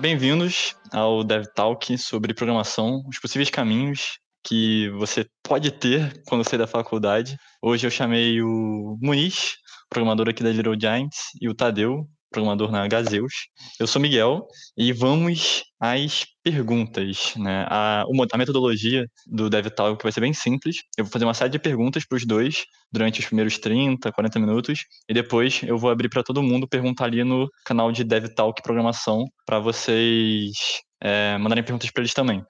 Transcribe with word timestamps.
Bem-vindos 0.00 0.76
ao 0.92 1.24
Dev 1.24 1.44
Talk 1.56 1.98
sobre 1.98 2.32
programação, 2.32 3.02
os 3.08 3.18
possíveis 3.18 3.50
caminhos 3.50 4.20
que 4.46 4.88
você 4.90 5.26
pode 5.42 5.72
ter 5.72 6.22
quando 6.24 6.48
sair 6.48 6.58
da 6.58 6.68
faculdade. 6.68 7.36
Hoje 7.60 7.84
eu 7.84 7.90
chamei 7.90 8.40
o 8.40 8.96
Muniz, 9.02 9.56
programador 9.90 10.28
aqui 10.28 10.44
da 10.44 10.50
Little 10.50 10.78
Giants, 10.80 11.16
e 11.40 11.48
o 11.48 11.54
Tadeu, 11.54 12.08
programador 12.30 12.70
na 12.70 12.86
Gazeus. 12.86 13.32
Eu 13.78 13.86
sou 13.86 14.00
Miguel 14.00 14.46
e 14.76 14.92
vamos 14.92 15.62
às 15.80 16.26
perguntas. 16.42 17.34
Né? 17.36 17.66
A, 17.68 18.04
a 18.32 18.38
metodologia 18.38 19.06
do 19.26 19.48
DevTalk 19.48 20.02
vai 20.02 20.12
ser 20.12 20.20
bem 20.20 20.32
simples. 20.32 20.78
Eu 20.96 21.04
vou 21.04 21.12
fazer 21.12 21.24
uma 21.24 21.34
série 21.34 21.50
de 21.50 21.58
perguntas 21.58 22.04
para 22.06 22.16
os 22.16 22.26
dois 22.26 22.64
durante 22.92 23.20
os 23.20 23.26
primeiros 23.26 23.58
30, 23.58 24.12
40 24.12 24.38
minutos 24.38 24.80
e 25.08 25.14
depois 25.14 25.62
eu 25.62 25.78
vou 25.78 25.90
abrir 25.90 26.08
para 26.08 26.22
todo 26.22 26.42
mundo 26.42 26.68
perguntar 26.68 27.04
ali 27.04 27.24
no 27.24 27.48
canal 27.64 27.92
de 27.92 28.04
DevTalk 28.04 28.62
Programação 28.62 29.24
para 29.46 29.58
vocês 29.58 30.52
é, 31.00 31.36
mandarem 31.38 31.64
perguntas 31.64 31.90
para 31.90 32.02
eles 32.02 32.14
também. 32.14 32.42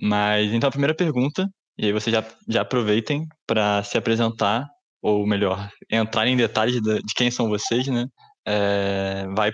Mas 0.00 0.52
então 0.52 0.68
a 0.68 0.70
primeira 0.70 0.94
pergunta, 0.94 1.48
e 1.78 1.86
aí 1.86 1.92
vocês 1.92 2.14
já, 2.14 2.24
já 2.48 2.60
aproveitem 2.62 3.26
para 3.46 3.82
se 3.82 3.96
apresentar, 3.96 4.66
ou 5.02 5.26
melhor, 5.26 5.70
entrar 5.90 6.26
em 6.26 6.36
detalhes 6.36 6.80
de, 6.80 7.00
quem 7.14 7.30
são 7.30 7.48
vocês, 7.48 7.86
né? 7.86 8.06
É, 8.46 9.26
vai 9.34 9.50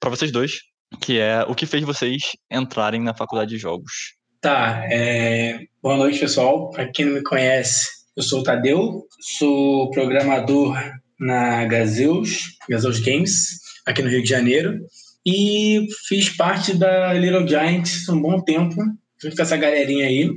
para 0.00 0.10
vocês 0.10 0.30
dois, 0.30 0.52
que 1.00 1.18
é 1.18 1.42
o 1.42 1.54
que 1.54 1.66
fez 1.66 1.82
vocês 1.82 2.22
entrarem 2.50 3.02
na 3.02 3.14
faculdade 3.14 3.50
de 3.50 3.58
jogos. 3.58 4.14
Tá, 4.40 4.84
é... 4.90 5.58
boa 5.82 5.96
noite 5.96 6.20
pessoal. 6.20 6.70
Para 6.70 6.90
quem 6.92 7.06
não 7.06 7.14
me 7.14 7.22
conhece, 7.22 7.88
eu 8.16 8.22
sou 8.22 8.40
o 8.40 8.42
Tadeu, 8.42 9.06
sou 9.38 9.90
programador 9.90 10.76
na 11.18 11.64
Gazeus, 11.64 12.56
Gazeus 12.68 13.00
Games, 13.00 13.58
aqui 13.84 14.02
no 14.02 14.08
Rio 14.08 14.22
de 14.22 14.28
Janeiro, 14.28 14.78
e 15.26 15.88
fiz 16.06 16.28
parte 16.30 16.74
da 16.74 17.12
Little 17.12 17.48
Giants 17.48 18.08
um 18.08 18.20
bom 18.20 18.40
tempo, 18.40 18.76
junto 19.20 19.34
com 19.34 19.42
essa 19.42 19.56
galerinha 19.56 20.06
aí. 20.06 20.30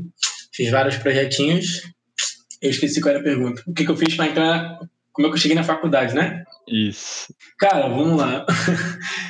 Fiz 0.51 0.71
vários 0.71 0.97
projetinhos. 0.97 1.83
Eu 2.59 2.71
esqueci 2.71 2.99
qual 2.99 3.11
era 3.11 3.19
a 3.19 3.23
pergunta. 3.23 3.61
O 3.67 3.73
que, 3.73 3.85
que 3.85 3.91
eu 3.91 3.95
fiz 3.95 4.15
para 4.15 4.27
entrar. 4.27 4.79
Como 5.11 5.27
é 5.27 5.29
que 5.29 5.35
eu 5.35 5.39
cheguei 5.39 5.55
na 5.55 5.63
faculdade, 5.63 6.15
né? 6.15 6.43
Isso. 6.69 7.33
Cara, 7.57 7.87
vamos 7.89 8.17
lá. 8.17 8.45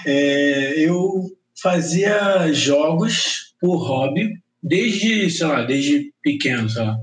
É, 0.05 0.79
eu 0.79 1.25
fazia 1.61 2.51
jogos 2.53 3.53
por 3.59 3.77
hobby, 3.77 4.31
desde, 4.63 5.29
sei 5.29 5.47
lá, 5.47 5.63
desde 5.63 6.13
pequeno, 6.23 6.69
sei 6.69 6.83
lá. 6.83 6.97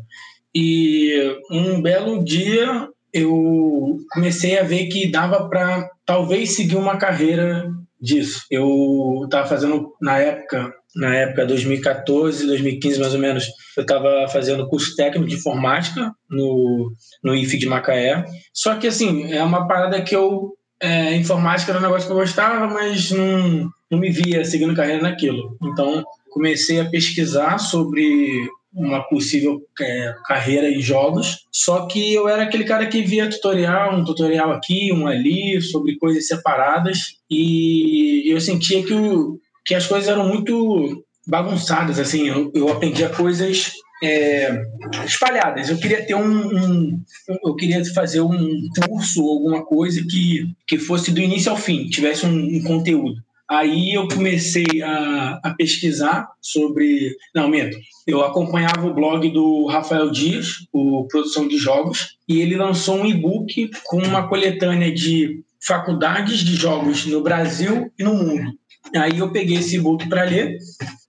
E 0.55 1.39
um 1.51 1.83
belo 1.83 2.25
dia 2.25 2.89
eu 3.13 3.99
comecei 4.11 4.59
a 4.59 4.63
ver 4.63 4.87
que 4.87 5.11
dava 5.11 5.49
para 5.49 5.89
talvez 6.05 6.57
seguir 6.57 6.77
uma 6.77 6.97
carreira 6.97 7.71
disso. 8.01 8.45
Eu 8.51 9.23
estava 9.25 9.47
fazendo 9.47 9.95
na 10.01 10.19
época 10.19 10.73
na 10.97 11.15
época 11.15 11.45
2014, 11.45 12.47
2015 12.47 12.99
mais 12.99 13.13
ou 13.13 13.21
menos, 13.21 13.47
eu 13.77 13.83
estava 13.83 14.27
fazendo 14.29 14.67
curso 14.67 14.97
técnico 14.97 15.29
de 15.29 15.35
informática 15.35 16.11
no, 16.29 16.91
no 17.23 17.35
IF 17.35 17.59
de 17.59 17.67
Macaé. 17.67 18.25
Só 18.53 18.77
que, 18.77 18.87
assim, 18.87 19.31
é 19.33 19.43
uma 19.43 19.69
parada 19.69 20.01
que 20.01 20.17
eu. 20.17 20.55
É, 20.81 21.15
informática 21.15 21.73
era 21.73 21.79
um 21.79 21.83
negócio 21.83 22.07
que 22.07 22.13
eu 22.13 22.19
gostava, 22.19 22.67
mas 22.67 23.11
não, 23.11 23.71
não 23.91 23.99
me 23.99 24.11
via 24.11 24.45
seguindo 24.45 24.75
carreira 24.75 25.03
naquilo. 25.03 25.57
Então, 25.63 26.05
comecei 26.31 26.81
a 26.81 26.85
pesquisar 26.85 27.59
sobre 27.59 28.47
uma 28.75 29.03
possível 29.09 29.63
é, 29.81 30.15
carreira 30.27 30.69
em 30.69 30.83
jogos, 30.83 31.47
só 31.51 31.87
que 31.87 32.13
eu 32.13 32.29
era 32.29 32.43
aquele 32.43 32.65
cara 32.65 32.87
que 32.87 33.01
via 33.01 33.31
tutorial, 33.31 33.95
um 33.97 34.05
tutorial 34.05 34.53
aqui, 34.53 34.93
um 34.93 35.07
ali, 35.07 35.63
sobre 35.63 35.97
coisas 35.97 36.29
separadas, 36.29 37.17
e 37.31 38.31
eu 38.31 38.39
sentia 38.39 38.85
que 38.85 38.93
o, 38.93 39.41
que 39.67 39.75
as 39.75 39.87
coisas 39.87 40.09
eram 40.09 40.29
muito 40.29 41.05
bagunçadas, 41.27 41.99
assim, 41.99 42.29
eu, 42.29 42.53
eu 42.55 42.69
aprendia 42.69 43.09
coisas 43.11 43.73
é, 44.03 44.63
espalhadas. 45.05 45.69
Eu 45.69 45.79
queria 45.79 46.07
ter 46.07 46.15
um, 46.15 46.57
um, 46.57 47.01
eu 47.45 47.57
queria 47.57 47.85
fazer 47.93 48.21
um 48.21 48.69
curso 48.89 49.25
ou 49.25 49.33
alguma 49.33 49.65
coisa 49.65 50.01
que, 50.09 50.49
que 50.67 50.79
fosse 50.79 51.11
do 51.11 51.21
início 51.21 51.51
ao 51.51 51.57
fim, 51.57 51.89
tivesse 51.89 52.25
um, 52.25 52.57
um 52.57 52.63
conteúdo. 52.63 53.21
Aí 53.49 53.95
eu 53.95 54.09
comecei 54.09 54.83
a, 54.83 55.41
a, 55.43 55.55
pesquisar 55.55 56.29
sobre. 56.41 57.15
Não, 57.33 57.49
medo. 57.49 57.77
Eu 58.05 58.25
acompanhava 58.25 58.87
o 58.87 58.95
blog 58.95 59.29
do 59.31 59.67
Rafael 59.67 60.11
Dias, 60.11 60.67
o 60.73 61.07
Produção 61.09 61.47
de 61.47 61.57
Jogos, 61.57 62.17
e 62.29 62.41
ele 62.41 62.57
lançou 62.57 62.97
um 62.97 63.07
e-book 63.07 63.71
com 63.85 63.99
uma 63.99 64.29
coletânea 64.29 64.93
de 64.93 65.45
faculdades 65.65 66.41
de 66.41 66.55
jogos 66.57 67.07
no 67.07 67.23
Brasil 67.23 67.93
e 67.97 68.03
no 68.03 68.15
mundo. 68.15 68.53
Aí 68.95 69.19
eu 69.19 69.31
peguei 69.31 69.59
esse 69.59 69.79
book 69.79 70.09
para 70.09 70.25
ler 70.25 70.59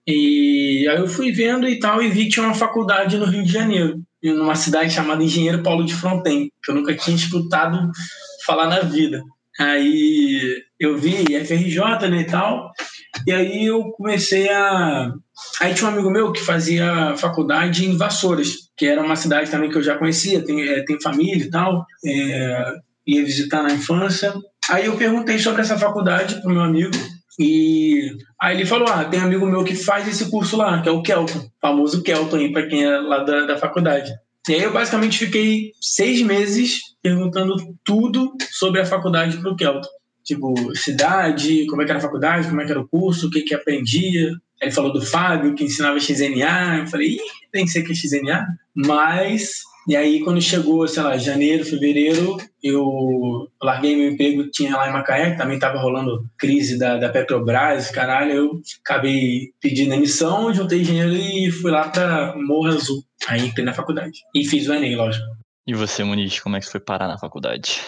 e 0.06 0.86
aí 0.88 0.96
eu 0.96 1.06
fui 1.06 1.30
vendo 1.30 1.68
e 1.68 1.78
tal 1.78 2.02
e 2.02 2.08
vi 2.08 2.24
que 2.24 2.30
tinha 2.30 2.46
uma 2.46 2.54
faculdade 2.54 3.18
no 3.18 3.26
Rio 3.26 3.44
de 3.44 3.52
Janeiro, 3.52 4.00
numa 4.22 4.54
cidade 4.54 4.92
chamada 4.92 5.22
Engenheiro 5.22 5.62
Paulo 5.62 5.84
de 5.84 5.94
Fronten, 5.94 6.50
que 6.62 6.70
eu 6.70 6.74
nunca 6.74 6.96
tinha 6.96 7.14
escutado 7.14 7.90
falar 8.46 8.66
na 8.68 8.80
vida. 8.80 9.22
Aí 9.60 10.62
eu 10.78 10.96
vi 10.96 11.24
FRJ 11.44 12.08
né, 12.08 12.20
e 12.20 12.24
tal, 12.24 12.70
e 13.26 13.32
aí 13.32 13.66
eu 13.66 13.90
comecei 13.92 14.48
a. 14.48 15.12
Aí 15.60 15.74
tinha 15.74 15.90
um 15.90 15.92
amigo 15.92 16.10
meu 16.10 16.32
que 16.32 16.40
fazia 16.40 17.16
faculdade 17.16 17.84
em 17.84 17.96
Vassouras, 17.96 18.48
que 18.76 18.86
era 18.86 19.02
uma 19.02 19.16
cidade 19.16 19.50
também 19.50 19.70
que 19.70 19.76
eu 19.76 19.82
já 19.82 19.96
conhecia, 19.96 20.44
tem, 20.44 20.62
é, 20.62 20.84
tem 20.84 21.00
família 21.00 21.44
e 21.44 21.50
tal, 21.50 21.84
é, 22.04 22.74
ia 23.06 23.24
visitar 23.24 23.62
na 23.62 23.72
infância. 23.72 24.32
Aí 24.70 24.86
eu 24.86 24.96
perguntei 24.96 25.38
sobre 25.38 25.62
essa 25.62 25.76
faculdade 25.76 26.40
pro 26.40 26.50
meu 26.50 26.62
amigo, 26.62 26.92
e 27.38 28.10
aí 28.40 28.56
ele 28.56 28.66
falou: 28.66 28.88
Ah, 28.88 29.04
tem 29.04 29.20
um 29.20 29.24
amigo 29.24 29.46
meu 29.46 29.62
que 29.62 29.74
faz 29.74 30.08
esse 30.08 30.30
curso 30.30 30.56
lá, 30.56 30.82
que 30.82 30.88
é 30.88 30.92
o 30.92 31.02
Kelton, 31.02 31.48
famoso 31.60 32.02
Kelton 32.02 32.36
aí, 32.36 32.52
para 32.52 32.66
quem 32.66 32.84
é 32.84 32.98
lá 32.98 33.22
da, 33.22 33.46
da 33.46 33.58
faculdade. 33.58 34.12
E 34.48 34.54
aí 34.54 34.62
eu 34.62 34.72
basicamente 34.72 35.18
fiquei 35.18 35.72
seis 35.80 36.22
meses 36.22 36.80
perguntando 37.02 37.54
tudo 37.84 38.32
sobre 38.50 38.80
a 38.80 38.86
faculdade 38.86 39.36
pro 39.38 39.54
Kelton. 39.54 39.88
Tipo, 40.24 40.54
cidade, 40.76 41.66
como 41.66 41.80
é 41.80 41.84
que 41.84 41.90
era 41.90 41.98
a 41.98 42.02
faculdade, 42.02 42.48
como 42.48 42.60
é 42.60 42.64
que 42.64 42.70
era 42.70 42.80
o 42.80 42.88
curso, 42.88 43.28
o 43.28 43.30
que 43.30 43.42
que 43.42 43.54
aprendia. 43.54 44.32
Ele 44.60 44.70
falou 44.72 44.92
do 44.92 45.00
Fábio, 45.00 45.54
que 45.54 45.64
ensinava 45.64 46.00
XNA. 46.00 46.78
Eu 46.80 46.86
falei, 46.86 47.10
Ih, 47.10 47.18
tem 47.52 47.64
que 47.64 47.70
ser 47.70 47.82
que 47.82 47.92
é 47.92 47.94
XNA. 47.94 48.46
Mas 48.74 49.60
e 49.88 49.96
aí, 49.96 50.20
quando 50.20 50.38
chegou, 50.42 50.86
sei 50.86 51.02
lá, 51.02 51.16
janeiro, 51.16 51.64
fevereiro, 51.64 52.36
eu 52.62 53.48
larguei 53.62 53.96
meu 53.96 54.10
emprego, 54.10 54.50
tinha 54.50 54.76
lá 54.76 54.86
em 54.86 54.92
Macaé, 54.92 55.30
que 55.30 55.38
também 55.38 55.54
estava 55.54 55.78
rolando 55.78 56.28
crise 56.36 56.78
da, 56.78 56.98
da 56.98 57.08
Petrobras, 57.08 57.90
caralho. 57.90 58.32
Eu 58.32 58.60
acabei 58.84 59.50
pedindo 59.58 59.94
emissão, 59.94 60.52
juntei 60.52 60.82
dinheiro 60.82 61.14
e 61.14 61.50
fui 61.50 61.70
lá 61.70 61.88
para 61.88 62.36
Morro 62.36 62.66
Azul. 62.66 63.02
Aí 63.26 63.46
entrei 63.46 63.64
na 63.64 63.72
faculdade. 63.72 64.20
E 64.34 64.46
fiz 64.46 64.68
o 64.68 64.74
Enem, 64.74 64.94
lógico. 64.94 65.24
E 65.66 65.72
você, 65.72 66.04
Muniz, 66.04 66.38
como 66.38 66.56
é 66.56 66.60
que 66.60 66.70
foi 66.70 66.80
parar 66.80 67.08
na 67.08 67.16
faculdade? 67.16 67.80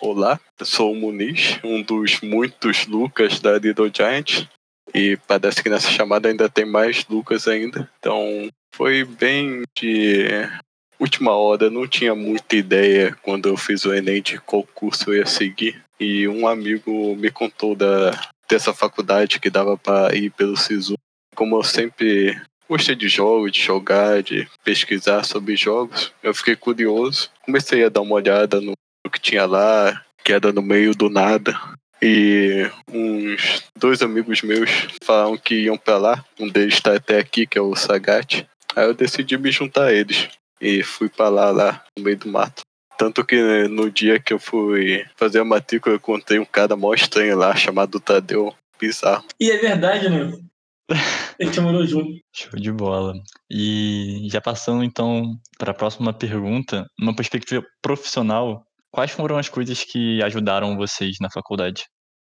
Olá, 0.00 0.38
eu 0.60 0.66
sou 0.66 0.92
o 0.92 0.96
Muniz, 0.96 1.58
um 1.64 1.82
dos 1.82 2.20
muitos 2.20 2.86
Lucas 2.86 3.40
da 3.40 3.58
Little 3.58 3.90
Giant. 3.92 4.46
E 4.94 5.18
parece 5.26 5.60
que 5.60 5.68
nessa 5.68 5.90
chamada 5.90 6.28
ainda 6.28 6.48
tem 6.48 6.64
mais 6.64 7.04
Lucas 7.08 7.48
ainda. 7.48 7.90
Então 7.98 8.48
foi 8.72 9.04
bem 9.04 9.62
de 9.76 10.48
última 11.02 11.32
hora, 11.32 11.68
não 11.68 11.86
tinha 11.86 12.14
muita 12.14 12.54
ideia 12.54 13.16
quando 13.22 13.48
eu 13.48 13.56
fiz 13.56 13.84
o 13.84 13.92
Enem 13.92 14.22
de 14.22 14.38
qual 14.38 14.62
curso 14.62 15.10
eu 15.10 15.16
ia 15.16 15.26
seguir. 15.26 15.82
E 15.98 16.28
um 16.28 16.46
amigo 16.46 17.16
me 17.16 17.28
contou 17.30 17.74
da, 17.74 18.12
dessa 18.48 18.72
faculdade 18.72 19.40
que 19.40 19.50
dava 19.50 19.76
para 19.76 20.14
ir 20.14 20.30
pelo 20.30 20.56
SISU. 20.56 20.94
Como 21.34 21.56
eu 21.56 21.64
sempre 21.64 22.40
gostei 22.68 22.94
de 22.94 23.08
jogos, 23.08 23.50
de 23.50 23.60
jogar, 23.60 24.22
de 24.22 24.48
pesquisar 24.62 25.24
sobre 25.24 25.56
jogos, 25.56 26.12
eu 26.22 26.32
fiquei 26.32 26.54
curioso. 26.54 27.30
Comecei 27.44 27.84
a 27.84 27.88
dar 27.88 28.00
uma 28.00 28.14
olhada 28.14 28.60
no, 28.60 28.72
que 29.12 29.20
tinha 29.20 29.44
lá, 29.44 30.00
que 30.24 30.32
era 30.32 30.52
no 30.52 30.62
meio 30.62 30.94
do 30.94 31.10
nada. 31.10 31.58
E 32.00 32.68
uns 32.88 33.64
dois 33.76 34.02
amigos 34.02 34.42
meus 34.42 34.70
falaram 35.02 35.36
que 35.36 35.64
iam 35.64 35.76
para 35.76 35.98
lá. 35.98 36.24
Um 36.38 36.48
deles 36.48 36.74
está 36.74 36.94
até 36.94 37.18
aqui, 37.18 37.46
que 37.46 37.58
é 37.58 37.60
o 37.60 37.74
Sagat. 37.74 38.46
Aí 38.74 38.86
eu 38.86 38.94
decidi 38.94 39.36
me 39.36 39.50
juntar 39.50 39.86
a 39.86 39.92
eles 39.92 40.28
e 40.62 40.82
fui 40.82 41.08
para 41.08 41.28
lá, 41.28 41.50
lá 41.50 41.84
no 41.98 42.04
meio 42.04 42.16
do 42.16 42.28
mato. 42.28 42.62
Tanto 42.96 43.24
que 43.24 43.34
né, 43.34 43.66
no 43.66 43.90
dia 43.90 44.20
que 44.20 44.32
eu 44.32 44.38
fui 44.38 45.04
fazer 45.16 45.40
a 45.40 45.44
matrícula, 45.44 45.94
eu 45.94 45.98
encontrei 45.98 46.38
um 46.38 46.44
cara 46.44 46.76
mó 46.76 46.94
estranho 46.94 47.36
lá, 47.36 47.54
chamado 47.56 47.98
Tadeu. 47.98 48.54
Bizarro. 48.80 49.24
E 49.40 49.50
é 49.50 49.58
verdade, 49.58 50.08
né? 50.08 50.32
A 51.40 51.44
gente 51.44 51.60
morou 51.60 51.84
junto. 51.86 52.20
Show 52.34 52.58
de 52.58 52.70
bola. 52.70 53.14
E 53.50 54.28
já 54.30 54.40
passando 54.40 54.84
então 54.84 55.36
para 55.58 55.72
a 55.72 55.74
próxima 55.74 56.12
pergunta, 56.12 56.86
numa 56.98 57.14
perspectiva 57.14 57.64
profissional, 57.80 58.64
quais 58.92 59.10
foram 59.10 59.38
as 59.38 59.48
coisas 59.48 59.82
que 59.82 60.22
ajudaram 60.22 60.76
vocês 60.76 61.16
na 61.20 61.30
faculdade? 61.30 61.84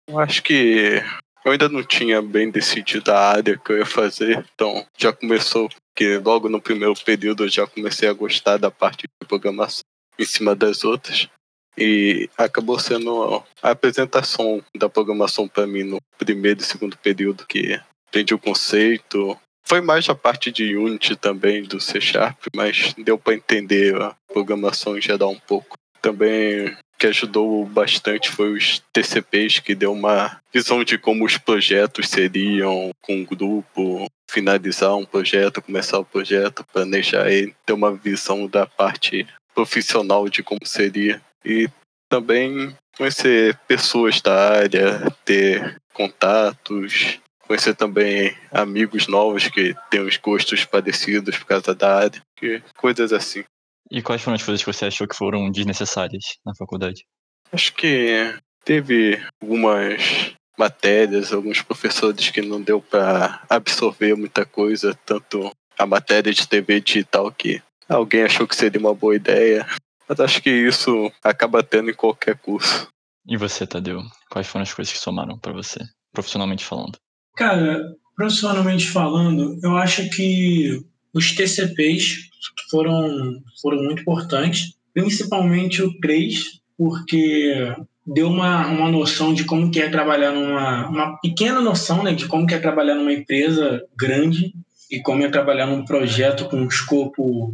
Eu 0.09 0.19
acho 0.19 0.41
que 0.41 1.01
eu 1.47 1.53
ainda 1.53 1.69
não 1.69 1.81
tinha 1.81 2.21
bem 2.21 2.51
decidido 2.51 3.09
a 3.09 3.17
área 3.17 3.57
que 3.57 3.71
eu 3.71 3.77
ia 3.77 3.85
fazer, 3.85 4.45
então 4.53 4.85
já 4.97 5.13
começou 5.13 5.69
que 5.95 6.17
logo 6.17 6.49
no 6.49 6.61
primeiro 6.61 6.93
período 7.05 7.45
eu 7.45 7.49
já 7.49 7.65
comecei 7.65 8.09
a 8.09 8.13
gostar 8.13 8.57
da 8.57 8.69
parte 8.69 9.03
de 9.03 9.27
programação 9.27 9.79
em 10.19 10.25
cima 10.25 10.53
das 10.53 10.83
outras. 10.83 11.29
E 11.77 12.29
acabou 12.37 12.77
sendo 12.77 13.41
a 13.61 13.71
apresentação 13.71 14.61
da 14.75 14.89
programação 14.89 15.47
para 15.47 15.65
mim 15.65 15.83
no 15.83 15.99
primeiro 16.17 16.59
e 16.59 16.65
segundo 16.65 16.97
período 16.97 17.45
que 17.47 17.79
entendi 18.09 18.33
o 18.33 18.39
conceito. 18.39 19.37
Foi 19.65 19.79
mais 19.79 20.09
a 20.09 20.15
parte 20.15 20.51
de 20.51 20.75
Unity 20.75 21.15
também 21.15 21.63
do 21.63 21.79
C 21.79 22.01
Sharp, 22.01 22.37
mas 22.53 22.93
deu 22.97 23.17
para 23.17 23.35
entender 23.35 23.95
a 24.01 24.13
programação 24.33 24.97
em 24.97 25.01
geral 25.01 25.31
um 25.31 25.39
pouco. 25.39 25.77
Também 26.01 26.75
que 26.97 27.07
ajudou 27.07 27.65
bastante 27.65 28.29
foi 28.29 28.53
os 28.53 28.81
TCPs, 28.91 29.59
que 29.59 29.75
deu 29.75 29.91
uma 29.93 30.39
visão 30.53 30.83
de 30.83 30.97
como 30.97 31.25
os 31.25 31.37
projetos 31.37 32.09
seriam 32.09 32.91
com 33.01 33.17
um 33.17 33.25
grupo, 33.25 34.07
finalizar 34.29 34.95
um 34.95 35.05
projeto, 35.05 35.61
começar 35.61 35.99
o 35.99 36.05
projeto, 36.05 36.65
planejar 36.73 37.29
ele, 37.29 37.55
ter 37.65 37.73
uma 37.73 37.91
visão 37.95 38.47
da 38.47 38.65
parte 38.65 39.27
profissional 39.53 40.27
de 40.27 40.41
como 40.41 40.65
seria. 40.65 41.21
E 41.45 41.69
também 42.09 42.75
conhecer 42.97 43.57
pessoas 43.67 44.21
da 44.21 44.57
área, 44.57 45.11
ter 45.23 45.79
contatos, 45.93 47.19
conhecer 47.41 47.75
também 47.75 48.35
amigos 48.51 49.07
novos 49.07 49.47
que 49.47 49.75
têm 49.89 50.01
os 50.01 50.17
gostos 50.17 50.65
parecidos 50.65 51.37
por 51.37 51.45
causa 51.45 51.73
da 51.73 51.95
área, 51.95 52.21
que, 52.35 52.61
coisas 52.75 53.13
assim. 53.13 53.43
E 53.89 54.01
quais 54.01 54.21
foram 54.21 54.35
as 54.35 54.43
coisas 54.43 54.63
que 54.63 54.71
você 54.71 54.85
achou 54.85 55.07
que 55.07 55.15
foram 55.15 55.49
desnecessárias 55.49 56.23
na 56.45 56.53
faculdade? 56.55 57.05
Acho 57.51 57.73
que 57.73 58.33
teve 58.65 59.21
algumas 59.41 60.35
matérias, 60.57 61.31
alguns 61.31 61.61
professores 61.61 62.29
que 62.29 62.41
não 62.41 62.61
deu 62.61 62.81
para 62.81 63.43
absorver 63.49 64.15
muita 64.15 64.45
coisa, 64.45 64.97
tanto 65.05 65.51
a 65.77 65.85
matéria 65.85 66.33
de 66.33 66.47
TV 66.47 66.81
digital 66.81 67.31
que 67.31 67.61
alguém 67.87 68.23
achou 68.23 68.47
que 68.47 68.55
seria 68.55 68.79
uma 68.79 68.93
boa 68.93 69.15
ideia. 69.15 69.65
Mas 70.09 70.19
acho 70.19 70.41
que 70.41 70.49
isso 70.49 71.11
acaba 71.23 71.63
tendo 71.63 71.89
em 71.89 71.93
qualquer 71.93 72.37
curso. 72.37 72.87
E 73.27 73.37
você, 73.37 73.67
Tadeu? 73.67 74.01
Quais 74.29 74.47
foram 74.47 74.63
as 74.63 74.73
coisas 74.73 74.91
que 74.91 74.99
somaram 74.99 75.37
para 75.37 75.53
você, 75.53 75.79
profissionalmente 76.13 76.65
falando? 76.65 76.97
Cara, 77.35 77.81
profissionalmente 78.15 78.89
falando, 78.89 79.59
eu 79.61 79.77
acho 79.77 80.09
que 80.09 80.81
os 81.17 81.33
TCPs 81.33 82.29
foram, 82.69 83.41
foram 83.61 83.83
muito 83.83 84.01
importantes, 84.01 84.73
principalmente 84.93 85.81
o 85.81 85.97
3, 85.99 86.59
porque 86.77 87.73
deu 88.05 88.27
uma, 88.27 88.67
uma 88.67 88.89
noção 88.89 89.33
de 89.33 89.43
como 89.43 89.69
que 89.69 89.81
é 89.81 89.89
trabalhar 89.89 90.31
numa 90.31 90.87
uma 90.87 91.17
pequena 91.19 91.59
noção 91.59 92.03
né, 92.03 92.13
de 92.13 92.27
como 92.27 92.45
que 92.45 92.53
é 92.53 92.59
trabalhar 92.59 92.95
numa 92.95 93.11
empresa 93.11 93.83
grande 93.97 94.53
e 94.89 95.01
como 95.01 95.23
é 95.23 95.29
trabalhar 95.29 95.67
num 95.67 95.83
projeto 95.83 96.45
com 96.45 96.57
um 96.57 96.67
escopo 96.67 97.49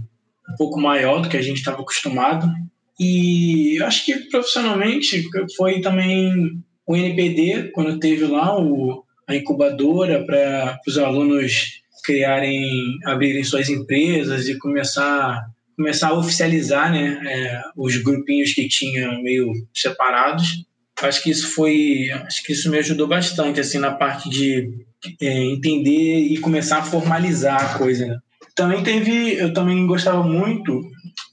um 0.50 0.56
pouco 0.57 0.80
maior 0.80 1.21
do 1.21 1.30
que 1.30 1.38
a 1.38 1.42
gente 1.42 1.57
estava 1.57 1.81
acostumado. 1.81 2.48
E 3.00 3.80
eu 3.80 3.88
acho 3.88 4.06
que 4.06 4.13
profissionalmente 4.30 5.24
foi 5.57 5.81
também 5.81 6.62
o 6.86 6.95
NPD, 6.95 7.71
quando 7.71 8.00
teve 8.00 8.25
lá 8.25 8.60
o, 8.60 9.04
a 9.27 9.36
incubadora 9.36 10.24
para 10.24 10.80
os 10.88 10.98
alunos 10.98 11.81
criarem, 12.04 12.98
abrirem 13.06 13.44
suas 13.44 13.70
empresas 13.70 14.48
e 14.48 14.58
começar 14.58 15.44
começar 15.76 16.10
a 16.10 16.14
oficializar, 16.14 16.92
né, 16.92 17.20
é, 17.26 17.62
os 17.76 17.98
grupinhos 17.98 18.54
que 18.54 18.68
tinha 18.68 19.20
meio 19.22 19.52
separados. 19.74 20.66
Acho 21.02 21.24
que 21.24 21.32
isso 21.32 21.52
foi, 21.54 22.12
acho 22.12 22.44
que 22.44 22.54
isso 22.54 22.70
me 22.70 22.78
ajudou 22.78 23.08
bastante 23.08 23.60
assim 23.60 23.80
na 23.80 23.92
parte 23.92 24.30
de 24.30 24.70
é, 25.20 25.44
entender 25.46 26.20
e 26.20 26.38
começar 26.38 26.78
a 26.78 26.84
formalizar 26.84 27.60
a 27.60 27.78
coisa. 27.78 28.06
Né? 28.06 28.18
Também 28.56 28.84
teve, 28.84 29.34
eu 29.34 29.52
também 29.52 29.86
gostava 29.88 30.24
muito 30.24 30.82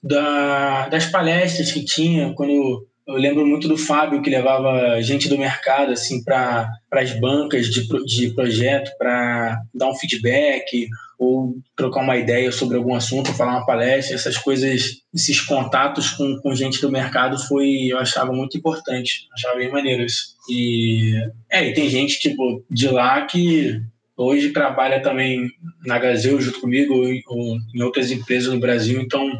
da, 0.02 0.88
das 0.88 1.06
palestras 1.06 1.70
que 1.70 1.84
tinha 1.84 2.32
quando 2.34 2.87
eu 3.06 3.14
lembro 3.14 3.47
muito 3.47 3.67
do 3.67 3.76
Fábio 3.76 4.23
que 4.23 4.31
levava 4.31 5.00
gente 5.02 5.29
do 5.29 5.38
mercado 5.38 5.93
assim 5.93 6.23
para 6.23 6.70
as 6.93 7.12
bancas 7.19 7.67
de, 7.67 7.87
de 8.05 8.35
projeto 8.35 8.91
para 8.99 9.61
dar 9.75 9.88
um 9.88 9.94
feedback 9.94 10.88
ou 11.19 11.58
trocar 11.76 12.00
uma 12.00 12.17
ideia 12.17 12.50
sobre 12.50 12.79
algum 12.79 12.94
assunto, 12.94 13.35
falar 13.35 13.58
uma 13.58 13.67
palestra, 13.67 14.14
essas 14.14 14.38
coisas, 14.38 15.02
esses 15.12 15.38
contatos 15.43 16.11
com, 16.12 16.38
com 16.41 16.55
gente 16.55 16.81
do 16.81 16.91
mercado 16.91 17.38
foi, 17.38 17.88
eu 17.88 17.99
achava 17.99 18.32
muito 18.32 18.56
importante, 18.56 19.29
achava 19.35 19.58
bem 19.58 19.70
maneiro 19.70 20.02
isso. 20.02 20.35
E, 20.49 21.14
é, 21.50 21.69
e 21.69 21.75
tem 21.75 21.91
gente 21.91 22.19
tipo 22.19 22.64
de 22.70 22.88
lá 22.88 23.26
que 23.26 23.82
hoje 24.17 24.50
trabalha 24.50 25.02
também 25.02 25.50
na 25.85 25.99
Gazeu 25.99 26.41
junto 26.41 26.61
comigo 26.61 26.94
ou, 26.94 27.06
ou 27.26 27.58
em 27.75 27.82
outras 27.82 28.11
empresas 28.11 28.55
no 28.55 28.61
Brasil, 28.61 28.99
então 28.99 29.31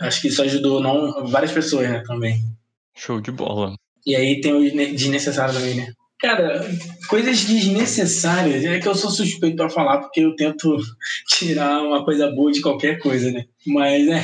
acho 0.00 0.22
que 0.22 0.28
isso 0.28 0.40
ajudou 0.40 0.80
não 0.80 1.26
várias 1.26 1.52
pessoas 1.52 1.90
né, 1.90 2.02
também. 2.06 2.40
Show 2.98 3.20
de 3.20 3.30
bola. 3.30 3.74
E 4.04 4.14
aí 4.16 4.40
tem 4.40 4.52
o 4.52 4.92
desnecessário 4.92 5.54
também, 5.54 5.74
né? 5.74 5.92
Cara, 6.20 6.68
coisas 7.08 7.44
desnecessárias 7.44 8.64
é 8.64 8.80
que 8.80 8.88
eu 8.88 8.94
sou 8.94 9.08
suspeito 9.08 9.56
para 9.56 9.70
falar 9.70 9.98
porque 9.98 10.20
eu 10.20 10.34
tento 10.34 10.76
tirar 11.30 11.80
uma 11.80 12.04
coisa 12.04 12.28
boa 12.32 12.50
de 12.50 12.60
qualquer 12.60 12.98
coisa, 12.98 13.30
né? 13.30 13.44
Mas 13.64 14.04
né, 14.04 14.20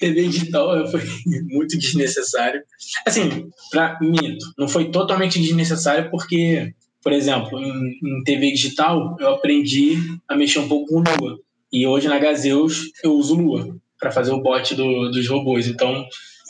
TV 0.00 0.26
digital 0.26 0.90
foi 0.90 1.00
muito 1.48 1.78
desnecessário. 1.78 2.60
Assim, 3.06 3.48
para 3.70 3.96
mim, 4.00 4.36
não 4.58 4.66
foi 4.66 4.90
totalmente 4.90 5.40
desnecessário 5.40 6.10
porque, 6.10 6.72
por 7.00 7.12
exemplo, 7.12 7.60
em, 7.60 8.00
em 8.02 8.24
TV 8.24 8.50
digital 8.50 9.16
eu 9.20 9.34
aprendi 9.34 9.96
a 10.26 10.34
mexer 10.34 10.58
um 10.58 10.68
pouco 10.68 10.92
com 10.92 11.04
Lua. 11.20 11.38
E 11.72 11.86
hoje 11.86 12.08
na 12.08 12.18
Gazeus 12.18 12.90
eu 13.04 13.12
uso 13.12 13.36
Lua 13.36 13.76
para 14.00 14.10
fazer 14.10 14.32
o 14.32 14.42
bot 14.42 14.74
do, 14.74 15.10
dos 15.10 15.28
robôs. 15.28 15.68
Então, 15.68 16.04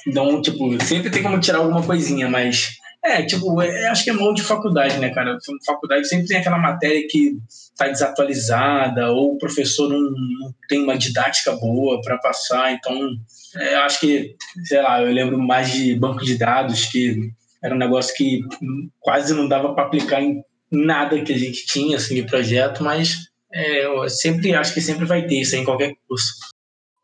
então, 0.08 0.40
tipo, 0.40 0.82
sempre 0.82 1.10
tem 1.10 1.22
como 1.22 1.38
tirar 1.38 1.58
alguma 1.58 1.82
coisinha, 1.82 2.28
mas. 2.28 2.70
É, 3.05 3.22
tipo, 3.22 3.62
é, 3.62 3.88
acho 3.88 4.02
que 4.02 4.10
é 4.10 4.12
mal 4.12 4.34
de 4.34 4.43
faculdade, 4.43 4.99
né, 4.99 5.10
cara? 5.10 5.38
Faculdade 5.64 6.08
sempre 6.08 6.26
tem 6.26 6.38
aquela 6.38 6.58
matéria 6.58 7.06
que 7.08 7.38
tá 7.76 7.87
desatualizada, 7.87 9.12
ou 9.12 9.34
o 9.34 9.38
professor 9.38 9.88
não, 9.88 10.00
não 10.00 10.55
tem 10.69 10.82
uma 10.82 10.96
didática 10.96 11.52
boa 11.52 12.00
para 12.00 12.19
passar, 12.19 12.72
então. 12.72 13.10
É, 13.56 13.76
acho 13.76 14.00
que, 14.00 14.34
sei 14.64 14.82
lá, 14.82 15.00
eu 15.02 15.12
lembro 15.12 15.38
mais 15.38 15.70
de 15.70 15.94
banco 15.94 16.25
de 16.25 16.37
dados, 16.37 16.87
que 16.87 17.31
era 17.62 17.75
um 17.75 17.78
negócio 17.78 18.14
que 18.14 18.40
quase 19.00 19.34
não 19.34 19.49
dava 19.49 19.75
para 19.75 19.84
aplicar 19.84 20.22
em 20.22 20.43
nada 20.70 21.20
que 21.22 21.32
a 21.32 21.38
gente 21.38 21.66
tinha, 21.66 21.96
assim, 21.96 22.14
de 22.14 22.25
projeto, 22.25 22.82
mas 22.82 23.28
é, 23.52 23.84
eu 23.84 24.08
sempre 24.08 24.55
acho 24.55 24.75
que 24.75 24.81
sempre 24.81 25.05
vai 25.05 25.26
ter 25.26 25.40
isso 25.40 25.56
em 25.56 25.64
qualquer 25.64 25.94
curso. 26.06 26.34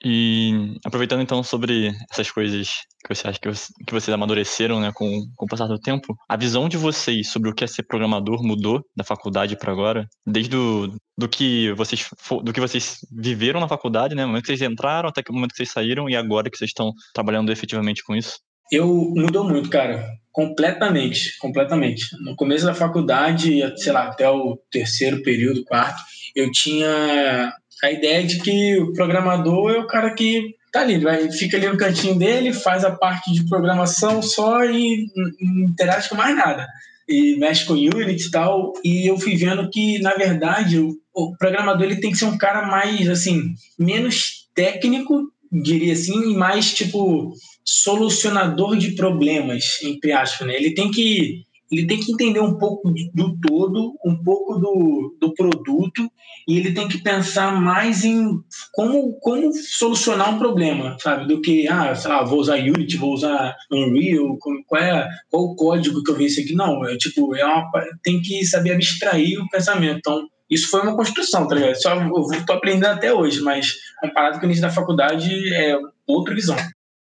E 0.05 0.77
aproveitando 0.85 1.23
então 1.23 1.43
sobre 1.43 1.91
essas 2.11 2.31
coisas 2.31 2.69
que 3.03 3.15
você 3.15 3.27
acha 3.27 3.39
que, 3.41 3.49
que 3.87 3.93
vocês 3.93 4.13
amadureceram 4.13 4.79
né, 4.81 4.93
com, 4.95 5.09
com 5.35 5.47
o 5.47 5.49
passar 5.49 5.67
do 5.67 5.79
tempo, 5.79 6.15
a 6.29 6.37
visão 6.37 6.69
de 6.69 6.77
vocês 6.77 7.31
sobre 7.31 7.51
o 7.51 7.55
que 7.55 7.65
é 7.65 7.67
ser 7.67 7.85
programador 7.85 8.43
mudou 8.43 8.83
da 8.95 9.03
faculdade 9.03 9.57
para 9.57 9.73
agora? 9.73 10.07
Desde 10.27 10.51
do, 10.51 10.95
do, 11.17 11.29
que 11.29 11.73
vocês, 11.73 12.07
do 12.43 12.53
que 12.53 12.61
vocês 12.61 12.99
viveram 13.11 13.61
na 13.61 13.69
faculdade, 13.69 14.15
né, 14.15 14.23
no 14.23 14.29
momento 14.29 14.43
que 14.43 14.57
vocês 14.57 14.71
entraram 14.71 15.09
até 15.09 15.23
o 15.29 15.33
momento 15.33 15.53
que 15.53 15.57
vocês 15.57 15.71
saíram 15.71 16.09
e 16.09 16.15
agora 16.15 16.51
que 16.51 16.59
vocês 16.59 16.71
estão 16.71 16.93
trabalhando 17.15 17.51
efetivamente 17.51 18.03
com 18.05 18.15
isso? 18.15 18.39
Eu 18.71 18.87
mudou 19.15 19.49
muito, 19.49 19.71
cara. 19.71 20.07
Completamente, 20.33 21.39
completamente. 21.39 22.07
No 22.25 22.35
começo 22.35 22.67
da 22.67 22.75
faculdade, 22.75 23.61
sei 23.77 23.93
lá, 23.93 24.09
até 24.09 24.29
o 24.29 24.59
terceiro 24.71 25.23
período, 25.23 25.65
quarto, 25.65 26.03
eu 26.35 26.51
tinha 26.51 27.53
a 27.83 27.91
ideia 27.91 28.25
de 28.25 28.39
que 28.41 28.79
o 28.79 28.93
programador 28.93 29.71
é 29.73 29.79
o 29.79 29.87
cara 29.87 30.15
que 30.15 30.55
tá 30.73 30.81
ali, 30.81 30.99
vai, 30.99 31.31
fica 31.31 31.57
ali 31.57 31.69
no 31.69 31.77
cantinho 31.77 32.19
dele, 32.19 32.53
faz 32.53 32.85
a 32.85 32.91
parte 32.91 33.33
de 33.33 33.49
programação 33.49 34.21
só 34.21 34.65
e 34.65 35.07
não 35.41 35.69
interage 35.69 36.09
com 36.09 36.17
mais 36.17 36.35
nada. 36.37 36.67
E 37.09 37.37
mexe 37.37 37.65
com 37.65 37.75
Unity 37.75 38.27
e 38.27 38.31
tal. 38.31 38.73
E 38.83 39.09
eu 39.09 39.19
fui 39.19 39.37
vendo 39.37 39.71
que, 39.71 40.01
na 40.01 40.15
verdade, 40.15 40.79
o, 40.79 40.97
o 41.15 41.37
programador 41.37 41.85
ele 41.85 42.01
tem 42.01 42.11
que 42.11 42.19
ser 42.19 42.25
um 42.25 42.39
cara 42.39 42.67
mais, 42.67 43.09
assim, 43.09 43.55
menos 43.79 44.49
técnico, 44.55 45.31
diria 45.53 45.93
assim, 45.93 46.33
e 46.33 46.37
mais, 46.37 46.73
tipo, 46.73 47.33
solucionador 47.65 48.77
de 48.77 48.93
problemas, 48.93 49.79
entre 49.83 50.13
aspas, 50.13 50.47
né? 50.47 50.57
Ele 50.57 50.75
tem 50.75 50.91
que 50.91 51.45
ele 51.71 51.87
tem 51.87 52.01
que 52.01 52.13
entender 52.13 52.41
um 52.41 52.57
pouco 52.59 52.93
do 53.15 53.39
todo, 53.39 53.95
um 54.05 54.17
pouco 54.23 54.59
do, 54.59 55.17
do 55.21 55.35
produto, 55.35 56.11
e 56.47 56.59
ele 56.59 56.73
tem 56.73 56.87
que 56.89 56.99
pensar 56.99 57.61
mais 57.61 58.05
em 58.05 58.39
como, 58.73 59.15
como 59.21 59.53
solucionar 59.53 60.35
um 60.35 60.39
problema, 60.39 60.97
sabe? 61.01 61.27
Do 61.27 61.41
que, 61.41 61.67
ah, 61.69 61.95
sei 61.95 62.11
lá, 62.11 62.23
vou 62.25 62.41
usar 62.41 62.59
Unity, 62.59 62.97
vou 62.97 63.15
usar 63.15 63.57
Unreal, 63.73 64.39
qual, 64.67 64.83
é, 64.83 65.09
qual 65.31 65.45
o 65.45 65.57
código 65.57 66.03
que 66.03 66.11
eu 66.11 66.21
isso 66.21 66.41
aqui? 66.41 66.55
Não, 66.55 66.85
é 66.87 66.97
tipo, 66.97 67.35
é 67.35 67.45
uma, 67.45 67.71
tem 68.03 68.21
que 68.21 68.45
saber 68.45 68.73
abstrair 68.73 69.41
o 69.41 69.49
pensamento. 69.49 69.99
Então, 69.99 70.29
isso 70.51 70.69
foi 70.71 70.83
uma 70.83 70.97
construção, 70.97 71.49
tá 71.49 71.55
ligado? 71.55 71.75
Só, 71.81 71.95
eu 71.95 72.47
tô 72.47 72.53
aprendendo 72.53 72.87
até 72.87 73.13
hoje, 73.13 73.41
mas 73.41 73.75
comparado 74.01 74.39
com 74.39 74.43
o 74.43 74.47
início 74.47 74.63
da 74.63 74.71
faculdade, 74.71 75.53
é 75.55 75.77
outra 76.07 76.35
visão. 76.35 76.57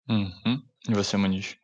Uhum. 0.09 0.63
E 0.89 0.95
você, 0.95 1.17
Maniz? 1.17 1.57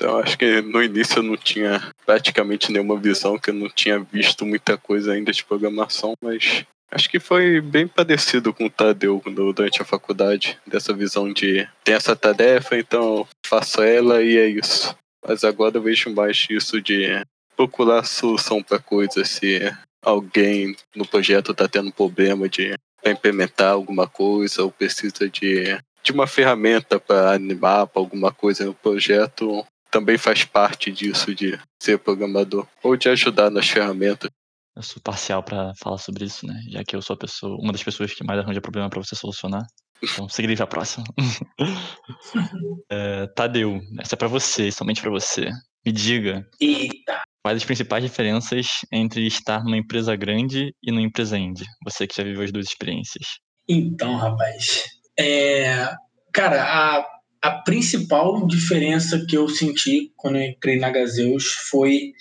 Então, 0.00 0.18
acho 0.18 0.38
que 0.38 0.62
no 0.62 0.82
início 0.82 1.18
eu 1.18 1.22
não 1.22 1.36
tinha 1.36 1.92
praticamente 2.06 2.72
nenhuma 2.72 2.98
visão, 2.98 3.38
que 3.38 3.50
eu 3.50 3.54
não 3.54 3.68
tinha 3.68 3.98
visto 3.98 4.46
muita 4.46 4.78
coisa 4.78 5.12
ainda 5.12 5.30
de 5.30 5.44
programação, 5.44 6.14
mas 6.24 6.64
acho 6.90 7.10
que 7.10 7.20
foi 7.20 7.60
bem 7.60 7.86
parecido 7.86 8.54
com 8.54 8.64
o 8.64 8.70
Tadeu 8.70 9.22
durante 9.26 9.82
a 9.82 9.84
faculdade, 9.84 10.58
dessa 10.66 10.94
visão 10.94 11.30
de 11.30 11.68
tem 11.84 11.94
essa 11.94 12.16
tarefa, 12.16 12.78
então 12.78 13.28
faço 13.46 13.82
ela 13.82 14.22
e 14.22 14.38
é 14.38 14.46
isso. 14.46 14.96
Mas 15.22 15.44
agora 15.44 15.76
eu 15.76 15.82
vejo 15.82 16.08
mais 16.14 16.46
isso 16.48 16.80
de 16.80 17.20
procurar 17.54 18.02
solução 18.04 18.62
para 18.62 18.78
coisas, 18.78 19.28
se 19.28 19.60
alguém 20.02 20.74
no 20.96 21.06
projeto 21.06 21.52
está 21.52 21.68
tendo 21.68 21.92
problema 21.92 22.48
de 22.48 22.72
implementar 23.04 23.72
alguma 23.72 24.08
coisa 24.08 24.62
ou 24.62 24.70
precisa 24.70 25.28
de, 25.28 25.78
de 26.02 26.10
uma 26.10 26.26
ferramenta 26.26 26.98
para 26.98 27.32
animar 27.32 27.86
para 27.86 28.00
alguma 28.00 28.32
coisa 28.32 28.64
no 28.64 28.72
projeto, 28.72 29.66
também 29.90 30.16
faz 30.16 30.44
parte 30.44 30.90
disso 30.90 31.34
de 31.34 31.58
ser 31.82 31.98
programador 31.98 32.66
ou 32.82 32.96
de 32.96 33.08
ajudar 33.08 33.50
nas 33.50 33.68
ferramentas. 33.68 34.30
Eu 34.76 34.82
sou 34.82 35.02
parcial 35.02 35.42
para 35.42 35.72
falar 35.74 35.98
sobre 35.98 36.24
isso, 36.24 36.46
né? 36.46 36.54
Já 36.68 36.84
que 36.84 36.94
eu 36.94 37.02
sou 37.02 37.14
a 37.14 37.18
pessoa, 37.18 37.56
uma 37.60 37.72
das 37.72 37.82
pessoas 37.82 38.14
que 38.14 38.24
mais 38.24 38.38
arranja 38.38 38.60
problema 38.60 38.88
para 38.88 39.02
você 39.02 39.16
solucionar. 39.16 39.66
Então, 40.02 40.28
seguirei 40.28 40.56
para 40.56 40.64
a 40.64 40.68
próxima. 40.68 41.04
é, 42.90 43.26
Tadeu, 43.34 43.80
essa 43.98 44.14
é 44.14 44.18
para 44.18 44.28
você, 44.28 44.70
somente 44.72 45.02
para 45.02 45.10
você. 45.10 45.50
Me 45.84 45.92
diga. 45.92 46.46
Eita. 46.60 47.22
Quais 47.42 47.56
as 47.56 47.64
principais 47.64 48.02
diferenças 48.02 48.66
entre 48.92 49.26
estar 49.26 49.64
numa 49.64 49.76
empresa 49.76 50.14
grande 50.14 50.74
e 50.82 50.90
numa 50.90 51.02
empresa 51.02 51.38
indie? 51.38 51.64
Você 51.84 52.06
que 52.06 52.16
já 52.16 52.22
viveu 52.22 52.44
as 52.44 52.52
duas 52.52 52.66
experiências. 52.66 53.26
Então, 53.68 54.16
rapaz, 54.16 54.84
é... 55.18 55.94
cara, 56.32 56.62
a, 56.62 57.06
a 57.42 57.50
principal 57.50 58.46
diferença 58.46 59.24
que 59.26 59.36
eu 59.36 59.48
senti 59.48 60.12
quando 60.16 60.36
eu 60.36 60.42
entrei 60.42 60.78
na 60.78 60.90
Gazeus 60.90 61.46
foi 61.70 62.12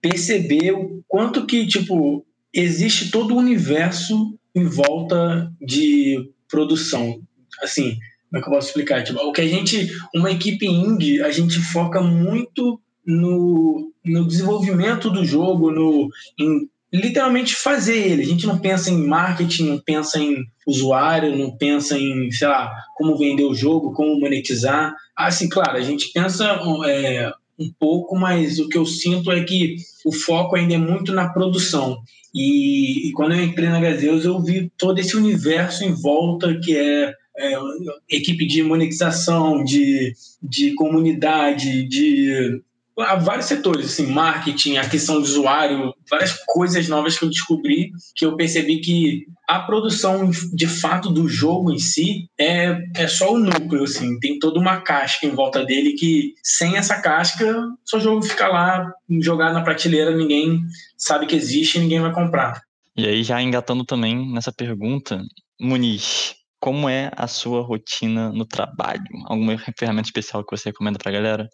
perceber 0.00 0.72
o 0.72 1.02
quanto 1.06 1.46
que, 1.46 1.66
tipo, 1.66 2.24
existe 2.52 3.10
todo 3.10 3.34
o 3.34 3.38
universo 3.38 4.36
em 4.54 4.64
volta 4.64 5.52
de 5.60 6.30
produção. 6.48 7.20
Assim, 7.62 7.98
como 8.28 8.38
é 8.38 8.40
que 8.40 8.48
eu 8.48 8.52
posso 8.52 8.68
explicar? 8.68 9.04
Tipo, 9.04 9.20
o 9.20 9.32
que 9.32 9.40
a 9.40 9.46
gente, 9.46 9.88
uma 10.14 10.30
equipe 10.30 10.66
indie, 10.66 11.22
a 11.22 11.30
gente 11.30 11.58
foca 11.60 12.00
muito 12.00 12.80
no, 13.06 13.92
no 14.04 14.26
desenvolvimento 14.26 15.10
do 15.10 15.24
jogo, 15.24 15.70
no, 15.70 16.08
em 16.38 16.68
literalmente 16.92 17.54
fazer 17.54 17.96
ele. 17.96 18.22
A 18.22 18.26
gente 18.26 18.46
não 18.46 18.58
pensa 18.58 18.90
em 18.90 19.06
marketing, 19.06 19.68
não 19.68 19.78
pensa 19.78 20.18
em 20.18 20.44
usuário, 20.66 21.36
não 21.36 21.56
pensa 21.56 21.98
em, 21.98 22.30
sei 22.30 22.48
lá, 22.48 22.70
como 22.96 23.16
vender 23.16 23.44
o 23.44 23.54
jogo, 23.54 23.92
como 23.92 24.18
monetizar. 24.18 24.94
Assim, 25.16 25.48
claro, 25.48 25.76
a 25.76 25.82
gente 25.82 26.10
pensa 26.12 26.58
é, 26.86 27.30
um 27.58 27.70
pouco, 27.78 28.16
mas 28.16 28.58
o 28.58 28.68
que 28.68 28.78
eu 28.78 28.86
sinto 28.86 29.30
é 29.30 29.42
que 29.44 29.76
o 30.04 30.12
foco 30.12 30.56
ainda 30.56 30.74
é 30.74 30.78
muito 30.78 31.12
na 31.12 31.28
produção. 31.28 31.98
E, 32.34 33.08
e 33.08 33.12
quando 33.12 33.34
eu 33.34 33.42
entrei 33.42 33.68
na 33.68 33.80
Gazeus, 33.80 34.24
eu 34.24 34.40
vi 34.40 34.70
todo 34.78 34.98
esse 34.98 35.16
universo 35.16 35.84
em 35.84 35.92
volta 35.92 36.58
que 36.62 36.76
é, 36.76 37.12
é 37.36 37.58
equipe 38.08 38.46
de 38.46 38.62
monetização, 38.62 39.64
de, 39.64 40.12
de 40.42 40.74
comunidade, 40.74 41.86
de 41.86 42.62
há 43.00 43.14
vários 43.16 43.46
setores, 43.46 43.86
assim, 43.86 44.06
marketing, 44.06 44.76
aquisição 44.76 45.22
de 45.22 45.28
usuário, 45.28 45.94
várias 46.10 46.32
coisas 46.46 46.88
novas 46.88 47.18
que 47.18 47.24
eu 47.24 47.30
descobri, 47.30 47.90
que 48.14 48.24
eu 48.24 48.36
percebi 48.36 48.80
que 48.80 49.26
a 49.48 49.60
produção 49.60 50.30
de 50.52 50.66
fato 50.66 51.10
do 51.10 51.28
jogo 51.28 51.72
em 51.72 51.78
si 51.78 52.28
é, 52.38 52.78
é 52.94 53.06
só 53.06 53.32
o 53.32 53.38
núcleo, 53.38 53.84
assim, 53.84 54.18
tem 54.18 54.38
toda 54.38 54.58
uma 54.58 54.80
casca 54.80 55.26
em 55.26 55.30
volta 55.30 55.64
dele 55.64 55.92
que 55.92 56.34
sem 56.42 56.76
essa 56.76 57.00
casca, 57.00 57.56
seu 57.84 58.00
jogo 58.00 58.22
fica 58.22 58.48
lá 58.48 58.90
jogado 59.20 59.54
na 59.54 59.62
prateleira, 59.62 60.16
ninguém 60.16 60.60
sabe 60.96 61.26
que 61.26 61.36
existe 61.36 61.78
e 61.78 61.80
ninguém 61.80 62.00
vai 62.00 62.12
comprar. 62.12 62.60
E 62.96 63.06
aí, 63.06 63.22
já 63.22 63.40
engatando 63.40 63.84
também 63.84 64.32
nessa 64.32 64.52
pergunta, 64.52 65.22
Muniz, 65.60 66.34
como 66.60 66.88
é 66.88 67.10
a 67.16 67.28
sua 67.28 67.62
rotina 67.62 68.32
no 68.32 68.44
trabalho? 68.44 69.04
Alguma 69.26 69.56
ferramenta 69.78 70.08
especial 70.08 70.44
que 70.44 70.56
você 70.56 70.70
recomenda 70.70 70.98
pra 70.98 71.12
galera? 71.12 71.48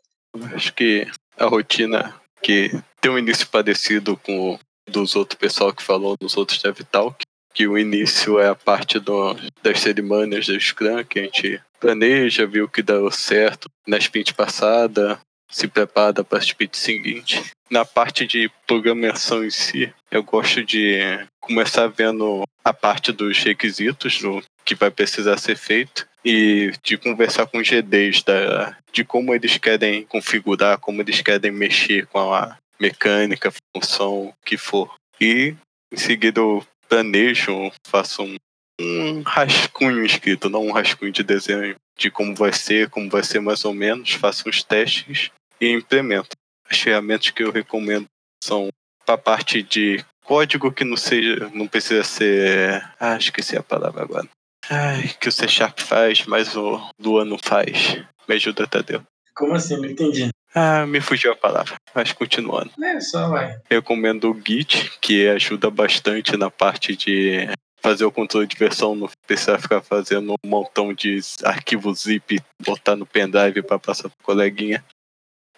Acho 0.55 0.75
que 0.75 1.07
a 1.39 1.47
rotina 1.47 2.15
que 2.43 2.71
tem 3.01 3.11
um 3.11 3.19
início 3.19 3.47
parecido 3.49 4.17
com 4.17 4.55
o 4.55 4.59
dos 4.89 5.17
outros 5.17 5.39
pessoal 5.39 5.73
que 5.73 5.83
falou 5.83 6.17
dos 6.21 6.37
outros 6.37 6.61
Dev 6.63 6.81
Talk, 6.91 7.25
que 7.55 7.67
o 7.67 7.79
início 7.79 8.39
é 8.39 8.49
a 8.49 8.55
parte 8.55 8.99
do, 8.99 9.35
das 9.63 9.81
cerimônias 9.81 10.47
do 10.47 10.61
Scrum, 10.61 11.03
que 11.05 11.21
a 11.21 11.23
gente 11.23 11.61
planeja, 11.81 12.47
viu 12.47 12.69
que 12.69 12.83
deu 12.83 13.11
certo 13.11 13.69
na 13.87 13.97
sprint 13.97 14.35
passada, 14.35 15.19
se 15.51 15.69
prepara 15.69 16.25
para 16.25 16.39
a 16.39 16.43
sprint 16.43 16.77
seguinte. 16.77 17.43
Na 17.71 17.85
parte 17.85 18.27
de 18.27 18.51
programação 18.67 19.45
em 19.45 19.51
si, 19.51 19.93
eu 20.11 20.23
gosto 20.23 20.65
de 20.65 20.99
começar 21.41 21.87
vendo 21.87 22.43
a 22.65 22.73
parte 22.73 23.13
dos 23.13 23.39
requisitos 23.39 24.21
do 24.21 24.43
que 24.65 24.75
vai 24.75 24.91
precisar 24.91 25.39
ser 25.39 25.57
feito 25.57 26.07
e 26.25 26.73
de 26.83 26.97
conversar 26.97 27.47
com 27.47 27.59
os 27.59 27.69
GDs 27.69 28.23
da, 28.23 28.77
de 28.93 29.05
como 29.05 29.35
eles 29.35 29.59
querem 29.59 30.05
configurar, 30.05 30.79
como 30.79 31.03
eles 31.03 31.21
querem 31.21 31.51
mexer 31.51 32.07
com 32.07 32.33
a 32.33 32.57
mecânica, 32.81 33.53
função, 33.77 34.33
que 34.45 34.57
for. 34.57 34.95
E 35.21 35.55
em 35.93 35.97
seguida 35.97 36.41
eu 36.41 36.67
planejo, 36.89 37.71
faço 37.87 38.23
um, 38.23 38.37
um 38.81 39.23
rascunho 39.23 40.05
escrito, 40.05 40.49
não 40.49 40.67
um 40.67 40.73
rascunho 40.73 41.13
de 41.13 41.23
desenho 41.23 41.77
de 41.97 42.11
como 42.11 42.35
vai 42.35 42.53
ser, 42.53 42.91
como 42.91 43.09
vai 43.09 43.23
ser 43.23 43.41
mais 43.41 43.65
ou 43.65 43.75
menos, 43.75 44.13
faço 44.13 44.49
uns 44.49 44.63
testes 44.63 45.31
e 45.61 45.71
implemento. 45.71 46.31
As 46.69 46.81
ferramentas 46.81 47.31
que 47.31 47.43
eu 47.43 47.53
recomendo 47.53 48.07
são 48.43 48.69
para 49.05 49.15
a 49.15 49.19
parte 49.19 49.63
de 49.63 50.05
código 50.25 50.73
que 50.73 50.85
não 50.85 50.97
seja, 50.97 51.51
não 51.53 51.69
precisa 51.69 52.03
ser, 52.03 52.83
ah, 52.99 53.17
esqueci 53.17 53.57
a 53.57 53.63
palavra 53.63 54.03
agora. 54.03 54.29
Ai, 54.71 55.11
que 55.21 55.29
o 55.29 55.33
C 55.33 55.47
Sharp 55.47 55.81
faz, 55.81 56.25
mas 56.27 56.57
o 56.57 56.81
Luan 56.99 57.25
não 57.25 57.39
faz. 57.39 58.03
Me 58.29 58.35
ajuda, 58.35 58.67
Tadeu. 58.67 59.03
Como 59.35 59.55
assim? 59.55 59.77
Não 59.77 59.87
entendi. 59.87 60.29
Ah, 60.55 60.87
me 60.87 61.01
fugiu 61.01 61.33
a 61.33 61.37
palavra, 61.37 61.75
mas 61.95 62.13
continuando. 62.13 62.71
É, 62.81 63.01
só 63.01 63.29
vai. 63.29 63.59
Recomendo 63.69 64.31
o 64.31 64.41
Git, 64.41 64.93
que 65.01 65.27
ajuda 65.29 65.69
bastante 65.69 66.37
na 66.37 66.49
parte 66.49 66.95
de 66.95 67.49
fazer 67.83 68.05
o 68.05 68.13
controle 68.13 68.47
de 68.47 68.57
versão, 68.57 68.95
não 68.95 69.11
precisar 69.27 69.59
ficar 69.59 69.83
fazendo 69.83 70.33
um 70.33 70.49
montão 70.49 70.95
de 70.95 71.21
arquivos 71.43 72.05
zip, 72.05 72.41
botar 72.65 72.97
no 72.97 73.05
pendrive 73.05 73.63
para 73.63 73.79
passar 73.79 74.09
pro 74.09 74.23
coleguinha. 74.23 74.83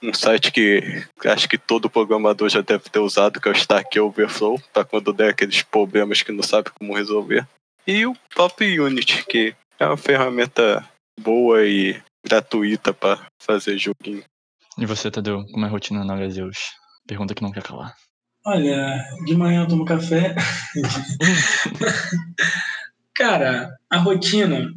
Um 0.02 0.12
site 0.12 0.50
que 0.50 1.04
acho 1.24 1.48
que 1.48 1.56
todo 1.56 1.88
programador 1.88 2.48
já 2.48 2.62
deve 2.62 2.84
ter 2.90 2.98
usado, 2.98 3.40
que 3.40 3.48
é 3.48 3.52
o 3.52 3.54
Stack 3.54 4.00
Overflow, 4.00 4.60
para 4.72 4.84
quando 4.84 5.12
der 5.12 5.30
aqueles 5.30 5.62
problemas 5.62 6.22
que 6.22 6.32
não 6.32 6.42
sabe 6.42 6.70
como 6.70 6.94
resolver. 6.94 7.46
E 7.86 8.04
o 8.04 8.16
próprio 8.34 8.84
Unity, 8.84 9.24
que 9.26 9.54
é 9.78 9.86
uma 9.86 9.96
ferramenta 9.96 10.84
boa 11.20 11.64
e 11.64 12.02
gratuita 12.26 12.92
para 12.92 13.24
fazer 13.40 13.78
joguinho. 13.78 14.24
E 14.76 14.84
você, 14.84 15.08
Tadeu, 15.08 15.46
como 15.52 15.64
é 15.64 15.68
a 15.68 15.70
rotina 15.70 16.04
na 16.04 16.16
Gazeus? 16.16 16.72
Pergunta 17.06 17.32
que 17.32 17.42
não 17.42 17.52
quer 17.52 17.62
calar. 17.62 17.94
Olha, 18.44 19.04
de 19.24 19.36
manhã 19.36 19.62
eu 19.62 19.68
tomo 19.68 19.84
café. 19.84 20.34
Cara, 23.14 23.70
a 23.88 23.98
rotina, 23.98 24.68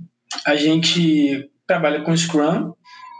a 0.45 0.55
gente 0.55 1.49
trabalha 1.65 2.01
com 2.01 2.15
Scrum. 2.15 2.73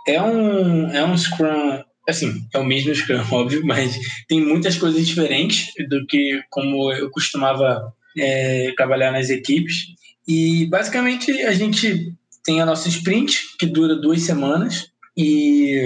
É 0.07 0.21
um, 0.21 0.91
é 0.91 1.03
um 1.03 1.17
Scrum, 1.17 1.83
assim, 2.07 2.47
é 2.53 2.59
o 2.59 2.63
mesmo 2.63 2.93
Scrum, 2.93 3.25
óbvio, 3.33 3.65
mas 3.65 3.97
tem 4.27 4.39
muitas 4.39 4.77
coisas 4.77 5.07
diferentes 5.07 5.73
do 5.89 6.05
que 6.05 6.43
como 6.51 6.93
eu 6.93 7.09
costumava 7.09 7.91
é, 8.17 8.73
trabalhar 8.75 9.11
nas 9.11 9.29
equipes. 9.29 9.87
E 10.27 10.65
basicamente 10.67 11.31
a 11.43 11.53
gente 11.53 12.13
tem 12.43 12.61
a 12.61 12.65
nossa 12.65 12.87
sprint, 12.87 13.57
que 13.57 13.65
dura 13.65 13.95
duas 13.95 14.21
semanas, 14.21 14.89
e 15.15 15.83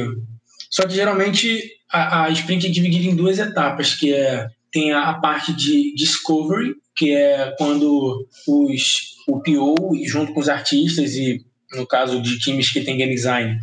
só 0.70 0.88
que 0.88 0.94
geralmente 0.94 1.72
a, 1.92 2.26
a 2.26 2.30
sprint 2.30 2.68
é 2.68 2.70
dividida 2.70 3.10
em 3.10 3.16
duas 3.16 3.40
etapas, 3.40 3.96
que 3.96 4.14
é 4.14 4.48
tem 4.72 4.92
a, 4.92 5.10
a 5.10 5.14
parte 5.14 5.54
de 5.54 5.94
discovery, 5.94 6.74
que 6.96 7.12
é 7.12 7.54
quando 7.58 8.28
os, 8.48 9.16
o 9.28 9.40
PO, 9.40 9.96
junto 10.06 10.34
com 10.34 10.40
os 10.40 10.50
artistas, 10.50 11.16
e 11.16 11.46
no 11.74 11.86
caso 11.86 12.22
de 12.22 12.40
times 12.40 12.72
que 12.72 12.82
tem 12.82 12.98
game 12.98 13.14
design, 13.14 13.60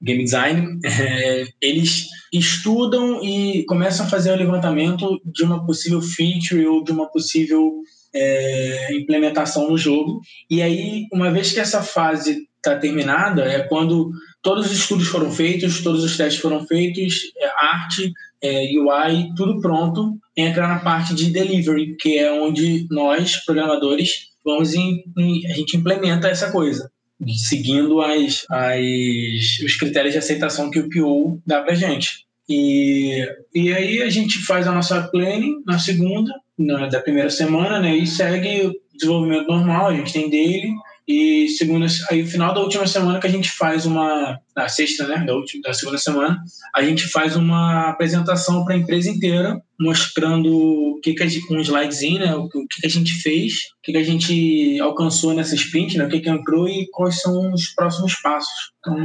game 0.00 0.24
design, 0.24 0.78
é, 0.84 1.46
eles 1.60 2.06
estudam 2.32 3.22
e 3.22 3.64
começam 3.64 4.06
a 4.06 4.08
fazer 4.08 4.32
o 4.32 4.36
levantamento 4.36 5.20
de 5.24 5.42
uma 5.42 5.64
possível 5.64 6.00
feature 6.00 6.66
ou 6.66 6.84
de 6.84 6.92
uma 6.92 7.10
possível 7.10 7.82
é, 8.14 8.94
implementação 8.94 9.70
no 9.70 9.78
jogo. 9.78 10.20
E 10.50 10.62
aí, 10.62 11.06
uma 11.12 11.30
vez 11.30 11.52
que 11.52 11.60
essa 11.60 11.82
fase 11.82 12.48
está 12.56 12.76
terminada, 12.76 13.44
é 13.44 13.60
quando 13.60 14.10
todos 14.42 14.66
os 14.66 14.72
estudos 14.72 15.08
foram 15.08 15.30
feitos, 15.30 15.82
todos 15.82 16.04
os 16.04 16.16
testes 16.16 16.40
foram 16.40 16.66
feitos, 16.66 17.20
é, 17.36 17.46
arte, 17.46 18.12
é, 18.42 18.70
UI, 18.76 19.32
tudo 19.36 19.60
pronto, 19.60 20.16
entra 20.36 20.66
na 20.68 20.78
parte 20.78 21.14
de 21.14 21.30
delivery, 21.30 21.96
que 21.96 22.18
é 22.18 22.32
onde 22.32 22.86
nós, 22.90 23.36
programadores, 23.44 24.28
vamos 24.44 24.74
em, 24.74 25.04
em, 25.16 25.46
a 25.46 25.54
gente 25.54 25.76
implementa 25.76 26.28
essa 26.28 26.50
coisa, 26.50 26.90
seguindo 27.26 28.00
as, 28.00 28.44
as, 28.50 29.58
os 29.64 29.76
critérios 29.76 30.12
de 30.12 30.18
aceitação 30.18 30.70
que 30.70 30.78
o 30.78 30.88
PO 30.88 31.40
dá 31.46 31.62
para 31.62 31.74
gente. 31.74 32.26
E, 32.48 33.26
e 33.54 33.72
aí 33.72 34.02
a 34.02 34.08
gente 34.08 34.38
faz 34.38 34.66
a 34.66 34.72
nossa 34.72 35.02
planning 35.02 35.62
na 35.66 35.78
segunda, 35.78 36.32
na, 36.56 36.86
da 36.86 37.00
primeira 37.00 37.28
semana, 37.28 37.80
né? 37.80 37.94
E 37.94 38.06
segue 38.06 38.66
o 38.66 38.74
desenvolvimento 38.94 39.48
normal, 39.48 39.88
a 39.88 39.94
gente 39.94 40.12
tem 40.12 40.30
dele, 40.30 40.72
E 41.08 41.48
segunda, 41.48 41.86
aí 42.10 42.26
final 42.26 42.52
da 42.52 42.60
última 42.60 42.86
semana 42.86 43.18
que 43.18 43.26
a 43.26 43.30
gente 43.30 43.50
faz 43.50 43.86
uma, 43.86 44.38
na 44.54 44.68
sexta, 44.68 45.08
né, 45.08 45.24
da, 45.24 45.34
última, 45.34 45.62
da 45.62 45.72
segunda 45.72 45.96
semana, 45.96 46.38
a 46.76 46.82
gente 46.82 47.08
faz 47.08 47.34
uma 47.34 47.88
apresentação 47.88 48.62
para 48.62 48.74
a 48.74 48.76
empresa 48.76 49.08
inteira, 49.08 49.58
mostrando 49.80 50.54
o 50.54 51.00
que 51.00 51.14
que 51.14 51.22
a 51.22 51.26
gente, 51.26 51.50
um 51.50 51.60
slidezinho, 51.60 52.20
né, 52.20 52.34
o, 52.34 52.46
que, 52.46 52.82
que 52.82 52.86
a 52.86 52.90
gente 52.90 53.14
fez, 53.22 53.54
o 53.54 53.82
que, 53.82 53.92
que 53.92 53.98
a 53.98 54.04
gente 54.04 54.78
alcançou 54.80 55.32
nessa 55.32 55.54
sprint, 55.54 55.96
né, 55.96 56.04
o 56.04 56.10
que 56.10 56.20
que 56.20 56.28
entrou 56.28 56.68
e 56.68 56.86
quais 56.90 57.22
são 57.22 57.54
os 57.54 57.68
próximos 57.68 58.14
passos. 58.16 58.72
Então, 58.78 58.98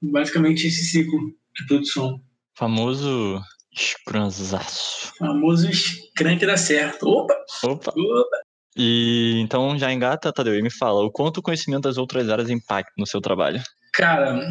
basicamente 0.00 0.66
esse 0.66 0.84
ciclo 0.86 1.20
de 1.54 1.66
produção. 1.66 2.18
Famoso 2.56 3.42
Scrumzaço. 3.76 5.12
Famoso 5.18 5.68
que 6.16 6.46
dá 6.46 6.56
certo. 6.56 7.06
Opa! 7.06 7.34
Opa! 7.62 7.92
Opa! 7.94 8.45
E 8.76 9.40
então 9.40 9.78
já 9.78 9.92
engata, 9.92 10.32
Tadeu, 10.32 10.54
e 10.54 10.62
me 10.62 10.70
fala, 10.70 11.02
o 11.02 11.10
quanto 11.10 11.38
o 11.38 11.42
conhecimento 11.42 11.84
das 11.84 11.96
outras 11.96 12.28
áreas 12.28 12.50
impacta 12.50 12.92
no 12.98 13.06
seu 13.06 13.20
trabalho? 13.20 13.62
Cara, 13.94 14.46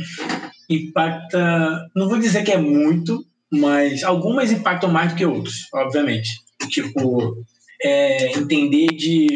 impacta. 0.67 1.87
Não 1.95 2.09
vou 2.09 2.19
dizer 2.19 2.43
que 2.43 2.51
é 2.51 2.57
muito, 2.57 3.23
mas 3.51 4.03
algumas 4.03 4.51
impactam 4.51 4.89
mais 4.89 5.11
do 5.11 5.17
que 5.17 5.25
outras, 5.25 5.55
obviamente. 5.73 6.29
Tipo, 6.69 7.35
é, 7.83 8.35
entender 8.35 8.87
de, 8.87 9.27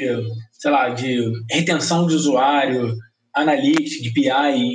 sei 0.54 0.72
lá, 0.72 0.90
de 0.90 1.32
retenção 1.52 2.08
de 2.08 2.16
usuário, 2.16 2.96
analytics, 3.36 4.02
de 4.02 4.12
BI, 4.12 4.30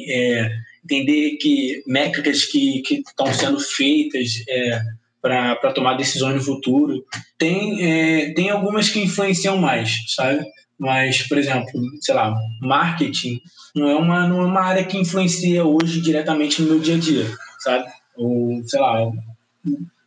é, 0.09 0.50
entender 0.85 1.37
que 1.40 1.83
métricas 1.87 2.44
que 2.44 2.83
estão 2.88 3.26
sendo 3.33 3.59
feitas 3.59 4.44
é, 4.49 4.80
para 5.25 5.73
tomar 5.73 5.95
decisões 5.95 6.35
no 6.35 6.43
futuro. 6.43 7.02
Tem, 7.38 7.83
é, 7.83 8.35
tem 8.35 8.50
algumas 8.50 8.90
que 8.90 9.02
influenciam 9.02 9.57
mais, 9.57 10.04
sabe? 10.14 10.45
Mas, 10.78 11.23
por 11.23 11.38
exemplo, 11.38 11.71
sei 12.02 12.14
lá, 12.14 12.37
marketing 12.61 13.40
não 13.75 13.88
é 13.88 13.97
uma, 13.97 14.28
não 14.28 14.43
é 14.43 14.45
uma 14.45 14.61
área 14.61 14.85
que 14.85 14.99
influencia 14.99 15.64
hoje 15.64 16.02
diretamente 16.02 16.61
no 16.61 16.69
meu 16.69 16.78
dia 16.78 16.97
a 16.97 16.99
dia, 16.99 17.26
sabe? 17.61 17.87
Ou, 18.19 18.62
sei 18.66 18.78
lá, 18.78 19.11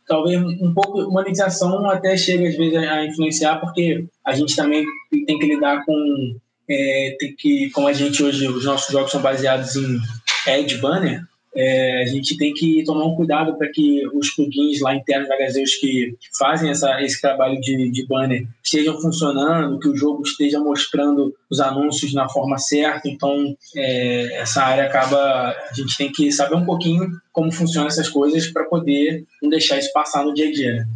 talvez 0.06 0.40
um 0.40 0.72
pouco 0.72 1.10
monetização 1.10 1.90
até 1.90 2.16
chega 2.16 2.48
às 2.48 2.56
vezes 2.56 2.76
a 2.76 3.04
influenciar 3.04 3.56
porque 3.56 4.06
a 4.24 4.32
gente 4.34 4.54
também 4.54 4.86
tem 5.26 5.36
que 5.36 5.46
lidar 5.46 5.84
com 5.84 6.36
é, 6.70 7.16
tem 7.18 7.34
que 7.36 7.70
como 7.70 7.88
a 7.88 7.92
gente 7.92 8.22
hoje 8.22 8.46
os 8.46 8.64
nossos 8.64 8.92
jogos 8.92 9.10
são 9.10 9.20
baseados 9.20 9.74
em 9.74 9.98
ad 10.46 10.76
banner 10.76 11.22
é, 11.60 12.02
a 12.02 12.06
gente 12.06 12.36
tem 12.36 12.54
que 12.54 12.84
tomar 12.84 13.04
um 13.04 13.16
cuidado 13.16 13.58
para 13.58 13.68
que 13.68 14.06
os 14.14 14.30
plugins 14.30 14.80
lá 14.80 14.94
internos 14.94 15.28
da 15.28 15.36
Gazeus 15.36 15.74
que 15.74 16.16
fazem 16.38 16.70
essa, 16.70 17.02
esse 17.02 17.20
trabalho 17.20 17.60
de, 17.60 17.90
de 17.90 18.06
banner 18.06 18.46
estejam 18.62 19.00
funcionando, 19.00 19.80
que 19.80 19.88
o 19.88 19.96
jogo 19.96 20.22
esteja 20.22 20.60
mostrando 20.60 21.34
os 21.50 21.58
anúncios 21.58 22.14
na 22.14 22.28
forma 22.28 22.58
certa. 22.58 23.08
Então, 23.08 23.56
é, 23.74 24.40
essa 24.40 24.62
área 24.62 24.84
acaba. 24.84 25.18
A 25.18 25.74
gente 25.74 25.96
tem 25.96 26.12
que 26.12 26.30
saber 26.30 26.54
um 26.54 26.64
pouquinho 26.64 27.08
como 27.32 27.50
funcionam 27.50 27.88
essas 27.88 28.08
coisas 28.08 28.46
para 28.46 28.64
poder 28.66 29.26
não 29.42 29.50
deixar 29.50 29.78
isso 29.78 29.92
passar 29.92 30.24
no 30.24 30.32
dia 30.32 30.46
a 30.46 30.52
dia. 30.52 30.74
Né? 30.74 30.86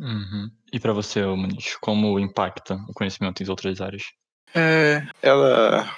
Uhum. 0.00 0.50
E 0.72 0.80
para 0.80 0.92
você, 0.92 1.24
Muniz, 1.24 1.76
como 1.80 2.18
impacta 2.18 2.74
o 2.88 2.92
conhecimento 2.92 3.44
em 3.44 3.48
outras 3.48 3.80
áreas? 3.80 4.02
É, 4.52 5.06
ela 5.22 5.88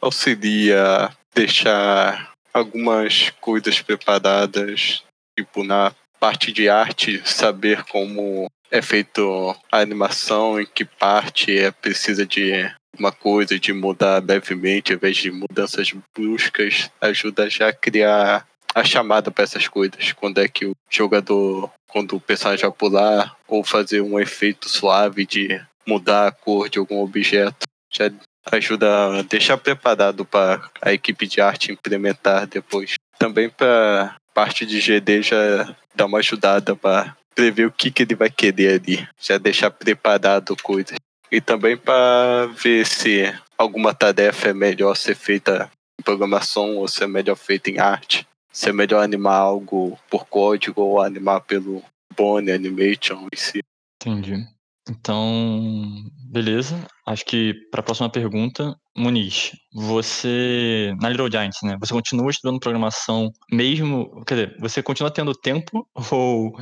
auxilia 0.00 1.10
deixar 1.32 2.32
algumas 2.52 3.30
coisas 3.40 3.80
preparadas, 3.80 5.02
tipo 5.38 5.64
na 5.64 5.94
parte 6.18 6.52
de 6.52 6.68
arte, 6.68 7.22
saber 7.24 7.82
como 7.84 8.50
é 8.70 8.82
feito 8.82 9.56
a 9.70 9.78
animação, 9.78 10.60
em 10.60 10.66
que 10.66 10.84
parte 10.84 11.58
é 11.58 11.70
precisa 11.70 12.26
de 12.26 12.70
uma 12.98 13.10
coisa, 13.10 13.58
de 13.58 13.72
mudar 13.72 14.22
levemente, 14.22 14.92
ao 14.92 14.96
invés 14.96 15.16
de 15.16 15.30
mudanças 15.30 15.92
bruscas, 16.14 16.90
ajuda 17.00 17.48
já 17.48 17.68
a 17.68 17.72
criar 17.72 18.46
a 18.74 18.84
chamada 18.84 19.30
para 19.30 19.44
essas 19.44 19.66
coisas. 19.66 20.12
Quando 20.12 20.38
é 20.38 20.48
que 20.48 20.66
o 20.66 20.72
jogador, 20.88 21.70
quando 21.88 22.16
o 22.16 22.20
personagem 22.20 22.62
vai 22.62 22.76
pular, 22.76 23.36
ou 23.48 23.64
fazer 23.64 24.00
um 24.00 24.18
efeito 24.18 24.68
suave 24.68 25.26
de 25.26 25.60
mudar 25.86 26.28
a 26.28 26.32
cor 26.32 26.68
de 26.68 26.78
algum 26.78 27.00
objeto, 27.00 27.66
já 27.90 28.10
ajuda 28.50 29.18
a 29.18 29.22
deixar 29.22 29.56
preparado 29.56 30.24
para 30.24 30.70
a 30.80 30.92
equipe 30.92 31.26
de 31.26 31.40
arte 31.40 31.72
implementar 31.72 32.46
depois. 32.46 32.94
Também 33.18 33.50
para 33.50 34.16
parte 34.32 34.64
de 34.64 34.80
GD 34.80 35.22
já 35.22 35.74
dar 35.94 36.06
uma 36.06 36.18
ajudada 36.18 36.74
para 36.74 37.16
prever 37.34 37.66
o 37.66 37.72
que, 37.72 37.90
que 37.90 38.02
ele 38.02 38.14
vai 38.14 38.30
querer 38.30 38.80
ali, 38.80 39.08
já 39.20 39.38
deixar 39.38 39.70
preparado 39.70 40.56
coisas. 40.62 40.96
E 41.30 41.40
também 41.40 41.76
para 41.76 42.46
ver 42.46 42.86
se 42.86 43.32
alguma 43.56 43.94
tarefa 43.94 44.48
é 44.48 44.54
melhor 44.54 44.96
ser 44.96 45.14
feita 45.14 45.70
em 45.98 46.02
programação 46.02 46.76
ou 46.76 46.88
se 46.88 47.04
é 47.04 47.06
melhor 47.06 47.36
feita 47.36 47.70
em 47.70 47.78
arte. 47.78 48.26
Se 48.52 48.68
é 48.68 48.72
melhor 48.72 49.04
animar 49.04 49.36
algo 49.36 49.98
por 50.10 50.26
código 50.26 50.82
ou 50.82 51.00
animar 51.00 51.40
pelo 51.42 51.84
Bone 52.16 52.50
Animation 52.50 53.28
em 53.32 53.36
si. 53.36 53.60
Entendi. 54.00 54.44
Então, 54.88 56.04
beleza. 56.30 56.86
Acho 57.06 57.24
que 57.24 57.54
para 57.70 57.80
a 57.80 57.82
próxima 57.82 58.10
pergunta, 58.10 58.74
Muniz, 58.96 59.52
você 59.72 60.94
na 61.00 61.08
Little 61.08 61.30
Giants, 61.30 61.58
né? 61.62 61.76
Você 61.80 61.92
continua 61.92 62.30
estudando 62.30 62.58
programação 62.60 63.30
mesmo? 63.52 64.24
Quer 64.24 64.34
dizer, 64.34 64.56
você 64.60 64.82
continua 64.82 65.10
tendo 65.10 65.32
tempo 65.34 65.86
ou 66.10 66.52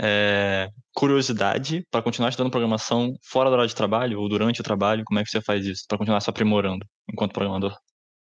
é, 0.00 0.68
curiosidade 0.94 1.84
para 1.90 2.02
continuar 2.02 2.30
estudando 2.30 2.50
programação 2.50 3.14
fora 3.30 3.50
da 3.50 3.56
hora 3.56 3.66
de 3.66 3.74
trabalho 3.74 4.20
ou 4.20 4.28
durante 4.28 4.60
o 4.60 4.64
trabalho? 4.64 5.04
Como 5.04 5.20
é 5.20 5.24
que 5.24 5.30
você 5.30 5.40
faz 5.40 5.64
isso 5.66 5.84
para 5.88 5.98
continuar 5.98 6.20
se 6.20 6.30
aprimorando 6.30 6.84
enquanto 7.10 7.32
programador? 7.32 7.74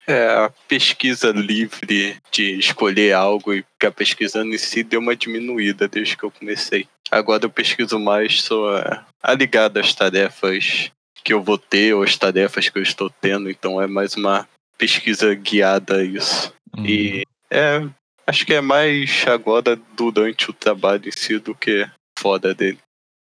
É, 0.07 0.29
a 0.29 0.53
pesquisa 0.69 1.33
livre 1.33 2.17
de 2.31 2.59
escolher 2.59 3.13
algo 3.13 3.53
e 3.53 3.65
ficar 3.73 3.91
pesquisando 3.91 4.55
em 4.55 4.59
si 4.59 4.85
deu 4.85 5.01
uma 5.01 5.17
diminuída 5.17 5.89
desde 5.89 6.17
que 6.17 6.23
eu 6.23 6.31
comecei. 6.31 6.87
Agora 7.11 7.45
eu 7.45 7.51
pesquiso 7.51 7.99
mais 7.99 8.43
sobre 8.43 9.01
a 9.23 9.35
ligada 9.35 9.81
às 9.81 9.93
tarefas 9.95 10.91
que 11.25 11.33
eu 11.33 11.43
vou 11.43 11.59
ter 11.59 11.93
ou 11.93 12.05
as 12.05 12.17
tarefas 12.17 12.69
que 12.69 12.79
eu 12.79 12.83
estou 12.83 13.11
tendo, 13.11 13.51
então 13.51 13.83
é 13.83 13.89
mais 13.89 14.15
uma 14.15 14.49
pesquisa 14.79 15.35
guiada 15.35 15.97
a 15.97 16.05
isso. 16.05 16.53
Uhum. 16.77 16.87
E 16.87 17.23
é, 17.51 17.83
acho 18.27 18.47
que 18.47 18.55
é 18.55 18.61
mais 18.61 19.25
agora 19.27 19.77
durante 19.97 20.51
o 20.51 20.53
trabalho 20.53 21.09
em 21.09 21.13
si 21.13 21.39
do 21.41 21.55
que 21.55 21.85
fora 22.17 22.55
dele. 22.55 22.79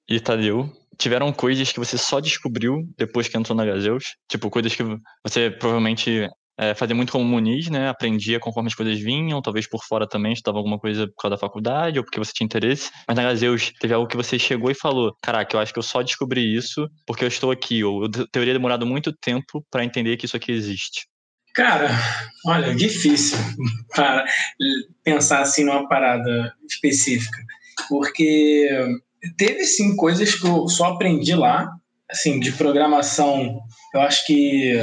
E 0.08 0.20
Tadeu, 0.20 0.72
tiveram 0.98 1.32
coisas 1.34 1.72
que 1.72 1.80
você 1.80 1.98
só 1.98 2.20
descobriu 2.20 2.88
depois 2.98 3.28
que 3.28 3.38
entrou 3.38 3.56
na 3.56 3.66
Gazeus? 3.66 4.16
Tipo, 4.30 4.50
coisas 4.50 4.76
que 4.76 4.84
você 5.24 5.50
provavelmente 5.50 6.30
é, 6.58 6.74
fazia 6.74 6.96
muito 6.96 7.12
como 7.12 7.24
Muniz, 7.24 7.70
né? 7.70 7.88
Aprendia 7.88 8.40
conforme 8.40 8.68
as 8.68 8.76
coisas 8.76 9.00
vinham, 9.00 9.42
talvez 9.42 9.68
por 9.68 9.84
fora 9.84 10.08
também, 10.08 10.34
estudava 10.34 10.58
alguma 10.58 10.80
coisa 10.80 11.08
por 11.08 11.22
causa 11.22 11.36
da 11.36 11.40
faculdade 11.40 12.00
ou 12.00 12.04
porque 12.04 12.20
você 12.20 12.32
tinha 12.34 12.46
interesse. 12.46 12.90
Mas 13.08 13.16
na 13.16 13.24
Gazeus 13.24 13.72
teve 13.80 13.94
algo 13.94 14.08
que 14.08 14.18
você 14.18 14.40
chegou 14.40 14.72
e 14.72 14.76
falou: 14.76 15.16
Caraca, 15.22 15.56
eu 15.56 15.60
acho 15.60 15.72
que 15.72 15.80
eu 15.80 15.84
só 15.84 16.02
descobri 16.02 16.56
isso 16.56 16.90
porque 17.06 17.24
eu 17.24 17.28
estou 17.28 17.52
aqui, 17.52 17.84
ou 17.84 18.04
eu 18.04 18.10
teria 18.32 18.54
demorado 18.54 18.86
muito 18.86 19.14
tempo 19.14 19.64
para 19.70 19.86
entender 19.86 20.18
que 20.18 20.26
isso 20.26 20.36
aqui 20.36 20.52
existe. 20.52 21.08
Cara, 21.54 21.90
olha, 22.46 22.76
difícil 22.76 23.38
para 23.94 24.26
pensar 25.04 25.42
assim 25.42 25.64
numa 25.64 25.88
parada 25.88 26.54
específica, 26.70 27.38
porque 27.90 28.70
teve 29.38 29.64
sim 29.66 29.96
coisas 29.96 30.36
que 30.36 30.46
eu 30.46 30.68
só 30.68 30.94
aprendi 30.94 31.36
lá, 31.36 31.72
assim, 32.10 32.40
de 32.40 32.52
programação. 32.52 33.60
Eu 33.94 34.02
acho 34.02 34.26
que 34.26 34.78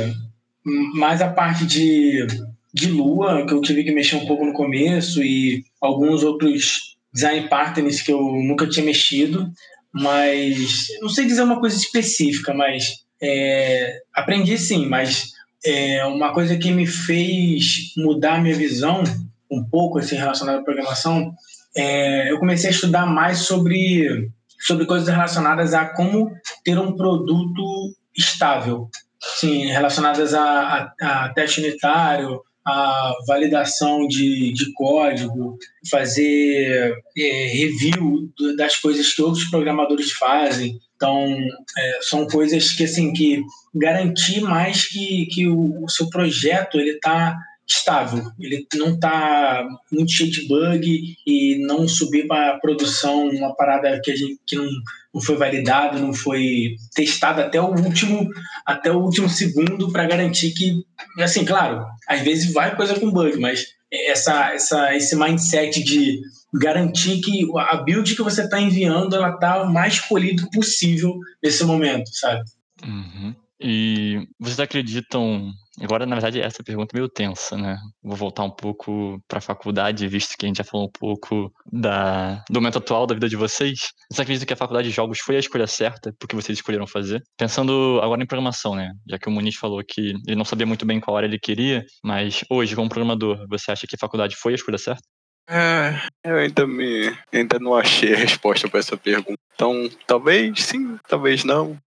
mais 0.64 1.20
a 1.20 1.28
parte 1.28 1.66
de, 1.66 2.26
de 2.72 2.86
Lua, 2.90 3.46
que 3.46 3.52
eu 3.52 3.60
tive 3.60 3.84
que 3.84 3.92
mexer 3.92 4.16
um 4.16 4.26
pouco 4.26 4.44
no 4.44 4.52
começo, 4.52 5.22
e 5.22 5.64
alguns 5.80 6.22
outros 6.22 6.96
design 7.12 7.48
patterns 7.48 8.02
que 8.02 8.12
eu 8.12 8.20
nunca 8.20 8.68
tinha 8.68 8.84
mexido, 8.84 9.48
mas 9.92 10.88
não 11.00 11.08
sei 11.08 11.24
dizer 11.26 11.42
uma 11.42 11.60
coisa 11.60 11.76
específica, 11.76 12.52
mas 12.52 13.04
é, 13.22 14.00
aprendi 14.12 14.58
sim, 14.58 14.86
mas 14.86 15.32
é, 15.64 16.04
uma 16.04 16.32
coisa 16.32 16.56
que 16.56 16.72
me 16.72 16.86
fez 16.86 17.92
mudar 17.96 18.42
minha 18.42 18.54
visão 18.54 19.04
um 19.50 19.62
pouco 19.62 19.98
assim, 19.98 20.16
relacionada 20.16 20.58
à 20.58 20.64
programação, 20.64 21.32
é, 21.76 22.30
eu 22.30 22.38
comecei 22.38 22.70
a 22.70 22.72
estudar 22.72 23.06
mais 23.06 23.38
sobre, 23.38 24.28
sobre 24.60 24.84
coisas 24.84 25.08
relacionadas 25.08 25.74
a 25.74 25.86
como 25.86 26.32
ter 26.64 26.78
um 26.78 26.96
produto 26.96 27.94
estável, 28.16 28.88
sim, 29.36 29.66
relacionadas 29.66 30.34
a, 30.34 30.92
a, 31.00 31.24
a 31.24 31.28
teste 31.34 31.60
unitário, 31.60 32.40
a 32.66 33.14
validação 33.26 34.06
de, 34.06 34.52
de 34.52 34.72
código, 34.72 35.58
fazer 35.90 36.96
é, 37.16 37.46
review 37.46 38.30
das 38.56 38.76
coisas 38.76 39.12
que 39.12 39.22
outros 39.22 39.44
programadores 39.44 40.12
fazem. 40.12 40.78
Então, 40.96 41.36
é, 41.76 41.98
são 42.00 42.26
coisas 42.26 42.72
que, 42.72 42.84
assim, 42.84 43.12
que 43.12 43.42
garantir 43.74 44.40
mais 44.40 44.86
que, 44.86 45.26
que 45.26 45.46
o, 45.46 45.84
o 45.84 45.88
seu 45.90 46.08
projeto 46.08 46.78
ele 46.80 46.92
está 46.92 47.36
estável. 47.66 48.24
Ele 48.38 48.66
não 48.74 48.94
está 48.94 49.66
muito 49.90 50.12
cheio 50.12 50.30
de 50.30 50.46
bug 50.46 51.16
e 51.26 51.58
não 51.66 51.88
subir 51.88 52.26
para 52.26 52.58
produção 52.58 53.28
uma 53.28 53.54
parada 53.54 54.00
que 54.02 54.10
a 54.10 54.16
gente 54.16 54.38
que 54.46 54.56
não, 54.56 54.68
não 55.14 55.20
foi 55.20 55.36
validado, 55.36 55.98
não 55.98 56.12
foi 56.12 56.76
testado 56.94 57.40
até 57.40 57.60
o 57.60 57.68
último 57.68 58.28
até 58.66 58.90
o 58.90 59.00
último 59.00 59.28
segundo 59.28 59.90
para 59.90 60.06
garantir 60.06 60.52
que 60.52 60.84
assim, 61.18 61.44
claro, 61.44 61.84
às 62.08 62.20
vezes 62.20 62.52
vai 62.52 62.76
coisa 62.76 62.98
com 62.98 63.10
bug, 63.10 63.38
mas 63.38 63.64
essa, 63.92 64.52
essa 64.52 64.94
esse 64.94 65.16
mindset 65.16 65.82
de 65.82 66.20
garantir 66.52 67.20
que 67.20 67.46
a 67.56 67.76
build 67.76 68.14
que 68.14 68.22
você 68.22 68.42
está 68.42 68.60
enviando 68.60 69.16
ela 69.16 69.36
tá 69.38 69.62
o 69.62 69.72
mais 69.72 70.00
polido 70.00 70.48
possível 70.50 71.18
nesse 71.42 71.64
momento, 71.64 72.08
sabe? 72.12 72.42
Uhum. 72.86 73.34
E 73.60 74.26
vocês 74.38 74.60
acreditam. 74.60 75.52
Agora, 75.80 76.06
na 76.06 76.14
verdade, 76.14 76.40
essa 76.40 76.62
pergunta 76.62 76.94
é 76.94 76.98
meio 76.98 77.08
tensa, 77.08 77.56
né? 77.56 77.76
Vou 78.02 78.16
voltar 78.16 78.44
um 78.44 78.50
pouco 78.50 79.20
para 79.26 79.38
a 79.38 79.42
faculdade, 79.42 80.06
visto 80.06 80.36
que 80.38 80.46
a 80.46 80.48
gente 80.48 80.58
já 80.58 80.64
falou 80.64 80.86
um 80.86 80.90
pouco 80.90 81.52
da, 81.70 82.44
do 82.48 82.60
momento 82.60 82.78
atual 82.78 83.06
da 83.06 83.14
vida 83.14 83.28
de 83.28 83.36
vocês. 83.36 83.92
Vocês 84.10 84.20
acreditam 84.20 84.46
que 84.46 84.52
a 84.52 84.56
faculdade 84.56 84.88
de 84.88 84.94
jogos 84.94 85.18
foi 85.18 85.36
a 85.36 85.40
escolha 85.40 85.66
certa 85.66 86.14
porque 86.18 86.36
vocês 86.36 86.58
escolheram 86.58 86.86
fazer? 86.86 87.22
Pensando 87.36 88.00
agora 88.02 88.22
em 88.22 88.26
programação, 88.26 88.74
né? 88.74 88.92
Já 89.08 89.18
que 89.18 89.28
o 89.28 89.32
Muniz 89.32 89.56
falou 89.56 89.82
que 89.86 90.14
ele 90.26 90.36
não 90.36 90.44
sabia 90.44 90.66
muito 90.66 90.86
bem 90.86 91.00
qual 91.00 91.16
área 91.16 91.26
ele 91.26 91.38
queria, 91.38 91.84
mas 92.04 92.44
hoje, 92.50 92.76
como 92.76 92.88
programador, 92.88 93.46
você 93.48 93.72
acha 93.72 93.86
que 93.86 93.96
a 93.96 93.98
faculdade 93.98 94.36
foi 94.36 94.52
a 94.52 94.56
escolha 94.56 94.78
certa? 94.78 95.02
É, 95.48 96.00
eu 96.24 96.36
ainda 96.36 96.66
me 96.66 97.14
ainda 97.32 97.58
não 97.58 97.74
achei 97.74 98.14
a 98.14 98.16
resposta 98.16 98.68
para 98.68 98.80
essa 98.80 98.96
pergunta. 98.96 99.38
Então, 99.54 99.88
talvez 100.06 100.62
sim, 100.62 100.98
talvez 101.06 101.44
não. 101.44 101.78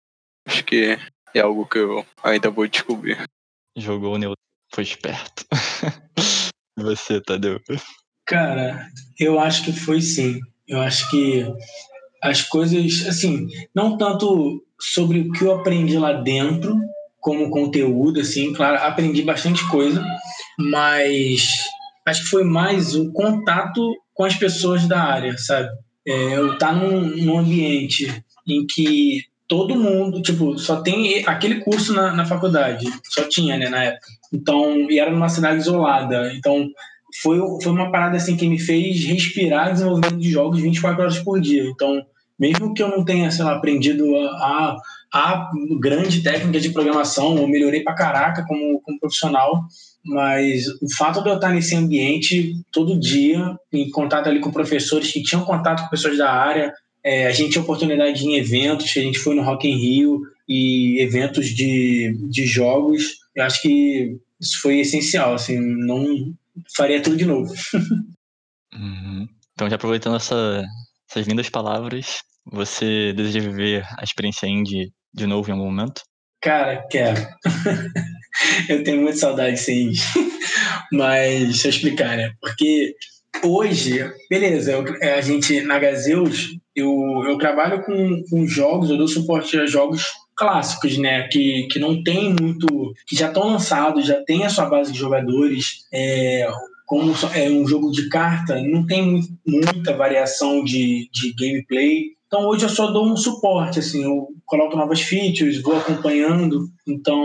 Acho 0.47 0.65
que 0.65 0.99
é 1.35 1.41
algo 1.41 1.67
que 1.67 1.79
eu 1.79 2.05
ainda 2.23 2.51
vou 2.51 2.67
descobrir. 2.67 3.19
Jogou 3.77 4.15
o 4.15 4.19
neutro, 4.19 4.43
foi 4.73 4.85
esperto. 4.85 5.45
você, 6.77 7.21
Tadeu? 7.21 7.61
Cara, 8.27 8.89
eu 9.21 9.39
acho 9.39 9.65
que 9.65 9.73
foi 9.73 10.01
sim. 10.01 10.41
Eu 10.67 10.81
acho 10.81 11.09
que 11.11 11.47
as 12.23 12.43
coisas, 12.43 13.07
assim, 13.07 13.47
não 13.75 13.97
tanto 13.99 14.65
sobre 14.81 15.21
o 15.21 15.33
que 15.33 15.45
eu 15.45 15.55
aprendi 15.55 15.99
lá 15.99 16.13
dentro, 16.13 16.75
como 17.21 17.51
conteúdo, 17.51 18.21
assim, 18.21 18.53
claro, 18.53 18.79
aprendi 18.83 19.23
bastante 19.23 19.67
coisa, 19.69 20.05
mas 20.59 21.65
acho 22.07 22.23
que 22.23 22.31
foi 22.31 22.45
mais 22.45 22.95
o 22.95 23.13
contato 23.13 23.95
com 24.15 24.25
as 24.25 24.35
pessoas 24.35 24.87
da 24.87 25.03
área, 25.03 25.37
sabe? 25.37 25.69
É, 26.07 26.37
eu 26.37 26.55
estar 26.55 26.69
tá 26.69 26.73
num, 26.73 27.01
num 27.01 27.39
ambiente 27.39 28.23
em 28.47 28.65
que 28.67 29.25
todo 29.49 29.77
mundo, 29.77 30.21
tipo, 30.23 30.59
só 30.59 30.81
tem 30.83 31.25
aquele 31.27 31.61
curso 31.61 31.95
na, 31.95 32.13
na 32.13 32.25
faculdade, 32.25 32.87
só 33.05 33.25
tinha, 33.29 33.57
né, 33.57 33.69
na 33.69 33.85
época. 33.85 34.07
Então, 34.33 34.91
e 34.91 34.99
era 34.99 35.11
numa 35.11 35.29
cidade 35.29 35.59
isolada. 35.59 36.33
Então, 36.35 36.69
foi, 37.23 37.39
foi 37.63 37.73
uma 37.73 37.91
parada 37.91 38.17
assim 38.17 38.37
que 38.37 38.49
me 38.49 38.59
fez 38.59 39.05
respirar 39.05 39.73
desenvolvimento 39.73 40.19
de 40.19 40.31
jogos 40.31 40.61
24 40.61 41.03
horas 41.03 41.19
por 41.19 41.41
dia. 41.41 41.65
Então, 41.65 42.05
mesmo 42.39 42.75
que 42.75 42.83
eu 42.83 42.89
não 42.89 43.05
tenha, 43.05 43.31
sei 43.31 43.45
lá, 43.45 43.55
aprendido 43.55 44.05
a, 44.17 44.29
a, 44.31 44.77
a 45.13 45.51
grande 45.81 46.23
técnica 46.23 46.61
de 46.61 46.71
programação, 46.71 47.37
ou 47.37 47.49
melhorei 47.49 47.83
pra 47.83 47.95
caraca 47.95 48.45
como, 48.47 48.81
como 48.83 49.01
profissional, 49.01 49.65
mas 50.05 50.67
o 50.83 50.95
fato 50.97 51.23
de 51.23 51.29
eu 51.29 51.37
estar 51.37 51.51
nesse 51.51 51.75
ambiente 51.75 52.53
todo 52.71 52.99
dia, 52.99 53.57
em 53.73 53.91
contato 53.91 54.29
ali 54.29 54.41
com 54.41 54.51
professores 54.51 55.11
que 55.11 55.23
tinham 55.23 55.45
contato 55.45 55.83
com 55.83 55.89
pessoas 55.89 56.19
da 56.19 56.31
área, 56.31 56.73
é, 57.07 57.29
a 57.29 57.31
gente 57.31 57.53
tinha 57.53 57.63
oportunidade 57.63 58.27
em 58.27 58.35
eventos, 58.35 58.87
a 58.97 59.01
gente 59.01 59.21
foi 59.21 59.37
no 59.37 59.43
Rock 59.45 59.69
in 59.69 59.77
Rio 59.77 60.23
e 60.49 61.01
eventos 61.01 61.47
de, 61.51 62.19
de 62.29 62.45
jogos. 62.45 63.19
Eu 63.37 63.45
acho 63.45 63.63
que 63.63 64.17
isso 64.41 64.61
foi 64.61 64.81
essencial, 64.81 65.35
assim, 65.35 65.57
não 65.57 66.35
faria 66.77 67.01
tudo 67.01 67.17
de 67.17 67.25
novo. 67.25 67.55
Uhum. 68.75 69.27
Então, 69.53 69.71
já 69.71 69.77
aproveitando 69.77 70.17
essa, 70.17 70.63
essas 71.09 71.27
lindas 71.27 71.49
palavras, 71.49 72.19
você 72.45 73.15
deseja 73.15 73.41
viver 73.41 73.87
a 73.99 74.05
experiência 74.05 74.47
indie 74.47 74.93
de 75.15 75.27
novo 75.27 75.49
em 75.49 75.53
algum 75.53 75.65
momento? 75.65 76.03
Cara, 76.43 76.87
quero. 76.91 77.27
eu 78.69 78.85
tenho 78.85 79.01
muita 79.01 79.17
saudade 79.17 79.59
indie. 79.71 80.03
Mas, 80.93 81.45
deixa 81.45 81.69
eu 81.69 81.71
explicar, 81.71 82.19
né? 82.19 82.33
Porque 82.39 82.95
hoje, 83.43 84.11
beleza, 84.29 84.73
eu, 84.73 84.85
a 85.17 85.21
gente, 85.21 85.61
na 85.63 85.79
Gazeus, 85.79 86.57
eu, 86.75 86.93
eu 87.27 87.39
trabalho 87.39 87.83
com, 87.83 88.23
com 88.29 88.47
jogos, 88.47 88.91
eu 88.91 88.99
dou 88.99 89.09
suporte 89.09 89.59
a 89.59 89.67
jogos 89.67 90.05
clássicos, 90.37 90.99
né? 90.99 91.27
Que, 91.29 91.67
que 91.71 91.79
não 91.79 92.03
tem 92.03 92.35
muito. 92.39 92.93
que 93.07 93.17
já 93.17 93.29
estão 93.29 93.49
lançados, 93.49 94.07
já 94.07 94.23
tem 94.23 94.45
a 94.45 94.51
sua 94.51 94.67
base 94.67 94.93
de 94.93 94.99
jogadores. 94.99 95.87
É, 95.93 96.47
como 96.87 97.13
é 97.35 97.51
um 97.51 97.67
jogo 97.67 97.91
de 97.91 98.09
carta, 98.09 98.63
não 98.63 98.87
tem 98.87 99.21
muita 99.45 99.97
variação 99.97 100.63
de, 100.63 101.09
de 101.13 101.35
gameplay. 101.35 102.17
Então 102.27 102.47
hoje 102.47 102.65
eu 102.65 102.69
só 102.69 102.91
dou 102.91 103.07
um 103.07 103.17
suporte, 103.17 103.79
assim, 103.79 104.05
eu 104.05 104.29
coloco 104.45 104.77
novas 104.77 105.01
features, 105.01 105.61
vou 105.63 105.77
acompanhando. 105.77 106.69
Então, 106.87 107.21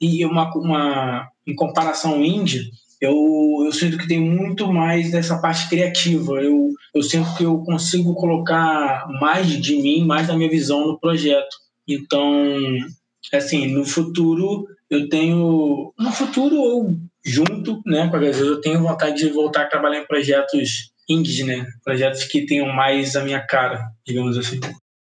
e 0.00 0.24
uma, 0.24 0.52
uma 0.54 1.28
em 1.46 1.54
comparação 1.54 2.24
indie, 2.24 2.70
eu, 3.00 3.62
eu 3.64 3.72
sinto 3.72 3.98
que 3.98 4.08
tem 4.08 4.20
muito 4.20 4.72
mais 4.72 5.10
dessa 5.10 5.38
parte 5.38 5.68
criativa. 5.68 6.40
Eu, 6.40 6.72
eu 6.94 7.02
sinto 7.02 7.34
que 7.36 7.44
eu 7.44 7.58
consigo 7.58 8.14
colocar 8.14 9.06
mais 9.20 9.48
de 9.48 9.76
mim, 9.76 10.04
mais 10.04 10.26
da 10.26 10.36
minha 10.36 10.50
visão 10.50 10.86
no 10.86 10.98
projeto. 10.98 11.56
Então, 11.86 12.44
assim, 13.32 13.68
no 13.68 13.84
futuro 13.84 14.66
eu 14.88 15.08
tenho, 15.08 15.92
no 15.98 16.12
futuro 16.12 16.56
ou 16.56 16.96
junto, 17.24 17.82
né, 17.84 18.08
com 18.08 18.16
a 18.16 18.20
Gazeta, 18.20 18.44
eu 18.44 18.60
tenho 18.60 18.82
vontade 18.82 19.18
de 19.18 19.28
voltar 19.30 19.62
a 19.62 19.68
trabalhar 19.68 20.00
em 20.00 20.06
projetos 20.06 20.92
indies, 21.08 21.44
né, 21.44 21.66
projetos 21.84 22.24
que 22.24 22.46
tenham 22.46 22.68
mais 22.72 23.16
a 23.16 23.24
minha 23.24 23.40
cara, 23.40 23.84
digamos 24.06 24.38
assim. 24.38 24.60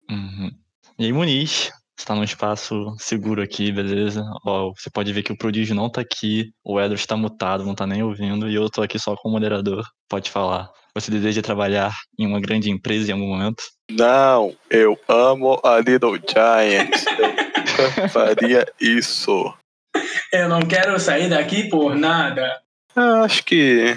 Uhum. 0.09 0.51
E 0.99 1.07
aí, 1.07 1.13
Muniz, 1.13 1.71
está 2.03 2.15
num 2.15 2.25
espaço 2.25 2.95
seguro 2.99 3.41
aqui, 3.41 3.73
beleza? 3.73 4.25
Ó, 4.45 4.73
você 4.77 4.91
pode 4.91 5.13
ver 5.13 5.23
que 5.23 5.33
o 5.33 5.37
prodígio 5.37 5.75
não 5.75 5.91
tá 5.91 6.01
aqui, 6.01 6.51
o 6.65 6.81
Edward 6.81 7.01
está 7.01 7.17
mutado, 7.17 7.65
não 7.65 7.75
tá 7.75 7.87
nem 7.87 8.03
ouvindo, 8.03 8.49
e 8.49 8.55
eu 8.55 8.69
tô 8.69 8.83
aqui 8.83 8.99
só 8.99 9.17
como 9.17 9.35
moderador. 9.35 9.85
Pode 10.09 10.31
falar. 10.31 10.71
Você 10.95 11.11
deseja 11.11 11.41
trabalhar 11.41 11.95
em 12.19 12.27
uma 12.27 12.41
grande 12.41 12.71
empresa 12.71 13.11
em 13.11 13.15
algum 13.15 13.29
momento? 13.29 13.63
Não, 13.91 14.55
eu 14.69 14.99
amo 15.09 15.61
a 15.65 15.79
Little 15.79 16.19
Giants. 16.19 17.07
eu 17.99 18.09
faria 18.11 18.67
isso. 18.81 19.55
Eu 20.33 20.49
não 20.49 20.61
quero 20.61 20.99
sair 20.99 21.31
daqui 21.31 21.69
por 21.69 21.95
nada. 21.95 22.61
Ah, 22.95 23.23
acho 23.23 23.45
que 23.45 23.97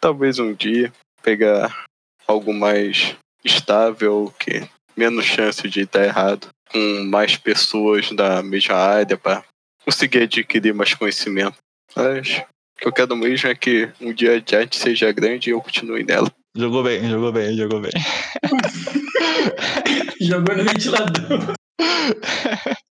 talvez 0.00 0.38
um 0.38 0.54
dia 0.54 0.92
pegar 1.22 1.84
algo 2.26 2.54
mais 2.54 3.16
estável, 3.44 4.32
que 4.38 4.66
menos 4.96 5.24
chance 5.24 5.68
de 5.68 5.84
dar 5.84 6.04
errado 6.04 6.48
com 6.72 7.04
mais 7.04 7.36
pessoas 7.36 8.10
da 8.12 8.42
mesma 8.42 8.76
área 8.76 9.16
para 9.16 9.44
conseguir 9.84 10.22
adquirir 10.22 10.74
mais 10.74 10.94
conhecimento. 10.94 11.56
Mas 11.96 12.38
o 12.38 12.80
que 12.80 12.88
eu 12.88 12.92
quero 12.92 13.16
mesmo 13.16 13.48
é 13.48 13.54
que 13.54 13.88
um 14.00 14.12
dia 14.12 14.36
a 14.36 14.38
Giant 14.38 14.74
seja 14.74 15.12
grande 15.12 15.50
e 15.50 15.52
eu 15.52 15.60
continue 15.60 16.04
nela. 16.04 16.30
Jogou 16.56 16.82
bem, 16.82 17.08
jogou 17.08 17.32
bem, 17.32 17.56
jogou 17.56 17.80
bem. 17.80 17.90
jogou 20.20 20.56
no 20.56 20.64
ventilador. 20.64 21.54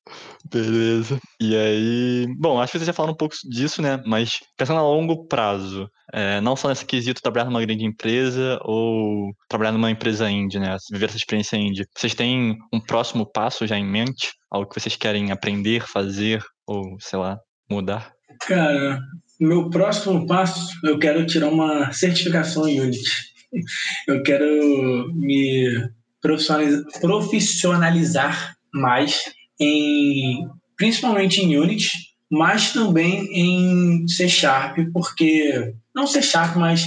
Beleza. 0.51 1.19
E 1.41 1.57
aí, 1.57 2.27
bom, 2.39 2.61
acho 2.61 2.73
que 2.73 2.79
vocês 2.79 2.87
já 2.87 2.93
falaram 2.93 3.15
um 3.15 3.17
pouco 3.17 3.35
disso, 3.49 3.81
né? 3.81 4.03
Mas 4.07 4.41
pensando 4.57 4.79
a 4.79 4.83
longo 4.83 5.27
prazo, 5.27 5.89
é, 6.13 6.41
não 6.41 6.55
só 6.55 6.69
nesse 6.69 6.85
quesito 6.85 7.23
trabalhar 7.23 7.47
numa 7.47 7.65
grande 7.65 7.85
empresa 7.85 8.59
ou 8.63 9.33
trabalhar 9.49 9.73
numa 9.73 9.91
empresa 9.91 10.31
indie, 10.31 10.59
né? 10.59 10.77
Viver 10.93 11.07
essa 11.07 11.17
experiência 11.17 11.57
indie. 11.57 11.87
Vocês 11.97 12.15
têm 12.15 12.59
um 12.73 12.81
próximo 12.81 13.25
passo 13.25 13.67
já 13.67 13.79
em 13.79 13.87
mente? 13.87 14.33
Algo 14.51 14.69
que 14.69 14.79
vocês 14.79 14.97
querem 14.97 15.33
aprender, 15.33 15.87
fazer 15.87 16.45
ou, 16.67 16.97
sei 17.01 17.19
lá, 17.19 17.39
mudar? 17.71 18.13
Cara, 18.47 19.01
meu 19.41 19.71
próximo 19.71 20.27
passo, 20.27 20.79
eu 20.85 20.99
quero 20.99 21.25
tirar 21.27 21.49
uma 21.49 21.91
certificação 21.93 22.69
em 22.69 22.81
Unity. 22.81 23.35
Eu 24.09 24.21
quero 24.25 25.15
me 25.15 25.89
profissionalizar 26.21 28.57
mais 28.73 29.33
em 29.61 30.49
principalmente 30.77 31.41
em 31.41 31.57
Unity, 31.57 31.93
mas 32.31 32.73
também 32.73 33.29
em 33.33 34.09
C 34.09 34.29
Sharp, 34.29 34.79
porque 34.93 35.73
não 35.95 36.07
C 36.07 36.21
Sharp, 36.21 36.57
mas 36.57 36.87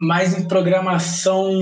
mais 0.00 0.36
em 0.36 0.48
programação, 0.48 1.52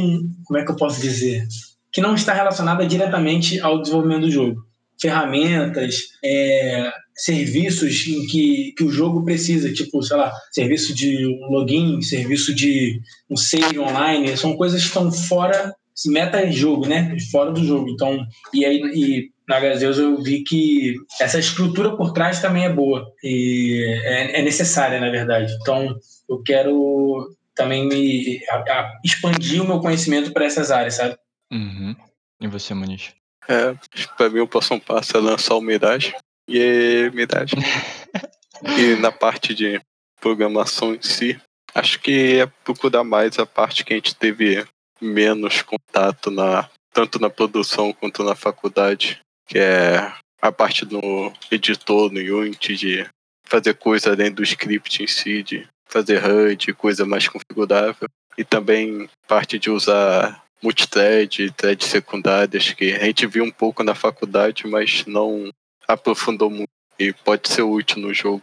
como 0.45 0.59
é 0.59 0.65
que 0.65 0.71
eu 0.71 0.77
posso 0.77 1.01
dizer, 1.01 1.47
que 1.93 2.01
não 2.01 2.15
está 2.15 2.33
relacionada 2.33 2.87
diretamente 2.87 3.59
ao 3.61 3.83
desenvolvimento 3.83 4.23
do 4.23 4.31
jogo. 4.31 4.63
Ferramentas, 5.01 5.97
é, 6.25 6.93
serviços 7.17 8.07
em 8.07 8.27
que, 8.27 8.73
que 8.77 8.85
o 8.85 8.91
jogo 8.91 9.25
precisa, 9.25 9.73
tipo, 9.73 10.03
sei 10.03 10.17
lá, 10.17 10.33
serviço 10.53 10.95
de 10.95 11.27
login, 11.51 12.01
serviço 12.01 12.55
de 12.55 13.01
um 13.29 13.37
save 13.37 13.79
online, 13.79 14.37
são 14.37 14.57
coisas 14.57 14.81
que 14.81 14.89
estão 14.89 15.11
fora 15.11 15.75
meta 16.07 16.49
jogo, 16.51 16.87
né? 16.87 17.17
Fora 17.33 17.51
do 17.51 17.65
jogo. 17.65 17.91
Então, 17.91 18.25
e 18.55 18.65
aí 18.65 18.81
e 18.95 19.31
na 19.49 19.59
Gazeus 19.59 19.99
eu 19.99 20.23
vi 20.23 20.45
que 20.45 20.95
essa 21.21 21.39
estrutura 21.39 21.97
por 21.97 22.13
trás 22.13 22.41
também 22.41 22.67
é 22.67 22.73
boa 22.73 23.11
e 23.25 23.83
é, 24.05 24.41
é 24.41 24.43
necessária, 24.43 25.01
na 25.01 25.11
verdade. 25.11 25.57
Então, 25.61 25.99
eu 26.29 26.43
quero 26.43 27.35
também 27.55 27.89
me 27.89 28.41
a, 28.51 28.57
a 28.57 29.01
expandir 29.03 29.63
o 29.63 29.67
meu 29.67 29.81
conhecimento 29.81 30.33
para 30.33 30.45
essas 30.45 30.71
áreas, 30.71 30.95
sabe? 30.95 31.17
Uhum. 31.51 31.97
E 32.41 32.47
você, 32.47 32.75
Muniz? 32.75 33.15
É, 33.49 33.75
para 34.17 34.29
mim 34.29 34.41
o 34.41 34.47
próximo 34.47 34.79
passo 34.79 35.17
é 35.17 35.21
lançar 35.21 35.55
o 35.55 35.63
Mirage. 35.63 36.15
E 36.47 36.61
é 36.61 37.11
Mirage. 37.11 37.55
e 38.79 38.97
na 39.01 39.11
parte 39.11 39.55
de 39.55 39.81
programação 40.21 40.95
em 40.95 41.01
si, 41.01 41.41
acho 41.75 41.99
que 42.01 42.41
é 42.41 42.47
procurar 42.65 43.03
mais 43.03 43.39
a 43.39 43.47
parte 43.47 43.83
que 43.83 43.95
a 43.95 43.97
gente 43.97 44.15
teve 44.15 44.65
menos 45.01 45.63
contato 45.63 46.31
na 46.31 46.69
tanto 46.93 47.21
na 47.21 47.31
produção 47.31 47.93
quanto 47.93 48.25
na 48.25 48.35
faculdade, 48.35 49.21
que 49.49 49.59
é 49.59 50.13
a 50.41 50.53
parte 50.53 50.85
do 50.85 51.33
editor 51.51 52.13
no 52.13 52.21
Unity 52.21 52.77
de 52.77 53.07
fazer 53.45 53.75
coisa 53.75 54.15
dentro 54.15 54.37
do 54.37 54.43
script 54.43 55.03
em 55.03 55.07
si, 55.07 55.43
de 55.43 55.67
fazer 55.87 56.23
HUD, 56.25 56.75
coisa 56.75 57.05
mais 57.07 57.27
configurável, 57.27 58.09
e 58.37 58.45
também 58.45 59.09
parte 59.27 59.59
de 59.59 59.71
usar 59.71 60.45
multithread, 60.63 61.51
threads 61.53 61.89
secundárias, 61.89 62.73
que 62.73 62.93
a 62.93 63.05
gente 63.05 63.27
viu 63.27 63.43
um 63.43 63.51
pouco 63.51 63.83
na 63.83 63.95
faculdade, 63.95 64.67
mas 64.67 65.05
não 65.07 65.51
aprofundou 65.87 66.51
muito 66.51 66.69
e 66.99 67.13
pode 67.13 67.49
ser 67.49 67.63
útil 67.63 68.03
no 68.03 68.13
jogo. 68.13 68.43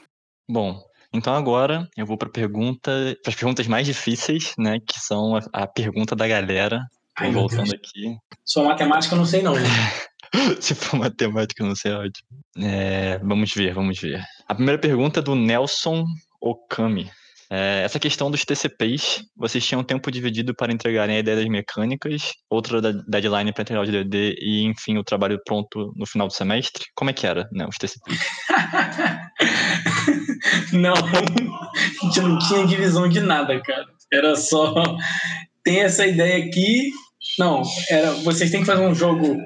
Bom, 0.49 0.81
então 1.13 1.33
agora 1.35 1.87
eu 1.95 2.05
vou 2.05 2.17
para 2.17 2.29
pergunta, 2.29 3.17
para 3.21 3.31
as 3.31 3.35
perguntas 3.35 3.67
mais 3.67 3.85
difíceis, 3.85 4.53
né, 4.57 4.79
que 4.79 4.99
são 4.99 5.35
a, 5.35 5.41
a 5.53 5.67
pergunta 5.67 6.15
da 6.15 6.27
galera. 6.27 6.81
Ai, 7.17 7.31
voltando 7.31 7.73
aqui. 7.73 8.17
Só 8.43 8.63
matemática 8.63 9.13
eu 9.13 9.19
não 9.19 9.25
sei 9.25 9.41
não. 9.41 9.53
Se 10.59 10.75
for 10.75 10.99
matemática 10.99 11.63
não 11.63 11.75
sei, 11.75 11.91
é 11.91 11.95
ótimo. 11.95 12.27
É, 12.57 13.17
vamos 13.19 13.53
ver, 13.53 13.73
vamos 13.73 13.99
ver. 13.99 14.23
A 14.47 14.55
primeira 14.55 14.79
pergunta 14.79 15.19
é 15.19 15.23
do 15.23 15.35
Nelson 15.35 16.05
Okami. 16.41 17.09
É, 17.49 17.83
essa 17.83 17.99
questão 17.99 18.31
dos 18.31 18.43
TCPs, 18.43 19.23
vocês 19.35 19.65
tinham 19.65 19.83
tempo 19.83 20.09
dividido 20.09 20.55
para 20.55 20.73
entregarem 20.73 21.17
a 21.17 21.19
ideia 21.19 21.37
das 21.37 21.47
mecânicas, 21.47 22.31
outra 22.49 22.81
da 22.81 22.91
deadline 22.91 23.53
para 23.53 23.61
entregar 23.61 23.83
o 23.83 23.85
DD 23.85 24.35
e, 24.39 24.63
enfim, 24.63 24.97
o 24.97 25.03
trabalho 25.03 25.39
pronto 25.45 25.93
no 25.95 26.07
final 26.07 26.27
do 26.27 26.33
semestre? 26.33 26.85
Como 26.95 27.11
é 27.11 27.13
que 27.13 27.27
era, 27.27 27.47
né, 27.51 27.67
os 27.67 27.77
TCPs? 27.77 28.19
não, 30.73 30.93
a 30.95 32.05
gente 32.05 32.21
não 32.21 32.39
tinha 32.39 32.65
divisão 32.65 33.07
de 33.07 33.19
nada, 33.19 33.61
cara. 33.61 33.85
Era 34.11 34.35
só 34.35 34.73
tem 35.63 35.81
essa 35.81 36.05
ideia 36.05 36.45
aqui. 36.45 36.91
Não, 37.37 37.61
era 37.89 38.11
vocês 38.11 38.49
têm 38.49 38.61
que 38.61 38.67
fazer 38.67 38.85
um 38.85 38.95
jogo, 38.95 39.37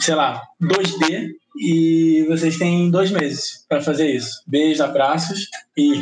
sei 0.00 0.14
lá, 0.14 0.42
2D 0.60 1.30
e 1.58 2.24
vocês 2.28 2.56
têm 2.56 2.90
dois 2.90 3.10
meses 3.10 3.64
para 3.68 3.80
fazer 3.80 4.10
isso. 4.10 4.42
Beijos, 4.46 4.80
abraços 4.80 5.48
e, 5.76 6.00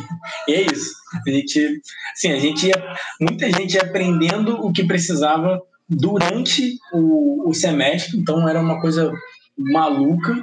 e, 0.49 0.53
é 0.53 0.62
isso. 0.62 0.93
A 1.27 1.31
gente, 1.31 1.81
assim, 2.12 2.33
a 2.33 2.38
gente 2.38 2.66
ia, 2.69 2.95
muita 3.21 3.51
gente 3.51 3.75
ia 3.75 3.83
aprendendo 3.83 4.64
o 4.64 4.73
que 4.73 4.85
precisava 4.85 5.61
durante 5.88 6.79
o, 6.93 7.49
o 7.49 7.53
semestre, 7.53 8.16
então 8.16 8.49
era 8.49 8.61
uma 8.61 8.81
coisa 8.81 9.12
maluca, 9.59 10.40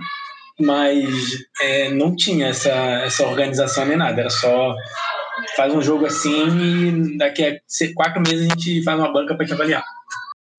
mas 0.59 1.07
é, 1.61 1.89
não 1.89 2.15
tinha 2.15 2.47
essa, 2.47 2.69
essa 2.69 3.25
organização 3.25 3.85
nem 3.85 3.97
nada, 3.97 4.19
era 4.19 4.29
só 4.29 4.75
faz 5.55 5.73
um 5.73 5.81
jogo 5.81 6.05
assim 6.05 7.13
e 7.13 7.17
daqui 7.17 7.45
a 7.45 7.57
quatro 7.95 8.21
meses 8.21 8.47
a 8.47 8.49
gente 8.49 8.83
faz 8.83 8.99
uma 8.99 9.13
banca 9.13 9.35
para 9.35 9.45
te 9.45 9.53
avaliar. 9.53 9.83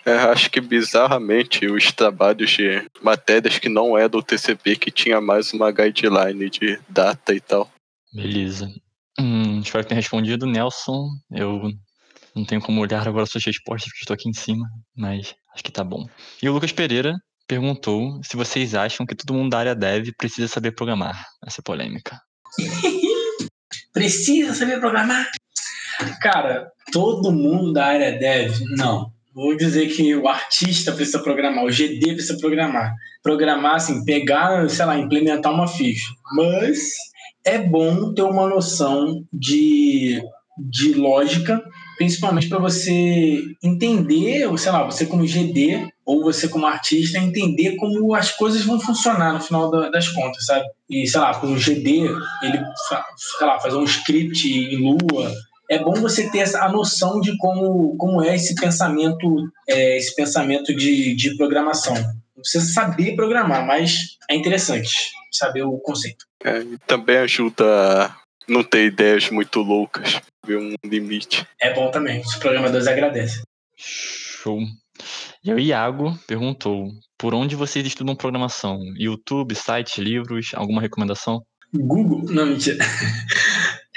É, 0.09 0.17
acho 0.31 0.51
que 0.51 0.59
bizarramente 0.59 1.67
os 1.67 1.93
trabalhos 1.93 2.51
de 2.53 2.83
matérias 3.03 3.59
que 3.59 3.69
não 3.69 3.97
é 3.99 4.09
do 4.09 4.23
TCP 4.23 4.75
que 4.77 4.91
tinha 4.91 5.21
mais 5.21 5.53
uma 5.53 5.71
guideline 5.71 6.49
de 6.49 6.81
data 6.89 7.35
e 7.35 7.41
tal. 7.41 7.71
Beleza. 8.11 8.73
Hum, 9.21 9.61
espero 9.61 9.85
que 9.85 9.91
tenha 9.91 10.01
respondido, 10.01 10.47
Nelson. 10.47 11.09
Eu 11.31 11.71
não 12.35 12.43
tenho 12.47 12.63
como 12.63 12.81
olhar 12.81 13.07
agora 13.07 13.27
suas 13.27 13.45
respostas 13.45 13.91
porque 13.93 14.01
estou 14.01 14.15
aqui 14.15 14.31
em 14.31 14.33
cima, 14.33 14.67
mas 14.97 15.35
acho 15.53 15.63
que 15.63 15.71
tá 15.71 15.85
bom. 15.85 16.09
E 16.43 16.49
o 16.49 16.55
Lucas 16.55 16.73
Pereira 16.73 17.15
perguntou 17.47 18.19
se 18.25 18.35
vocês 18.35 18.75
acham 18.75 19.05
que 19.05 19.15
todo 19.15 19.37
mundo 19.37 19.51
da 19.51 19.59
área 19.59 19.75
dev 19.75 20.09
precisa 20.17 20.49
saber 20.49 20.73
programar. 20.73 21.23
Essa 21.47 21.61
é 21.61 21.63
polêmica. 21.63 22.19
precisa 23.93 24.55
saber 24.55 24.81
programar? 24.81 25.29
Cara, 26.23 26.73
todo 26.91 27.31
mundo 27.31 27.75
da 27.75 27.89
área 27.89 28.19
dev, 28.19 28.59
não 28.71 29.13
vou 29.39 29.57
dizer 29.57 29.87
que 29.87 30.17
o 30.17 30.27
artista 30.27 30.91
precisa 30.91 31.21
programar, 31.21 31.65
o 31.65 31.71
GD 31.71 32.15
precisa 32.15 32.37
programar. 32.39 32.93
Programar, 33.23 33.77
assim, 33.77 34.05
pegar, 34.05 34.69
sei 34.69 34.85
lá, 34.85 34.99
implementar 34.99 35.55
uma 35.55 35.69
ficha. 35.69 36.07
Mas 36.35 36.79
é 37.45 37.57
bom 37.57 38.13
ter 38.13 38.23
uma 38.23 38.49
noção 38.49 39.25
de, 39.33 40.21
de 40.59 40.93
lógica, 40.95 41.63
principalmente 41.97 42.49
para 42.49 42.59
você 42.59 43.41
entender, 43.63 44.59
sei 44.59 44.73
lá, 44.73 44.85
você 44.85 45.07
como 45.07 45.25
GD 45.27 45.89
ou 46.05 46.25
você 46.25 46.49
como 46.49 46.67
artista, 46.67 47.19
entender 47.19 47.77
como 47.77 48.15
as 48.17 48.33
coisas 48.33 48.65
vão 48.65 48.81
funcionar 48.81 49.35
no 49.35 49.41
final 49.41 49.71
das 49.71 50.09
contas, 50.09 50.47
sabe? 50.47 50.65
E, 50.91 51.07
sei 51.07 51.21
lá, 51.21 51.35
com 51.35 51.53
o 51.53 51.57
GD, 51.57 52.09
ele, 52.43 52.59
sei 53.39 53.47
lá, 53.47 53.61
fazer 53.61 53.77
um 53.77 53.85
script 53.85 54.49
em 54.49 54.77
Lua, 54.79 55.33
é 55.69 55.79
bom 55.79 55.93
você 55.95 56.31
ter 56.31 56.45
a 56.57 56.71
noção 56.71 57.21
de 57.21 57.37
como, 57.37 57.97
como 57.97 58.23
é 58.23 58.35
esse 58.35 58.55
pensamento, 58.55 59.51
é, 59.69 59.97
esse 59.97 60.15
pensamento 60.15 60.75
de, 60.75 61.15
de 61.15 61.37
programação. 61.37 61.95
Não 61.95 62.43
precisa 62.43 62.73
saber 62.73 63.17
programar, 63.17 63.67
mas 63.67 64.17
é 64.31 64.35
interessante 64.35 65.11
saber 65.31 65.63
o 65.63 65.79
conceito. 65.79 66.25
É, 66.43 66.61
e 66.61 66.79
também 66.87 67.19
ajuda 67.19 67.65
a 68.07 68.17
não 68.49 68.63
ter 68.63 68.87
ideias 68.87 69.29
muito 69.31 69.61
loucas, 69.61 70.21
ver 70.47 70.59
um 70.59 70.75
limite. 70.85 71.47
É 71.61 71.75
bom 71.75 71.91
também, 71.91 72.21
os 72.21 72.37
programadores 72.37 72.87
agradecem. 72.87 73.43
Show. 73.77 74.59
E 75.45 75.53
o 75.53 75.59
Iago 75.59 76.19
perguntou: 76.27 76.89
por 77.19 77.35
onde 77.35 77.55
vocês 77.55 77.87
estudam 77.87 78.17
programação? 78.17 78.79
YouTube, 78.97 79.55
site, 79.55 80.01
livros, 80.01 80.51
alguma 80.55 80.81
recomendação? 80.81 81.43
Google? 81.73 82.23
Não, 82.33 82.47
mentira. 82.47 82.79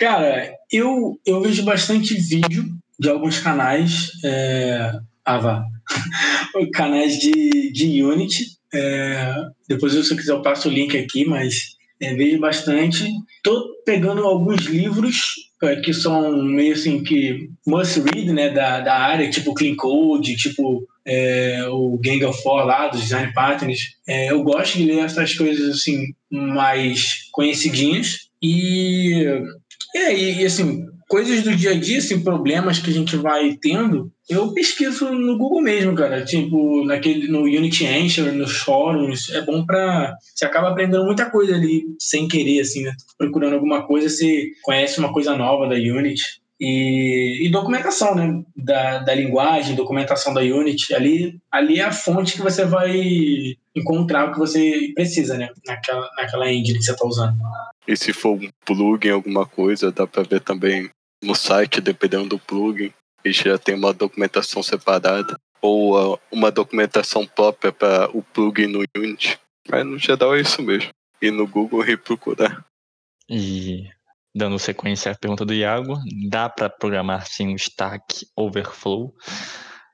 Cara, 0.02 0.52
eu, 0.72 1.20
eu 1.24 1.40
vejo 1.42 1.62
bastante 1.64 2.16
vídeo 2.16 2.66
de 3.00 3.08
alguns 3.08 3.38
canais. 3.38 4.10
É... 4.26 4.94
Vá. 5.24 5.64
canais 6.74 7.20
de, 7.20 7.72
de 7.72 8.04
Unity. 8.04 8.46
É... 8.74 9.36
Depois, 9.70 9.94
se 9.94 10.12
eu 10.12 10.18
quiser, 10.18 10.32
eu 10.32 10.42
passo 10.42 10.70
o 10.70 10.72
link 10.72 10.98
aqui, 10.98 11.24
mas 11.24 11.76
é, 12.02 12.16
vejo 12.16 12.40
bastante. 12.40 13.08
Tô 13.44 13.76
pegando 13.86 14.26
alguns 14.26 14.62
livros 14.66 15.18
é, 15.62 15.76
que 15.76 15.94
são 15.94 16.36
meio 16.36 16.74
assim 16.74 17.04
que 17.04 17.52
must 17.68 18.00
read, 18.00 18.34
né, 18.34 18.50
da, 18.50 18.80
da 18.80 18.98
área, 18.98 19.30
tipo 19.30 19.54
Clean 19.54 19.76
Code, 19.76 20.36
tipo 20.36 20.84
é, 21.06 21.64
o 21.70 22.00
Gang 22.04 22.26
of 22.26 22.42
Four 22.42 22.66
lá, 22.66 22.88
dos 22.88 23.02
design 23.02 23.32
patterns. 23.36 23.82
É, 24.08 24.32
eu 24.32 24.42
gosto 24.42 24.80
de 24.80 24.86
ler 24.86 25.06
essas 25.06 25.36
coisas 25.36 25.76
assim 25.76 26.08
mais 26.32 27.30
conhecidinhas 27.32 28.32
e 28.42 29.28
é, 29.96 30.16
e, 30.16 30.46
assim, 30.46 30.86
coisas 31.12 31.44
do 31.44 31.54
dia 31.54 31.72
a 31.72 31.80
dia, 31.80 31.98
assim, 31.98 32.24
problemas 32.24 32.80
que 32.80 32.90
a 32.90 32.94
gente 32.94 33.18
vai 33.18 33.58
tendo, 33.62 34.10
eu 34.30 34.54
pesquiso 34.54 35.12
no 35.12 35.38
Google 35.38 35.62
mesmo, 35.62 35.94
cara. 35.94 36.24
Tipo, 36.24 36.86
naquele, 36.86 37.28
no 37.28 37.42
Unity 37.42 37.86
Answer, 37.86 38.32
nos 38.32 38.58
fóruns, 38.58 39.30
é 39.32 39.42
bom 39.42 39.66
pra. 39.66 40.16
Você 40.34 40.46
acaba 40.46 40.70
aprendendo 40.70 41.04
muita 41.04 41.30
coisa 41.30 41.54
ali 41.54 41.84
sem 42.00 42.30
querer, 42.30 42.62
assim, 42.62 42.84
né? 42.84 42.94
Procurando 43.18 43.56
alguma 43.56 43.86
coisa, 43.86 44.08
você 44.08 44.52
conhece 44.64 45.00
uma 45.00 45.12
coisa 45.12 45.36
nova 45.36 45.68
da 45.68 45.76
Unity. 45.76 46.41
E, 46.64 47.48
e, 47.48 47.50
documentação, 47.50 48.14
né? 48.14 48.44
Da, 48.56 49.00
da 49.00 49.16
linguagem, 49.16 49.76
documentação 49.76 50.32
da 50.32 50.42
Unity. 50.42 50.94
Ali, 50.94 51.42
ali 51.52 51.80
é 51.80 51.86
a 51.86 51.92
fonte 51.92 52.34
que 52.34 52.42
você 52.42 52.64
vai 52.64 53.58
encontrar 53.76 54.30
o 54.30 54.34
que 54.34 54.38
você 54.38 54.92
precisa, 54.94 55.36
né? 55.40 55.50
Naquela, 55.66 56.08
naquela 56.16 56.52
engine 56.52 56.78
que 56.78 56.86
você 56.86 56.92
está 56.92 57.04
usando. 57.04 57.36
E 57.88 57.98
se 57.98 58.14
for 58.14 58.38
um 58.38 58.48
plugin, 58.64 59.10
alguma 59.10 59.44
coisa, 59.44 59.92
dá 59.92 60.06
para 60.06 60.22
ver 60.22 60.42
também 60.42 60.88
no 61.24 61.34
site, 61.34 61.82
dependendo 61.82 62.30
do 62.30 62.40
plugin. 62.40 62.94
E 63.26 63.32
já 63.32 63.58
tem 63.58 63.74
uma 63.74 63.92
documentação 63.92 64.62
separada. 64.62 65.36
Ou 65.64 66.14
uh, 66.14 66.20
uma 66.32 66.52
documentação 66.52 67.26
própria 67.26 67.72
para 67.72 68.08
o 68.16 68.22
plugin 68.22 68.68
no 68.68 68.84
Unity. 68.96 69.40
Mas 69.68 69.84
no 69.84 69.98
geral 69.98 70.36
é 70.36 70.42
isso 70.42 70.62
mesmo. 70.62 70.92
E 71.20 71.32
no 71.32 71.48
Google 71.48 71.82
reprocurar. 71.82 72.64
E 73.28 73.90
dando 74.34 74.58
sequência 74.60 75.12
à 75.12 75.16
pergunta 75.16 75.46
do 75.46 75.54
Iago, 75.54 75.98
dá 76.30 76.50
para 76.50 76.70
programar 76.70 77.28
sem 77.28 77.50
um 77.50 77.56
Stack 77.56 78.26
Overflow? 78.36 79.14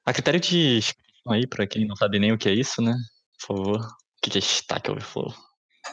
A 0.05 0.13
critério 0.13 0.39
de 0.39 0.81
aí, 1.27 1.45
para 1.45 1.67
quem 1.67 1.85
não 1.85 1.95
sabe 1.95 2.19
nem 2.19 2.31
o 2.31 2.37
que 2.37 2.49
é 2.49 2.53
isso, 2.53 2.81
né? 2.81 2.95
Por 3.39 3.55
favor, 3.55 3.81
o 3.81 3.87
que 4.21 4.37
é 4.37 4.41
Stack 4.41 4.89
Overflow? 4.89 5.33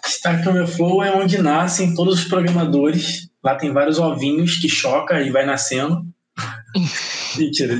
Stack 0.04 0.48
Overflow 0.48 1.02
é 1.02 1.14
onde 1.14 1.40
nascem 1.40 1.94
todos 1.94 2.20
os 2.20 2.24
programadores. 2.24 3.28
Lá 3.42 3.54
tem 3.56 3.72
vários 3.72 3.98
ovinhos 3.98 4.56
que 4.56 4.68
choca 4.68 5.20
e 5.20 5.30
vai 5.30 5.44
nascendo. 5.44 6.02
Mentira. 7.36 7.78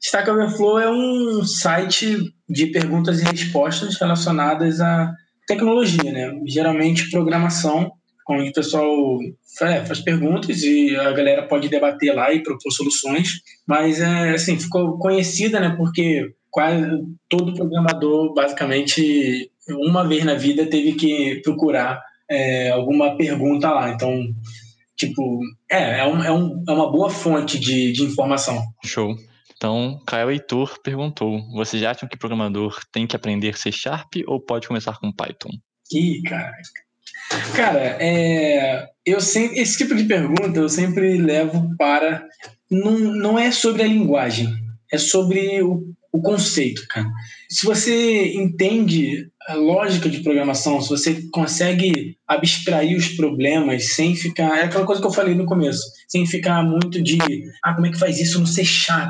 Stack 0.00 0.30
Overflow 0.30 0.78
é 0.78 0.90
um 0.90 1.44
site 1.44 2.32
de 2.48 2.66
perguntas 2.66 3.20
e 3.20 3.24
respostas 3.24 3.98
relacionadas 3.98 4.80
a 4.80 5.12
tecnologia, 5.46 6.12
né? 6.12 6.40
Geralmente 6.46 7.10
programação, 7.10 7.92
onde 8.34 8.50
o 8.50 8.52
pessoal 8.52 9.18
é, 9.62 9.84
faz 9.84 10.00
perguntas 10.00 10.62
e 10.62 10.96
a 10.96 11.12
galera 11.12 11.46
pode 11.46 11.68
debater 11.68 12.14
lá 12.14 12.32
e 12.32 12.42
propor 12.42 12.70
soluções, 12.70 13.40
mas 13.66 14.00
é 14.00 14.30
assim, 14.30 14.58
ficou 14.58 14.98
conhecida, 14.98 15.60
né? 15.60 15.74
Porque 15.76 16.32
quase 16.50 16.86
todo 17.28 17.54
programador, 17.54 18.34
basicamente, 18.34 19.50
uma 19.68 20.06
vez 20.06 20.24
na 20.24 20.34
vida 20.34 20.66
teve 20.66 20.94
que 20.94 21.40
procurar 21.42 22.02
é, 22.28 22.70
alguma 22.70 23.16
pergunta 23.16 23.70
lá. 23.70 23.90
Então, 23.90 24.22
tipo, 24.96 25.40
é, 25.70 26.00
é, 26.00 26.06
um, 26.06 26.22
é, 26.22 26.32
um, 26.32 26.64
é 26.68 26.72
uma 26.72 26.90
boa 26.90 27.10
fonte 27.10 27.58
de, 27.58 27.92
de 27.92 28.02
informação. 28.02 28.62
Show. 28.84 29.14
Então, 29.56 30.00
Caio 30.06 30.30
Heitor 30.30 30.80
perguntou: 30.82 31.38
vocês 31.52 31.82
acham 31.82 32.08
que 32.08 32.16
programador 32.16 32.80
tem 32.90 33.06
que 33.06 33.14
aprender 33.14 33.58
C 33.58 33.70
Sharp 33.70 34.14
ou 34.26 34.40
pode 34.40 34.66
começar 34.66 34.98
com 34.98 35.12
Python? 35.12 35.50
Ih, 35.92 36.22
cara. 36.22 36.52
Cara, 37.54 37.96
é, 38.00 38.88
eu 39.04 39.20
sempre, 39.20 39.60
esse 39.60 39.78
tipo 39.78 39.94
de 39.94 40.04
pergunta 40.04 40.58
eu 40.58 40.68
sempre 40.68 41.16
levo 41.18 41.74
para. 41.78 42.26
Não, 42.70 42.98
não 42.98 43.38
é 43.38 43.50
sobre 43.50 43.82
a 43.82 43.86
linguagem, 43.86 44.48
é 44.92 44.98
sobre 44.98 45.62
o, 45.62 45.84
o 46.12 46.20
conceito, 46.20 46.86
cara. 46.88 47.06
Se 47.48 47.66
você 47.66 48.32
entende 48.34 49.28
a 49.48 49.54
lógica 49.54 50.08
de 50.08 50.20
programação, 50.20 50.80
se 50.80 50.88
você 50.88 51.22
consegue 51.32 52.16
abstrair 52.26 52.96
os 52.96 53.08
problemas 53.08 53.94
sem 53.94 54.14
ficar. 54.14 54.58
É 54.58 54.64
aquela 54.64 54.86
coisa 54.86 55.00
que 55.00 55.06
eu 55.06 55.12
falei 55.12 55.34
no 55.34 55.46
começo, 55.46 55.82
sem 56.08 56.26
ficar 56.26 56.62
muito 56.62 57.02
de. 57.02 57.18
Ah, 57.64 57.74
como 57.74 57.86
é 57.86 57.90
que 57.90 57.98
faz 57.98 58.20
isso 58.20 58.38
no 58.38 58.46
C? 58.46 58.62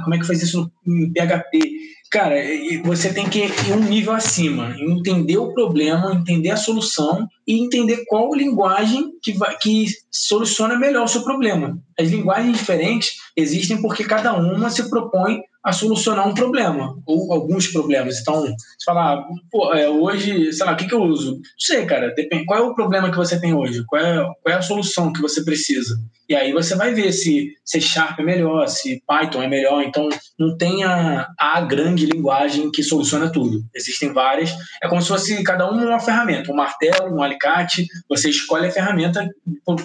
Como 0.02 0.14
é 0.14 0.18
que 0.18 0.26
faz 0.26 0.42
isso 0.42 0.70
no 0.86 1.12
PHP? 1.12 1.69
Cara, 2.10 2.34
você 2.82 3.14
tem 3.14 3.28
que 3.28 3.38
ir 3.38 3.72
um 3.72 3.84
nível 3.84 4.12
acima, 4.12 4.74
entender 4.80 5.38
o 5.38 5.54
problema, 5.54 6.12
entender 6.12 6.50
a 6.50 6.56
solução 6.56 7.28
e 7.46 7.60
entender 7.60 8.04
qual 8.08 8.34
linguagem 8.34 9.12
que, 9.22 9.32
vai, 9.32 9.56
que 9.56 9.86
soluciona 10.10 10.76
melhor 10.76 11.04
o 11.04 11.08
seu 11.08 11.22
problema. 11.22 11.78
As 11.96 12.10
linguagens 12.10 12.58
diferentes 12.58 13.12
existem 13.36 13.80
porque 13.80 14.02
cada 14.02 14.32
uma 14.32 14.70
se 14.70 14.90
propõe 14.90 15.40
a 15.62 15.72
solucionar 15.72 16.26
um 16.26 16.34
problema 16.34 16.96
ou 17.06 17.32
alguns 17.32 17.66
problemas. 17.68 18.20
Então, 18.20 18.42
você 18.42 18.84
fala, 18.84 19.24
pô, 19.50 19.72
é, 19.74 19.88
hoje, 19.88 20.52
sei 20.52 20.66
lá, 20.66 20.72
o 20.72 20.76
que, 20.76 20.86
que 20.86 20.94
eu 20.94 21.02
uso? 21.02 21.32
Não 21.34 21.40
sei, 21.58 21.84
cara, 21.84 22.14
depende. 22.14 22.46
Qual 22.46 22.58
é 22.58 22.62
o 22.62 22.74
problema 22.74 23.10
que 23.10 23.16
você 23.16 23.38
tem 23.38 23.54
hoje? 23.54 23.84
Qual 23.86 24.00
é, 24.00 24.22
qual 24.42 24.54
é 24.54 24.58
a 24.58 24.62
solução 24.62 25.12
que 25.12 25.20
você 25.20 25.44
precisa? 25.44 25.96
E 26.28 26.34
aí 26.34 26.52
você 26.52 26.76
vai 26.76 26.94
ver 26.94 27.12
se 27.12 27.52
C 27.64 27.80
Sharp 27.80 28.20
é 28.20 28.22
melhor, 28.22 28.68
se 28.68 29.02
Python 29.04 29.42
é 29.42 29.48
melhor. 29.48 29.82
Então, 29.82 30.08
não 30.38 30.56
tem 30.56 30.84
a, 30.84 31.28
a 31.36 31.60
grande 31.60 32.06
linguagem 32.06 32.70
que 32.70 32.84
soluciona 32.84 33.32
tudo. 33.32 33.64
Existem 33.74 34.12
várias. 34.12 34.52
É 34.80 34.88
como 34.88 35.02
se 35.02 35.08
fosse 35.08 35.42
cada 35.42 35.68
uma 35.68 35.84
uma 35.84 35.98
ferramenta, 35.98 36.52
um 36.52 36.54
martelo, 36.54 37.16
um 37.16 37.22
alicate. 37.22 37.84
Você 38.08 38.30
escolhe 38.30 38.68
a 38.68 38.70
ferramenta 38.70 39.28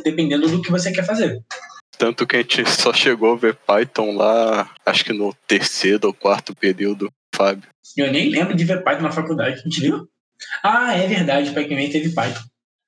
dependendo 0.03 0.47
do 0.47 0.61
que 0.61 0.71
você 0.71 0.91
quer 0.91 1.03
fazer. 1.03 1.41
Tanto 1.97 2.27
que 2.27 2.35
a 2.35 2.39
gente 2.39 2.65
só 2.69 2.93
chegou 2.93 3.33
a 3.33 3.37
ver 3.37 3.55
Python 3.55 4.15
lá, 4.15 4.73
acho 4.85 5.05
que 5.05 5.13
no 5.13 5.33
terceiro 5.47 6.07
ou 6.07 6.13
quarto 6.13 6.55
período, 6.55 7.11
Fábio. 7.33 7.69
Eu 7.95 8.11
nem 8.11 8.29
lembro 8.29 8.55
de 8.55 8.65
ver 8.65 8.83
Python 8.83 9.03
na 9.03 9.11
faculdade. 9.11 9.59
A 9.59 9.63
gente 9.63 9.81
viu? 9.81 10.07
Ah, 10.63 10.93
é 10.95 11.07
verdade, 11.07 11.51
Pac-Man 11.51 11.89
teve 11.89 12.13
Python. 12.13 12.43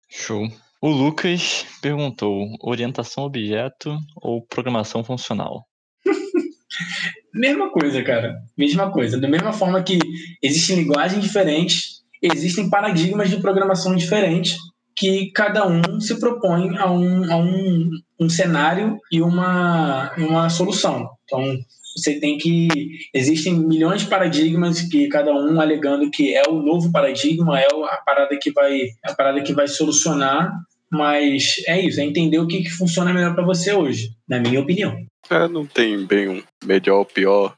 Show. 0.10 0.48
O 0.82 0.90
Lucas 0.90 1.66
perguntou: 1.82 2.50
orientação 2.62 3.24
objeto 3.24 3.98
ou 4.16 4.46
programação 4.46 5.04
funcional? 5.04 5.66
Mesma 7.34 7.72
coisa, 7.72 8.04
cara. 8.04 8.36
Mesma 8.58 8.92
coisa. 8.92 9.20
Da 9.20 9.28
mesma 9.28 9.54
forma 9.54 9.82
que 9.84 10.00
existem 10.42 10.78
linguagens 10.78 11.24
diferentes, 11.24 12.02
existem 12.22 12.70
paradigmas 12.70 13.30
de 13.30 13.40
programação 13.40 13.96
diferentes 13.96 14.58
que 14.98 15.32
cada 15.32 15.66
um 15.68 16.02
se 16.02 16.20
propõe 16.20 16.76
a 16.76 16.92
um, 16.92 17.32
a 17.32 17.38
um, 17.38 17.90
um 18.20 18.28
cenário 18.28 19.00
e 19.12 19.22
uma, 19.22 20.12
uma 20.18 20.50
solução. 20.50 21.08
Então, 21.24 21.56
você 21.96 22.20
tem 22.20 22.38
que. 22.38 22.68
Existem 23.14 23.54
milhões 23.54 24.02
de 24.02 24.08
paradigmas 24.08 24.82
que 24.82 25.08
cada 25.08 25.32
um 25.32 25.62
alegando 25.62 26.10
que 26.10 26.36
é 26.36 26.44
o 26.50 26.62
novo 26.62 26.92
paradigma, 26.92 27.60
é 27.60 27.68
a 27.68 27.98
parada 27.98 28.38
que 28.42 28.52
vai, 28.52 28.88
a 29.06 29.14
parada 29.14 29.42
que 29.42 29.54
vai 29.54 29.68
solucionar, 29.68 30.52
mas 30.92 31.56
é 31.68 31.80
isso, 31.80 32.02
é 32.02 32.04
entender 32.04 32.40
o 32.40 32.48
que, 32.48 32.64
que 32.64 32.70
funciona 32.70 33.14
melhor 33.14 33.36
para 33.36 33.46
você 33.46 33.74
hoje, 33.74 34.10
na 34.28 34.40
minha 34.40 34.60
opinião. 34.60 34.96
É, 35.30 35.48
não 35.48 35.66
tem 35.66 36.06
bem 36.06 36.28
um 36.28 36.44
melhor 36.66 37.00
ou 37.00 37.06
pior. 37.06 37.56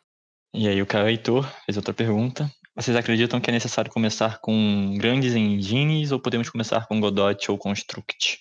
E 0.53 0.67
aí 0.67 0.81
o 0.81 0.85
Caio 0.85 1.07
Heitor 1.07 1.47
fez 1.65 1.77
outra 1.77 1.93
pergunta. 1.93 2.49
Vocês 2.79 2.95
acreditam 2.95 3.41
que 3.41 3.49
é 3.49 3.53
necessário 3.53 3.91
começar 3.91 4.39
com 4.39 4.95
grandes 4.97 5.35
engines 5.35 6.13
ou 6.13 6.19
podemos 6.19 6.49
começar 6.49 6.87
com 6.87 6.97
Godot 7.01 7.51
ou 7.51 7.57
Construct? 7.57 8.39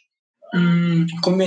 Hum, 0.55 1.07
come, 1.21 1.47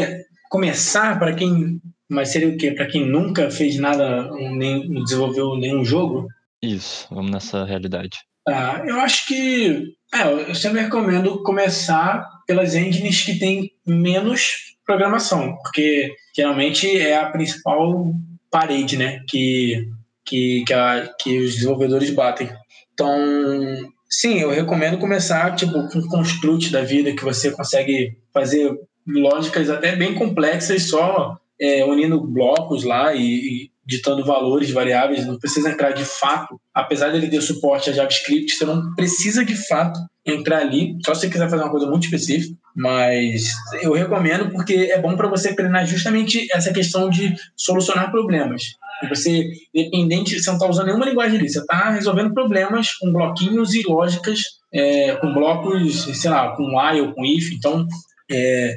começar 0.49 1.17
para 1.17 1.33
quem. 1.33 1.81
Mas 2.09 2.33
seria 2.33 2.49
o 2.49 2.57
quê? 2.57 2.71
Para 2.71 2.87
quem 2.87 3.07
nunca 3.07 3.49
fez 3.49 3.77
nada, 3.77 4.29
nem 4.33 4.93
desenvolveu 5.05 5.55
nenhum 5.55 5.85
jogo? 5.85 6.27
Isso, 6.61 7.07
vamos 7.09 7.31
nessa 7.31 7.63
realidade. 7.63 8.17
Ah, 8.45 8.83
eu 8.85 8.99
acho 8.99 9.25
que. 9.25 9.95
É, 10.13 10.49
eu 10.49 10.53
sempre 10.53 10.81
recomendo 10.81 11.41
começar 11.43 12.27
pelas 12.45 12.75
engines 12.75 13.23
que 13.23 13.39
têm 13.39 13.71
menos 13.87 14.75
programação, 14.85 15.55
porque 15.63 16.13
geralmente 16.35 16.99
é 16.99 17.17
a 17.17 17.29
principal 17.29 18.13
parede 18.51 18.97
né, 18.97 19.21
que, 19.29 19.87
que, 20.25 20.65
que, 20.67 20.73
a, 20.73 21.09
que 21.17 21.39
os 21.39 21.53
desenvolvedores 21.53 22.09
batem. 22.09 22.49
Então, 22.93 23.91
sim, 24.09 24.39
eu 24.39 24.49
recomendo 24.49 24.97
começar 24.97 25.55
tipo 25.55 25.87
com 25.89 26.01
construct 26.07 26.71
da 26.71 26.81
vida 26.81 27.13
que 27.13 27.23
você 27.23 27.51
consegue 27.51 28.17
fazer 28.33 28.71
lógicas 29.07 29.69
até 29.69 29.95
bem 29.95 30.13
complexas 30.13 30.89
só 30.89 31.37
é, 31.59 31.85
unindo 31.85 32.19
blocos 32.21 32.83
lá 32.83 33.13
e, 33.13 33.21
e 33.21 33.71
ditando 33.85 34.23
valores 34.23 34.71
variáveis, 34.71 35.25
não 35.25 35.37
precisa 35.37 35.69
entrar 35.69 35.91
de 35.91 36.05
fato, 36.05 36.59
apesar 36.73 37.09
dele 37.09 37.29
ter 37.29 37.41
suporte 37.41 37.89
a 37.89 37.93
JavaScript, 37.93 38.55
você 38.55 38.65
não 38.65 38.93
precisa 38.95 39.43
de 39.43 39.55
fato 39.55 39.99
entrar 40.25 40.59
ali, 40.59 40.97
só 41.03 41.13
se 41.13 41.21
você 41.21 41.29
quiser 41.29 41.49
fazer 41.49 41.63
uma 41.63 41.71
coisa 41.71 41.87
muito 41.87 42.05
específica, 42.05 42.55
mas 42.75 43.51
eu 43.81 43.91
recomendo 43.93 44.51
porque 44.51 44.73
é 44.73 45.01
bom 45.01 45.17
para 45.17 45.27
você 45.27 45.53
treinar 45.53 45.85
justamente 45.85 46.47
essa 46.53 46.71
questão 46.71 47.09
de 47.09 47.35
solucionar 47.55 48.11
problemas. 48.11 48.75
E 49.03 49.07
você, 49.07 49.49
independente, 49.73 50.39
você 50.39 50.49
não 50.49 50.57
está 50.57 50.69
usando 50.69 50.87
nenhuma 50.87 51.05
linguagem 51.05 51.39
ali, 51.39 51.49
você 51.49 51.59
está 51.59 51.89
resolvendo 51.89 52.33
problemas 52.33 52.93
com 52.95 53.11
bloquinhos 53.11 53.73
e 53.73 53.83
lógicas, 53.83 54.39
é, 54.73 55.15
com 55.15 55.33
blocos, 55.33 56.03
sei 56.19 56.29
lá, 56.29 56.55
com 56.55 56.77
while, 56.77 57.13
com 57.13 57.25
if, 57.25 57.51
então 57.51 57.85
é, 58.31 58.75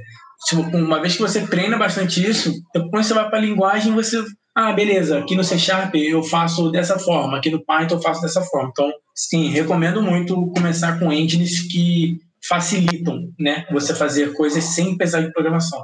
uma 0.72 1.00
vez 1.00 1.16
que 1.16 1.22
você 1.22 1.46
treina 1.46 1.76
bastante 1.76 2.24
isso, 2.24 2.52
depois 2.74 3.06
você 3.06 3.14
vai 3.14 3.28
para 3.28 3.38
a 3.38 3.42
linguagem 3.42 3.94
você 3.94 4.22
ah, 4.56 4.72
beleza, 4.72 5.18
aqui 5.18 5.34
no 5.34 5.42
C 5.42 5.58
Sharp 5.58 5.92
eu 5.96 6.22
faço 6.22 6.70
dessa 6.70 6.96
forma, 6.96 7.38
aqui 7.38 7.50
no 7.50 7.64
Python 7.64 7.96
eu 7.96 8.00
faço 8.00 8.22
dessa 8.22 8.40
forma. 8.40 8.68
Então, 8.70 8.92
sim, 9.12 9.48
recomendo 9.48 10.00
muito 10.00 10.46
começar 10.52 10.96
com 11.00 11.12
engines 11.12 11.66
que 11.66 12.20
facilitam 12.48 13.32
né, 13.38 13.66
você 13.72 13.92
fazer 13.94 14.32
coisas 14.34 14.62
sem 14.62 14.96
pesar 14.96 15.22
de 15.22 15.32
programação. 15.32 15.82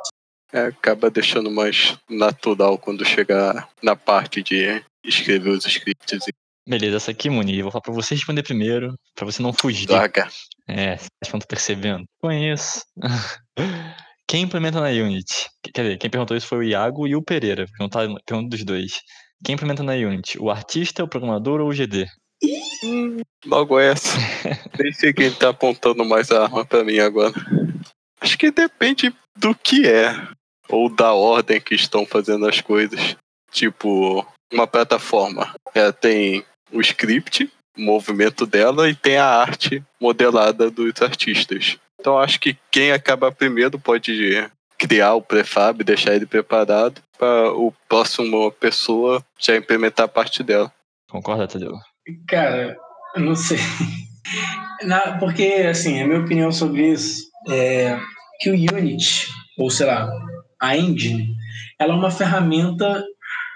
É, 0.52 0.66
acaba 0.66 1.10
deixando 1.10 1.50
mais 1.50 1.96
natural 2.08 2.76
quando 2.78 3.04
chegar 3.04 3.68
na 3.82 3.94
parte 3.94 4.42
de 4.42 4.82
escrever 5.04 5.50
os 5.50 5.66
scripts. 5.66 6.24
Beleza, 6.68 6.96
essa 6.96 7.10
aqui, 7.10 7.30
Muni, 7.30 7.62
vou 7.62 7.70
falar 7.70 7.82
pra 7.82 7.92
você 7.92 8.14
responder 8.14 8.42
primeiro, 8.42 8.94
pra 9.14 9.24
você 9.24 9.42
não 9.42 9.52
fugir. 9.52 9.86
Droga. 9.86 10.28
É, 10.68 10.96
não 11.32 11.40
tô 11.40 11.46
percebendo. 11.46 12.04
Conheço. 12.20 12.82
Quem 14.30 14.42
implementa 14.42 14.80
na 14.80 14.86
Unity? 14.86 15.48
Quer 15.74 15.82
dizer, 15.82 15.98
quem 15.98 16.08
perguntou 16.08 16.36
isso 16.36 16.46
foi 16.46 16.58
o 16.58 16.62
Iago 16.62 17.04
e 17.04 17.16
o 17.16 17.22
Pereira. 17.22 17.66
Perguntaram, 17.66 18.14
pergunta 18.24 18.50
dos 18.50 18.64
dois. 18.64 19.00
Quem 19.44 19.56
implementa 19.56 19.82
na 19.82 19.94
Unity? 19.94 20.38
O 20.38 20.48
artista, 20.48 21.02
o 21.02 21.08
programador 21.08 21.60
ou 21.60 21.68
o 21.68 21.74
GD? 21.74 22.06
Hum, 22.84 23.16
logo 23.44 23.76
essa. 23.80 24.16
Nem 24.78 24.92
sei 24.92 25.12
quem 25.12 25.32
tá 25.32 25.48
apontando 25.48 26.04
mais 26.04 26.30
a 26.30 26.44
arma 26.44 26.64
pra 26.64 26.84
mim 26.84 27.00
agora. 27.00 27.34
Acho 28.20 28.38
que 28.38 28.52
depende 28.52 29.12
do 29.36 29.52
que 29.52 29.88
é. 29.88 30.14
Ou 30.70 30.88
da 30.88 31.12
ordem 31.12 31.60
que 31.60 31.74
estão 31.74 32.06
fazendo 32.06 32.46
as 32.46 32.60
coisas. 32.60 33.16
Tipo, 33.50 34.26
uma 34.52 34.66
plataforma. 34.66 35.54
Ela 35.74 35.92
tem 35.92 36.44
o 36.72 36.80
script, 36.80 37.50
o 37.76 37.80
movimento 37.80 38.46
dela 38.46 38.88
e 38.88 38.94
tem 38.94 39.16
a 39.16 39.26
arte 39.26 39.82
modelada 40.00 40.70
dos 40.70 41.00
artistas. 41.02 41.78
Então 42.00 42.18
acho 42.18 42.40
que 42.40 42.56
quem 42.70 42.92
acaba 42.92 43.32
primeiro 43.32 43.78
pode 43.78 44.48
criar 44.78 45.14
o 45.14 45.22
prefab, 45.22 45.84
deixar 45.84 46.14
ele 46.14 46.24
preparado 46.24 47.02
para 47.18 47.52
o 47.52 47.72
próximo 47.86 48.50
pessoa 48.52 49.22
já 49.38 49.54
implementar 49.54 50.06
a 50.06 50.08
parte 50.08 50.42
dela. 50.42 50.72
Concorda, 51.10 51.46
Tadeu? 51.46 51.74
Cara, 52.26 52.76
eu 53.14 53.20
não 53.20 53.34
sei. 53.34 53.58
Na, 54.82 55.18
porque, 55.18 55.44
assim, 55.68 56.00
a 56.00 56.06
minha 56.06 56.20
opinião 56.20 56.50
sobre 56.50 56.92
isso 56.92 57.28
é 57.48 57.98
que 58.40 58.50
o 58.50 58.54
Unity, 58.54 59.28
ou 59.58 59.68
sei 59.68 59.86
lá, 59.86 60.10
a 60.60 60.76
engine, 60.76 61.34
ela 61.78 61.94
é 61.94 61.96
uma 61.96 62.10
ferramenta 62.10 63.02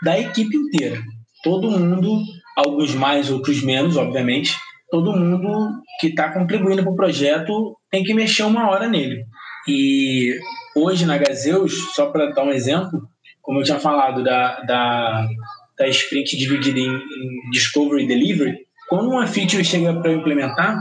da 0.03 0.19
equipe 0.19 0.57
inteira. 0.57 1.01
Todo 1.43 1.71
mundo, 1.71 2.23
alguns 2.57 2.95
mais, 2.95 3.31
outros 3.31 3.63
menos, 3.63 3.97
obviamente, 3.97 4.57
todo 4.91 5.13
mundo 5.13 5.83
que 6.01 6.09
está 6.09 6.33
contribuindo 6.33 6.83
para 6.83 6.93
o 6.93 6.97
projeto 6.97 7.77
tem 7.91 8.03
que 8.03 8.15
mexer 8.15 8.45
uma 8.45 8.71
hora 8.71 8.89
nele. 8.89 9.25
E 9.69 10.39
hoje 10.77 11.05
na 11.05 11.19
Gazeus, 11.19 11.95
só 11.95 12.11
para 12.11 12.31
dar 12.31 12.45
um 12.45 12.51
exemplo, 12.51 13.09
como 13.43 13.61
eu 13.61 13.65
tinha 13.65 13.79
falado 13.79 14.23
da, 14.23 14.61
da, 14.61 15.27
da 15.79 15.89
sprint 15.89 16.37
dividida 16.37 16.79
em, 16.79 16.95
em 16.95 17.51
Discovery 17.51 18.05
e 18.05 18.07
Delivery, 18.09 18.57
quando 18.89 19.11
uma 19.11 19.27
feature 19.27 19.65
chega 19.65 19.95
para 20.01 20.13
implementar, 20.13 20.79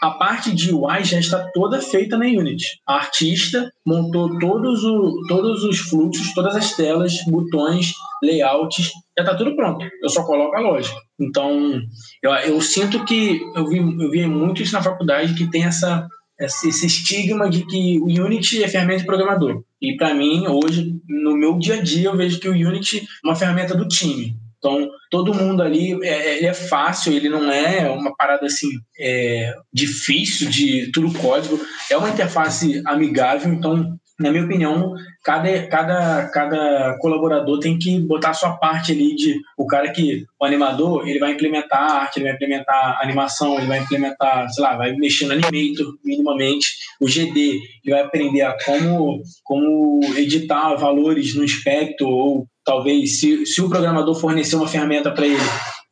a 0.00 0.10
parte 0.12 0.54
de 0.54 0.72
UI 0.72 1.04
já 1.04 1.18
está 1.18 1.50
toda 1.52 1.80
feita 1.80 2.16
na 2.16 2.24
Unity. 2.24 2.80
A 2.86 2.94
artista 2.94 3.70
montou 3.86 4.38
todos, 4.38 4.82
o, 4.82 5.22
todos 5.28 5.62
os 5.62 5.78
fluxos, 5.78 6.32
todas 6.32 6.56
as 6.56 6.74
telas, 6.74 7.22
botões, 7.26 7.92
layouts, 8.22 8.92
já 9.16 9.24
está 9.24 9.34
tudo 9.34 9.54
pronto. 9.54 9.84
Eu 10.02 10.08
só 10.08 10.24
coloco 10.24 10.56
a 10.56 10.60
lógica. 10.60 10.96
Então, 11.18 11.80
eu, 12.22 12.30
eu 12.32 12.60
sinto 12.62 13.04
que 13.04 13.40
eu 13.54 13.66
vi, 13.66 13.78
eu 13.78 14.10
vi 14.10 14.26
muito 14.26 14.62
isso 14.62 14.72
na 14.72 14.82
faculdade, 14.82 15.34
que 15.34 15.50
tem 15.50 15.64
essa, 15.64 16.08
esse 16.38 16.86
estigma 16.86 17.50
de 17.50 17.66
que 17.66 17.98
o 18.00 18.06
Unity 18.06 18.64
é 18.64 18.68
ferramenta 18.68 19.00
de 19.00 19.06
programador. 19.06 19.62
E 19.82 19.96
para 19.96 20.14
mim, 20.14 20.46
hoje, 20.46 20.94
no 21.06 21.36
meu 21.36 21.58
dia 21.58 21.74
a 21.74 21.82
dia, 21.82 22.08
eu 22.08 22.16
vejo 22.16 22.40
que 22.40 22.48
o 22.48 22.52
Unity 22.52 23.00
é 23.00 23.28
uma 23.28 23.36
ferramenta 23.36 23.74
do 23.74 23.86
time. 23.86 24.34
Então, 24.60 24.90
todo 25.10 25.34
mundo 25.34 25.62
ali, 25.62 25.98
é, 26.04 26.36
ele 26.36 26.46
é 26.46 26.52
fácil, 26.52 27.14
ele 27.14 27.30
não 27.30 27.50
é 27.50 27.88
uma 27.88 28.14
parada 28.14 28.44
assim 28.44 28.68
é, 28.98 29.54
difícil 29.72 30.50
de 30.50 30.92
tudo 30.92 31.18
código. 31.18 31.58
É 31.90 31.96
uma 31.96 32.10
interface 32.10 32.82
amigável, 32.86 33.50
então, 33.50 33.98
na 34.20 34.30
minha 34.30 34.44
opinião, 34.44 34.92
cada, 35.24 35.66
cada, 35.66 36.28
cada 36.28 36.98
colaborador 36.98 37.58
tem 37.58 37.78
que 37.78 37.98
botar 38.00 38.30
a 38.30 38.34
sua 38.34 38.52
parte 38.58 38.92
ali 38.92 39.16
de 39.16 39.40
o 39.56 39.66
cara 39.66 39.90
que, 39.90 40.26
o 40.38 40.44
animador, 40.44 41.08
ele 41.08 41.18
vai 41.18 41.32
implementar 41.32 41.80
a 41.80 41.94
arte, 42.02 42.18
ele 42.18 42.26
vai 42.26 42.34
implementar 42.34 42.98
a 42.98 43.02
animação, 43.02 43.56
ele 43.56 43.66
vai 43.66 43.78
implementar, 43.78 44.50
sei 44.50 44.62
lá, 44.62 44.76
vai 44.76 44.92
mexer 44.92 45.24
no 45.24 45.32
Animator 45.32 45.94
minimamente, 46.04 46.68
o 47.00 47.06
GD, 47.06 47.40
ele 47.40 47.94
vai 47.94 48.02
aprender 48.02 48.42
a 48.42 48.56
como, 48.62 49.22
como 49.42 50.00
editar 50.16 50.74
valores 50.74 51.34
no 51.34 51.42
Inspector 51.42 52.06
ou 52.06 52.46
talvez, 52.70 53.18
se, 53.18 53.44
se 53.46 53.60
o 53.60 53.68
programador 53.68 54.14
fornecer 54.14 54.54
uma 54.54 54.68
ferramenta 54.68 55.10
para 55.10 55.26
ele, 55.26 55.42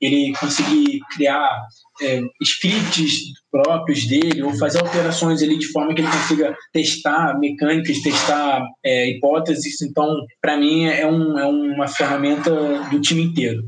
ele 0.00 0.32
conseguir 0.38 1.00
criar 1.12 1.66
é, 2.00 2.20
scripts 2.40 3.32
próprios 3.50 4.06
dele 4.06 4.44
ou 4.44 4.56
fazer 4.56 4.78
alterações 4.78 5.42
ali 5.42 5.58
de 5.58 5.66
forma 5.72 5.92
que 5.92 6.02
ele 6.02 6.10
consiga 6.10 6.56
testar 6.72 7.36
mecânicas, 7.40 8.00
testar 8.00 8.64
é, 8.84 9.10
hipóteses. 9.10 9.82
Então, 9.82 10.24
para 10.40 10.56
mim, 10.56 10.84
é, 10.84 11.04
um, 11.04 11.36
é 11.36 11.46
uma 11.46 11.88
ferramenta 11.88 12.52
do 12.90 13.00
time 13.00 13.22
inteiro. 13.22 13.64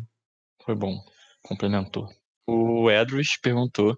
Foi 0.65 0.77
bom, 0.77 0.97
complementou. 1.43 2.07
O 2.47 2.89
Edris 2.89 3.37
perguntou 3.43 3.97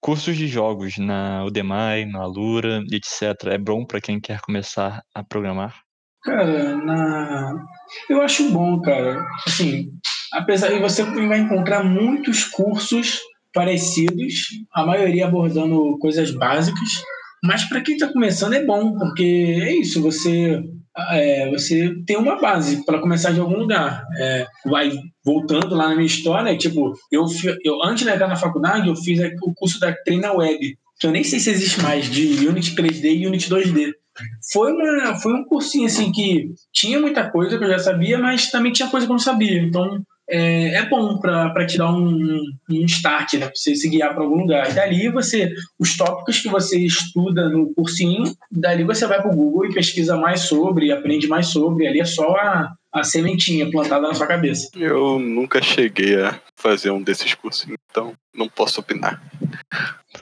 cursos 0.00 0.36
de 0.36 0.48
jogos 0.48 0.98
na 0.98 1.44
Udemy, 1.44 2.04
na 2.10 2.22
Alura, 2.22 2.82
etc. 2.90 3.46
É 3.46 3.58
bom 3.58 3.84
para 3.84 4.00
quem 4.00 4.18
quer 4.18 4.40
começar 4.40 5.02
a 5.14 5.22
programar? 5.22 5.84
Cara, 6.24 6.76
na... 6.76 7.64
eu 8.08 8.22
acho 8.22 8.50
bom, 8.50 8.80
cara. 8.80 9.24
Assim, 9.46 9.90
apesar 10.32 10.68
de 10.68 10.78
você 10.78 11.02
vai 11.02 11.40
encontrar 11.40 11.82
muitos 11.82 12.44
cursos 12.44 13.20
parecidos, 13.52 14.46
a 14.72 14.84
maioria 14.86 15.26
abordando 15.26 15.98
coisas 15.98 16.30
básicas, 16.30 17.02
mas 17.42 17.64
para 17.64 17.80
quem 17.80 17.94
está 17.94 18.12
começando 18.12 18.54
é 18.54 18.64
bom, 18.64 18.96
porque 18.96 19.58
é 19.62 19.74
isso, 19.74 20.00
você 20.02 20.62
é, 21.10 21.50
você 21.50 21.94
tem 22.06 22.16
uma 22.16 22.40
base 22.40 22.84
para 22.84 22.98
começar 22.98 23.32
de 23.32 23.40
algum 23.40 23.56
lugar. 23.56 24.04
É, 24.18 24.46
vai 24.66 24.90
voltando 25.24 25.74
lá 25.74 25.88
na 25.88 25.94
minha 25.94 26.06
história, 26.06 26.56
tipo, 26.56 26.92
eu, 27.10 27.24
eu 27.64 27.84
antes 27.84 28.04
de 28.04 28.10
entrar 28.10 28.28
na 28.28 28.36
faculdade, 28.36 28.88
eu 28.88 28.96
fiz 28.96 29.18
o 29.42 29.54
curso 29.54 29.78
da 29.78 29.92
Treina 29.92 30.32
Web, 30.32 30.76
que 30.98 31.06
eu 31.06 31.10
nem 31.10 31.24
sei 31.24 31.38
se 31.38 31.50
existe 31.50 31.80
mais, 31.80 32.10
de 32.10 32.46
Unity 32.46 32.74
3D 32.74 33.04
e 33.04 33.26
Unity 33.26 33.48
2D 33.48 33.92
foi, 34.52 34.72
uma, 34.72 35.16
foi 35.16 35.32
um 35.34 35.44
cursinho 35.44 35.86
assim 35.86 36.12
que 36.12 36.50
tinha 36.72 37.00
muita 37.00 37.30
coisa 37.30 37.58
que 37.58 37.64
eu 37.64 37.68
já 37.68 37.78
sabia, 37.78 38.18
mas 38.18 38.50
também 38.50 38.72
tinha 38.72 38.88
coisa 38.88 39.06
que 39.06 39.12
eu 39.12 39.14
não 39.14 39.18
sabia. 39.18 39.62
Então 39.62 40.02
é, 40.30 40.74
é 40.74 40.88
bom 40.88 41.18
para 41.18 41.66
te 41.66 41.76
dar 41.76 41.92
um, 41.92 42.40
um 42.70 42.84
start, 42.84 43.34
né? 43.34 43.50
você 43.52 43.74
se 43.74 43.88
guiar 43.88 44.14
para 44.14 44.22
algum 44.22 44.36
lugar. 44.36 44.70
E 44.70 44.74
dali 44.74 45.08
você, 45.08 45.52
os 45.78 45.96
tópicos 45.96 46.38
que 46.38 46.48
você 46.48 46.78
estuda 46.78 47.48
no 47.48 47.74
cursinho, 47.74 48.32
dali 48.50 48.84
você 48.84 49.06
vai 49.06 49.20
para 49.20 49.32
o 49.32 49.36
Google 49.36 49.66
e 49.66 49.74
pesquisa 49.74 50.16
mais 50.16 50.42
sobre, 50.42 50.92
aprende 50.92 51.26
mais 51.26 51.48
sobre. 51.48 51.88
Ali 51.88 52.00
é 52.00 52.04
só 52.04 52.36
a, 52.36 52.72
a 52.92 53.02
sementinha 53.02 53.68
plantada 53.70 54.06
na 54.06 54.14
sua 54.14 54.26
cabeça. 54.26 54.68
Eu 54.76 55.18
nunca 55.18 55.60
cheguei 55.60 56.22
a 56.22 56.40
fazer 56.56 56.90
um 56.90 57.02
desses 57.02 57.34
cursos, 57.34 57.66
então 57.90 58.14
não 58.32 58.48
posso 58.48 58.80
opinar. 58.80 59.20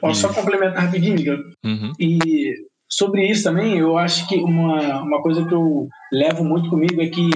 Posso 0.01 0.23
só 0.23 0.33
complementar 0.33 0.85
rapidinho, 0.85 1.45
uhum. 1.65 1.93
E 1.99 2.55
sobre 2.89 3.27
isso 3.27 3.45
também, 3.45 3.79
eu 3.79 3.97
acho 3.99 4.27
que 4.29 4.37
uma, 4.37 5.03
uma 5.03 5.23
coisa 5.23 5.45
que 5.47 5.55
eu 5.55 5.89
levo 6.13 6.45
muito 6.45 6.71
comigo 6.71 7.01
é 7.03 7.09
que 7.09 7.29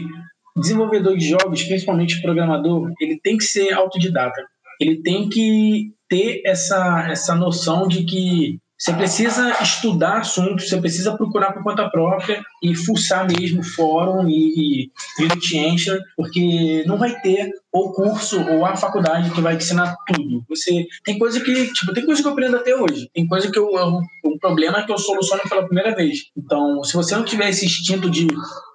desenvolvedor 0.56 1.16
de 1.16 1.28
jogos, 1.28 1.62
principalmente 1.62 2.20
programador, 2.20 2.90
ele 3.00 3.18
tem 3.22 3.36
que 3.36 3.44
ser 3.44 3.72
autodidata. 3.72 4.42
Ele 4.80 5.02
tem 5.02 5.28
que 5.28 5.92
ter 6.08 6.42
essa, 6.44 7.06
essa 7.10 7.34
noção 7.34 7.86
de 7.86 8.04
que 8.04 8.58
você 8.78 8.92
precisa 8.94 9.62
estudar 9.62 10.18
assuntos, 10.18 10.68
você 10.68 10.80
precisa 10.80 11.16
procurar 11.16 11.52
por 11.52 11.62
conta 11.62 11.88
própria 11.88 12.42
e 12.60 12.74
fuçar 12.74 13.26
mesmo 13.28 13.62
fórum 13.62 14.28
e, 14.28 14.90
e 15.18 15.22
Unity 15.22 16.00
porque 16.16 16.82
não 16.84 16.98
vai 16.98 17.14
ter 17.20 17.48
o 17.72 17.92
curso 17.92 18.40
ou 18.48 18.66
a 18.66 18.76
faculdade 18.76 19.30
que 19.30 19.40
vai 19.40 19.56
te 19.56 19.64
ensinar 19.64 19.96
tudo. 20.06 20.44
Você 20.48 20.86
tem 21.04 21.18
coisa 21.18 21.40
que, 21.40 21.72
tipo, 21.72 21.94
tem 21.94 22.04
coisa 22.04 22.20
que 22.20 22.28
eu 22.28 22.32
aprendo 22.32 22.56
até 22.56 22.76
hoje. 22.76 23.08
Tem 23.14 23.26
coisa 23.26 23.50
que 23.50 23.58
eu, 23.58 23.70
eu 23.74 24.00
um 24.24 24.38
problema 24.38 24.78
é 24.78 24.84
que 24.84 24.92
eu 24.92 24.98
soluciono 24.98 25.42
pela 25.48 25.64
primeira 25.64 25.94
vez. 25.94 26.18
Então, 26.36 26.84
se 26.84 26.94
você 26.94 27.16
não 27.16 27.24
tiver 27.24 27.48
esse 27.48 27.64
instinto 27.64 28.10
de 28.10 28.26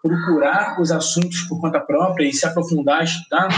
procurar 0.01 0.81
os 0.81 0.91
assuntos 0.91 1.41
por 1.41 1.61
conta 1.61 1.79
própria 1.79 2.25
e 2.25 2.33
se 2.33 2.45
aprofundar, 2.45 3.03
estudar, 3.03 3.49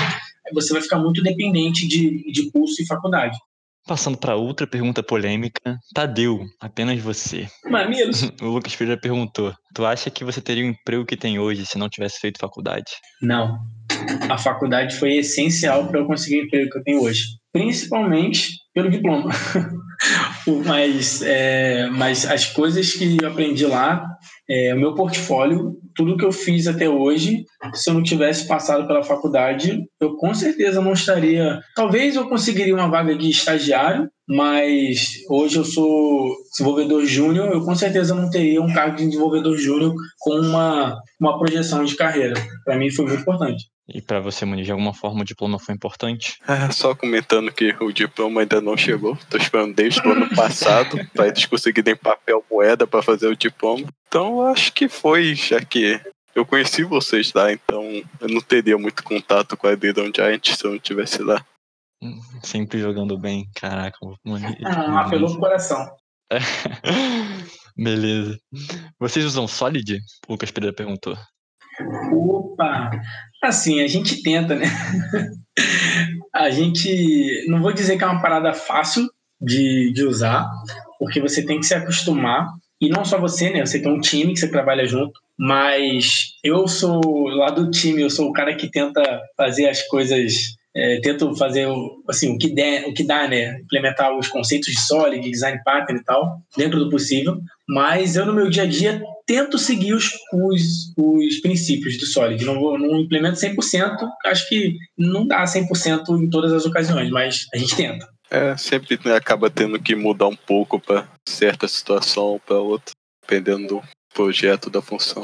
você 0.53 0.73
vai 0.73 0.81
ficar 0.81 0.99
muito 0.99 1.23
dependente 1.23 1.87
de, 1.87 2.31
de 2.31 2.51
curso 2.51 2.81
e 2.81 2.87
faculdade. 2.87 3.37
Passando 3.87 4.17
para 4.17 4.35
outra 4.35 4.67
pergunta 4.67 5.01
polêmica, 5.01 5.79
Tadeu, 5.95 6.45
apenas 6.59 6.99
você. 7.01 7.47
Mamilos. 7.65 8.23
o 8.41 8.45
Lucas 8.45 8.75
Pereira 8.75 8.99
perguntou: 8.99 9.53
Tu 9.73 9.85
acha 9.85 10.11
que 10.11 10.23
você 10.23 10.41
teria 10.41 10.63
o 10.65 10.67
emprego 10.67 11.05
que 11.05 11.17
tem 11.17 11.39
hoje 11.39 11.65
se 11.65 11.77
não 11.77 11.89
tivesse 11.89 12.19
feito 12.19 12.39
faculdade? 12.39 12.91
Não. 13.21 13.57
A 14.29 14.37
faculdade 14.37 14.95
foi 14.95 15.17
essencial 15.17 15.87
para 15.87 15.99
eu 15.99 16.05
conseguir 16.05 16.41
o 16.41 16.45
emprego 16.45 16.69
que 16.69 16.77
eu 16.77 16.83
tenho 16.83 17.01
hoje. 17.01 17.23
Principalmente 17.51 18.49
pelo 18.73 18.89
diploma. 18.89 19.31
mas, 20.65 21.21
é, 21.21 21.87
mas 21.89 22.25
as 22.25 22.45
coisas 22.45 22.93
que 22.93 23.17
eu 23.21 23.27
aprendi 23.27 23.65
lá 23.65 24.05
é, 24.49 24.73
o 24.73 24.79
meu 24.79 24.95
portfólio, 24.95 25.75
tudo 25.95 26.17
que 26.17 26.25
eu 26.25 26.31
fiz 26.31 26.65
até 26.67 26.89
hoje, 26.89 27.43
se 27.75 27.89
eu 27.89 27.93
não 27.93 28.01
tivesse 28.01 28.47
passado 28.47 28.87
pela 28.87 29.03
faculdade, 29.03 29.79
eu 30.01 30.15
com 30.15 30.33
certeza 30.33 30.81
não 30.81 30.93
estaria. 30.93 31.59
Talvez 31.75 32.15
eu 32.15 32.27
conseguiria 32.27 32.73
uma 32.73 32.89
vaga 32.89 33.15
de 33.15 33.29
estagiário, 33.29 34.09
mas 34.27 35.07
hoje 35.29 35.57
eu 35.57 35.63
sou 35.63 36.35
desenvolvedor 36.51 37.05
júnior, 37.05 37.51
eu 37.51 37.63
com 37.63 37.75
certeza 37.75 38.15
não 38.15 38.29
teria 38.29 38.61
um 38.61 38.73
cargo 38.73 38.97
de 38.97 39.05
desenvolvedor 39.05 39.55
júnior 39.55 39.93
com 40.19 40.33
uma, 40.39 40.99
uma 41.19 41.37
projeção 41.37 41.83
de 41.83 41.95
carreira. 41.95 42.33
Para 42.65 42.77
mim 42.77 42.89
foi 42.89 43.05
muito 43.05 43.21
importante. 43.21 43.65
E 43.93 44.01
para 44.01 44.19
você, 44.19 44.45
Muniz, 44.45 44.65
de 44.65 44.71
alguma 44.71 44.93
forma 44.93 45.21
o 45.21 45.25
diploma 45.25 45.59
foi 45.59 45.73
importante? 45.73 46.37
É, 46.47 46.69
só 46.71 46.93
comentando 46.93 47.51
que 47.51 47.75
o 47.81 47.91
diploma 47.91 48.41
ainda 48.41 48.61
não 48.61 48.77
chegou. 48.77 49.17
Tô 49.29 49.37
esperando 49.37 49.73
desde 49.73 50.01
o 50.07 50.11
ano 50.11 50.29
passado 50.35 50.97
para 51.13 51.27
eles 51.27 51.45
conseguirem 51.45 51.95
papel 51.95 52.43
moeda 52.49 52.85
para 52.85 53.01
fazer 53.01 53.27
o 53.27 53.35
diploma. 53.35 53.87
Então 54.07 54.41
acho 54.43 54.73
que 54.73 54.87
foi, 54.87 55.35
já 55.35 55.59
que 55.59 55.99
eu 56.35 56.45
conheci 56.45 56.83
vocês 56.83 57.33
lá, 57.33 57.51
então 57.51 57.83
eu 58.19 58.29
não 58.29 58.41
teria 58.41 58.77
muito 58.77 59.03
contato 59.03 59.57
com 59.57 59.67
a 59.67 59.75
Deadon 59.75 60.11
Giant 60.15 60.47
se 60.47 60.65
eu 60.65 60.71
não 60.71 60.79
tivesse 60.79 61.21
lá. 61.21 61.43
Sempre 62.43 62.79
jogando 62.79 63.17
bem, 63.17 63.49
caraca. 63.55 63.97
Muniz, 64.23 64.55
ah, 64.65 65.05
pro 65.09 65.39
coração. 65.39 65.85
Beleza. 67.75 68.37
Vocês 68.99 69.25
usam 69.25 69.47
Solid? 69.47 69.99
O 70.27 70.33
Lucas 70.33 70.51
Pereira 70.51 70.75
perguntou. 70.75 71.17
Opa! 72.13 72.91
Assim, 73.41 73.81
a 73.81 73.87
gente 73.87 74.21
tenta, 74.21 74.55
né? 74.55 74.65
a 76.33 76.49
gente. 76.49 77.45
Não 77.47 77.61
vou 77.61 77.73
dizer 77.73 77.97
que 77.97 78.03
é 78.03 78.07
uma 78.07 78.21
parada 78.21 78.53
fácil 78.53 79.09
de, 79.41 79.91
de 79.93 80.03
usar, 80.03 80.49
porque 80.97 81.21
você 81.21 81.45
tem 81.45 81.59
que 81.59 81.65
se 81.65 81.73
acostumar. 81.73 82.47
E 82.81 82.87
não 82.89 83.03
só 83.03 83.19
você, 83.19 83.49
né? 83.49 83.65
Você 83.65 83.81
tem 83.81 83.91
um 83.91 83.99
time 83.99 84.33
que 84.33 84.39
você 84.39 84.49
trabalha 84.49 84.85
junto. 84.85 85.19
Mas 85.37 86.33
eu 86.43 86.67
sou 86.67 87.27
lá 87.27 87.49
do 87.49 87.69
time, 87.71 88.01
eu 88.01 88.09
sou 88.09 88.29
o 88.29 88.33
cara 88.33 88.55
que 88.55 88.69
tenta 88.69 89.01
fazer 89.37 89.69
as 89.69 89.81
coisas 89.83 90.57
é, 90.75 90.99
tento 91.01 91.35
fazer 91.35 91.67
assim, 92.07 92.35
o, 92.35 92.37
que 92.37 92.49
der, 92.49 92.87
o 92.87 92.93
que 92.93 93.03
dá, 93.03 93.27
né? 93.27 93.59
Implementar 93.59 94.15
os 94.15 94.27
conceitos 94.27 94.73
de 94.73 94.79
Solid, 94.79 95.29
design 95.29 95.59
pattern 95.63 95.99
e 95.99 96.03
tal, 96.03 96.41
dentro 96.55 96.79
do 96.79 96.89
possível. 96.89 97.39
Mas 97.67 98.15
eu, 98.15 98.25
no 98.25 98.33
meu 98.33 98.49
dia 98.49 98.63
a 98.63 98.67
dia, 98.67 99.01
tento 99.25 99.57
seguir 99.57 99.93
os, 99.93 100.11
os, 100.33 100.93
os 100.97 101.39
princípios 101.41 101.97
do 101.97 102.05
Solid. 102.05 102.43
Não, 102.45 102.59
vou, 102.59 102.77
não 102.77 102.99
implemento 102.99 103.39
100%, 103.39 103.97
acho 104.25 104.47
que 104.47 104.75
não 104.97 105.25
dá 105.25 105.43
100% 105.43 106.21
em 106.21 106.29
todas 106.29 106.53
as 106.53 106.65
ocasiões, 106.65 107.09
mas 107.09 107.45
a 107.53 107.57
gente 107.57 107.75
tenta. 107.75 108.07
É, 108.31 108.55
sempre 108.55 108.99
né, 109.03 109.15
acaba 109.15 109.49
tendo 109.49 109.81
que 109.81 109.95
mudar 109.95 110.27
um 110.27 110.35
pouco 110.35 110.79
para 110.79 111.07
certa 111.27 111.67
situação 111.67 112.23
ou 112.25 112.39
para 112.39 112.57
outra, 112.57 112.93
dependendo 113.21 113.67
do 113.67 113.83
projeto 114.13 114.69
da 114.69 114.81
função. 114.81 115.23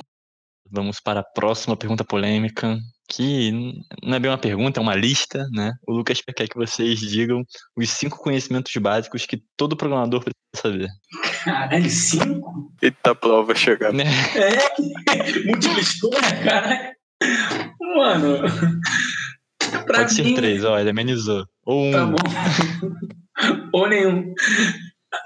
Vamos 0.72 1.00
para 1.00 1.20
a 1.20 1.24
próxima 1.24 1.78
pergunta 1.78 2.04
polêmica, 2.04 2.80
que 3.16 3.52
não 4.04 4.16
é 4.16 4.20
bem 4.20 4.30
uma 4.30 4.38
pergunta, 4.38 4.80
é 4.80 4.84
uma 4.84 4.96
lista, 4.96 5.48
né? 5.52 5.72
O 5.88 5.94
Lucas 5.94 6.22
quer 6.22 6.48
que 6.50 6.58
vocês 6.58 7.00
digam 7.00 7.44
os 7.76 7.90
cinco 7.90 8.18
conhecimentos 8.18 8.74
básicos 8.76 9.26
que 9.26 9.42
todo 9.56 9.78
programador 9.78 10.22
precisa 10.22 10.36
saber. 10.56 10.90
Caralho, 11.44 11.90
cinco? 11.90 12.74
Eita, 12.82 13.16
prova 13.16 13.56
chegando. 13.56 13.98
Né? 13.98 14.06
É, 15.08 15.46
múltipla 15.48 15.80
escolha, 15.80 16.44
caralho. 16.44 16.96
Mano, 17.96 18.42
pra 19.86 20.00
Pode 20.00 20.14
ser 20.14 20.24
mim... 20.24 20.36
três, 20.36 20.66
ó, 20.66 20.78
ele 20.78 20.90
amenizou. 20.90 21.46
Ou 21.66 21.86
um. 21.86 21.92
Tá 21.92 22.06
bom. 22.06 22.18
Ou 23.72 23.88
nenhum. 23.88 24.34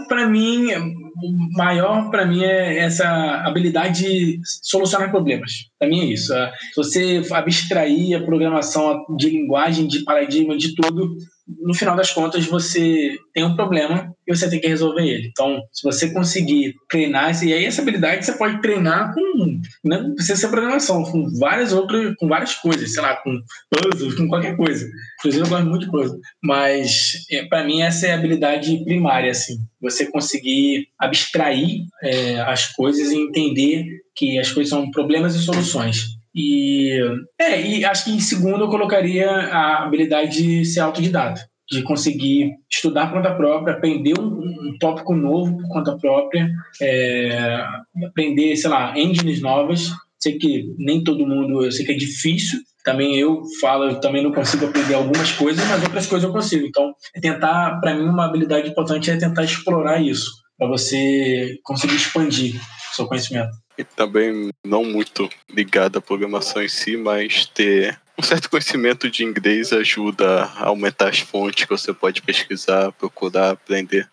Para 0.07 0.27
mim, 0.27 0.67
o 0.73 1.57
maior 1.57 2.11
para 2.11 2.25
mim 2.25 2.43
é 2.43 2.77
essa 2.77 3.07
habilidade 3.43 4.03
de 4.03 4.41
solucionar 4.43 5.09
problemas. 5.09 5.68
Para 5.79 5.87
mim 5.87 6.01
é 6.01 6.13
isso. 6.13 6.33
É, 6.33 6.51
você 6.75 7.21
abstrair 7.31 8.15
a 8.15 8.23
programação 8.23 9.05
de 9.17 9.29
linguagem, 9.29 9.87
de 9.87 10.03
paradigma, 10.03 10.57
de 10.57 10.75
tudo, 10.75 11.15
no 11.61 11.73
final 11.73 11.95
das 11.95 12.11
contas 12.11 12.45
você 12.45 13.17
tem 13.33 13.43
um 13.43 13.55
problema 13.55 14.13
e 14.27 14.35
você 14.35 14.49
tem 14.49 14.59
que 14.59 14.67
resolver 14.67 15.01
ele. 15.01 15.27
Então, 15.27 15.59
se 15.73 15.81
você 15.83 16.11
conseguir 16.13 16.75
treinar, 16.89 17.31
e 17.43 17.53
aí 17.53 17.65
essa 17.65 17.81
habilidade 17.81 18.25
você 18.25 18.33
pode 18.33 18.61
treinar 18.61 19.13
com, 19.13 19.59
não 19.83 20.13
precisa 20.13 20.35
ser 20.39 20.49
programação, 20.49 21.03
com 21.03 21.27
várias 21.39 21.73
outras, 21.73 22.13
com 22.17 22.27
várias 22.27 22.53
coisas, 22.55 22.93
sei 22.93 23.01
lá, 23.01 23.15
com 23.15 23.39
puzzles, 23.71 24.15
com 24.15 24.27
qualquer 24.27 24.55
coisa. 24.55 24.87
Inclusive 25.19 25.43
eu 25.43 25.49
gosto 25.49 25.65
muito 25.65 25.85
de 25.85 25.91
puzzle, 25.91 26.19
mas 26.43 27.13
é, 27.31 27.45
para 27.45 27.63
mim 27.63 27.81
essa 27.81 28.07
é 28.07 28.11
a 28.11 28.15
habilidade 28.15 28.83
primária, 28.83 29.31
assim, 29.31 29.57
você 29.81 30.05
conseguir 30.11 30.87
abstrair 30.99 31.81
é, 32.03 32.41
as 32.41 32.67
coisas 32.73 33.11
e 33.11 33.17
entender 33.17 33.85
que 34.19 34.37
as 34.37 34.51
coisas 34.51 34.69
são 34.69 34.91
problemas 34.91 35.33
e 35.33 35.39
soluções. 35.39 36.19
E, 36.35 36.99
é, 37.39 37.65
e 37.65 37.85
acho 37.85 38.03
que 38.03 38.11
em 38.11 38.19
segundo 38.19 38.65
eu 38.65 38.69
colocaria 38.69 39.29
a 39.29 39.85
habilidade 39.85 40.43
de 40.43 40.65
ser 40.65 40.81
autodidata, 40.81 41.41
de 41.71 41.81
conseguir 41.83 42.51
estudar 42.69 43.07
por 43.07 43.15
conta 43.15 43.33
própria, 43.33 43.75
aprender 43.75 44.19
um, 44.19 44.25
um 44.25 44.77
tópico 44.77 45.15
novo 45.15 45.57
por 45.57 45.69
conta 45.69 45.97
própria, 45.97 46.49
é, 46.81 47.65
aprender, 48.05 48.57
sei 48.57 48.69
lá, 48.69 48.93
engines 48.99 49.41
novas. 49.41 49.89
Sei 50.19 50.37
que 50.37 50.75
nem 50.77 51.01
todo 51.01 51.25
mundo, 51.25 51.63
eu 51.63 51.71
sei 51.71 51.85
que 51.85 51.93
é 51.93 51.95
difícil, 51.95 52.59
também 52.83 53.15
eu 53.15 53.41
falo, 53.61 53.85
eu 53.85 54.01
também 54.01 54.21
não 54.21 54.33
consigo 54.33 54.65
aprender 54.65 54.93
algumas 54.93 55.31
coisas, 55.31 55.65
mas 55.65 55.81
outras 55.81 56.07
coisas 56.07 56.27
eu 56.27 56.33
consigo. 56.33 56.67
Então, 56.67 56.91
é 57.15 57.21
tentar, 57.21 57.79
para 57.79 57.95
mim, 57.95 58.03
uma 58.03 58.25
habilidade 58.25 58.69
importante 58.69 59.09
é 59.09 59.15
tentar 59.15 59.45
explorar 59.45 60.01
isso, 60.01 60.29
para 60.57 60.67
você 60.67 61.57
conseguir 61.63 61.95
expandir 61.95 62.59
seu 62.93 63.07
conhecimento 63.07 63.49
e 63.79 63.83
também 63.85 64.49
não 64.65 64.83
muito 64.83 65.29
ligado 65.49 65.97
à 65.97 66.01
programação 66.01 66.61
em 66.61 66.67
si, 66.67 66.97
mas 66.97 67.45
ter 67.45 67.97
um 68.19 68.21
certo 68.21 68.49
conhecimento 68.49 69.09
de 69.09 69.23
inglês 69.23 69.71
ajuda 69.71 70.43
a 70.43 70.65
aumentar 70.65 71.07
as 71.07 71.19
fontes 71.19 71.63
que 71.63 71.71
você 71.71 71.93
pode 71.93 72.21
pesquisar, 72.21 72.91
procurar, 72.91 73.51
aprender. 73.51 74.09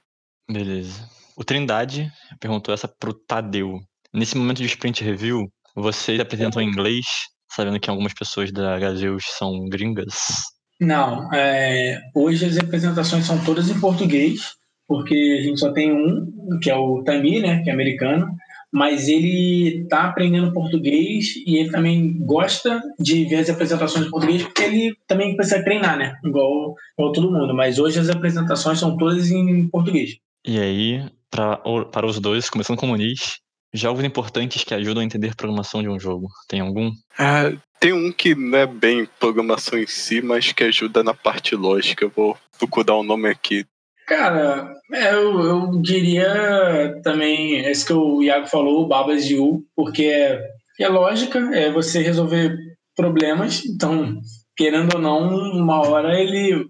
Beleza. 0.49 1.09
O 1.37 1.43
Trindade 1.43 2.09
perguntou 2.39 2.73
essa 2.73 2.87
pro 2.87 3.13
Tadeu. 3.13 3.81
Nesse 4.15 4.39
momento 4.39 4.59
de 4.59 4.67
sprint 4.67 5.03
review, 5.03 5.49
vocês 5.75 6.21
apresentam 6.21 6.63
em 6.63 6.69
inglês, 6.69 7.05
sabendo 7.51 7.81
que 7.81 7.91
algumas 7.91 8.15
pessoas 8.15 8.53
da 8.53 8.79
Gazeus 8.79 9.25
são 9.37 9.69
gringas? 9.69 10.45
Não, 10.81 11.29
é, 11.35 11.99
hoje 12.15 12.45
as 12.45 12.57
apresentações 12.57 13.27
são 13.27 13.43
todas 13.45 13.69
em 13.69 13.81
português, 13.81 14.53
porque 14.87 15.39
a 15.41 15.43
gente 15.43 15.59
só 15.59 15.73
tem 15.73 15.93
um, 15.93 16.59
que 16.63 16.71
é 16.71 16.77
o 16.77 17.03
Tami, 17.03 17.41
né, 17.41 17.63
que 17.65 17.71
é 17.71 17.73
americano, 17.73 18.29
mas 18.73 19.09
ele 19.09 19.83
está 19.83 20.05
aprendendo 20.05 20.53
português 20.53 21.35
e 21.47 21.59
ele 21.59 21.71
também 21.71 22.19
gosta 22.19 22.81
de 22.99 23.25
ver 23.25 23.37
as 23.37 23.51
apresentações 23.51 24.07
em 24.07 24.11
português 24.11 24.43
porque 24.43 24.63
ele 24.63 24.97
também 25.07 25.37
precisa 25.37 25.63
treinar, 25.63 25.97
né? 25.97 26.17
Igual, 26.25 26.75
igual 26.99 27.13
todo 27.13 27.31
mundo. 27.31 27.55
Mas 27.55 27.79
hoje 27.79 27.99
as 27.99 28.09
apresentações 28.09 28.79
são 28.79 28.97
todas 28.97 29.31
em 29.31 29.69
português. 29.69 30.17
E 30.47 30.59
aí, 30.59 31.05
pra, 31.31 31.61
para 31.91 32.07
os 32.07 32.21
dois, 32.21 32.51
começando 32.51 32.77
com 32.77 32.87
o 32.87 32.89
Muniz, 32.91 33.39
jogos 33.73 34.05
importantes 34.05 34.65
que 34.65 34.75
ajudam 34.75 35.03
a 35.03 35.05
entender 35.05 35.31
a 35.31 35.35
programação 35.35 35.83
de 35.83 35.89
um 35.89 35.99
jogo. 35.99 36.29
Tem 36.49 36.61
algum? 36.61 36.91
Ah, 37.19 37.53
tem 37.79 37.93
um 37.93 38.11
que 38.13 38.35
não 38.35 38.59
é 38.59 38.67
bem 38.67 39.09
programação 39.19 39.79
em 39.79 39.87
si, 39.87 40.23
mas 40.23 40.53
que 40.53 40.65
ajuda 40.65 41.03
na 41.03 41.15
parte 41.15 41.55
lógica. 41.55 42.05
Eu 42.05 42.13
vou 42.15 42.37
procurar 42.59 42.95
o 42.95 43.01
um 43.01 43.05
nome 43.05 43.29
aqui. 43.29 43.65
Cara, 44.07 44.73
é, 44.93 45.15
eu, 45.15 45.41
eu 45.41 45.83
diria 45.83 47.01
também, 47.03 47.59
esse 47.67 47.85
que 47.85 47.93
o 47.93 48.23
Iago 48.23 48.47
falou, 48.47 48.83
o 48.83 48.87
Babas 48.87 49.27
de 49.27 49.37
U, 49.37 49.65
porque 49.75 50.05
é, 50.05 50.41
é 50.79 50.89
lógica, 50.89 51.39
é 51.53 51.73
você 51.73 52.01
resolver 52.01 52.57
problemas, 52.95 53.65
então, 53.67 54.21
querendo 54.57 54.95
ou 54.95 55.03
não, 55.03 55.29
uma 55.61 55.81
hora 55.81 56.19
ele, 56.19 56.67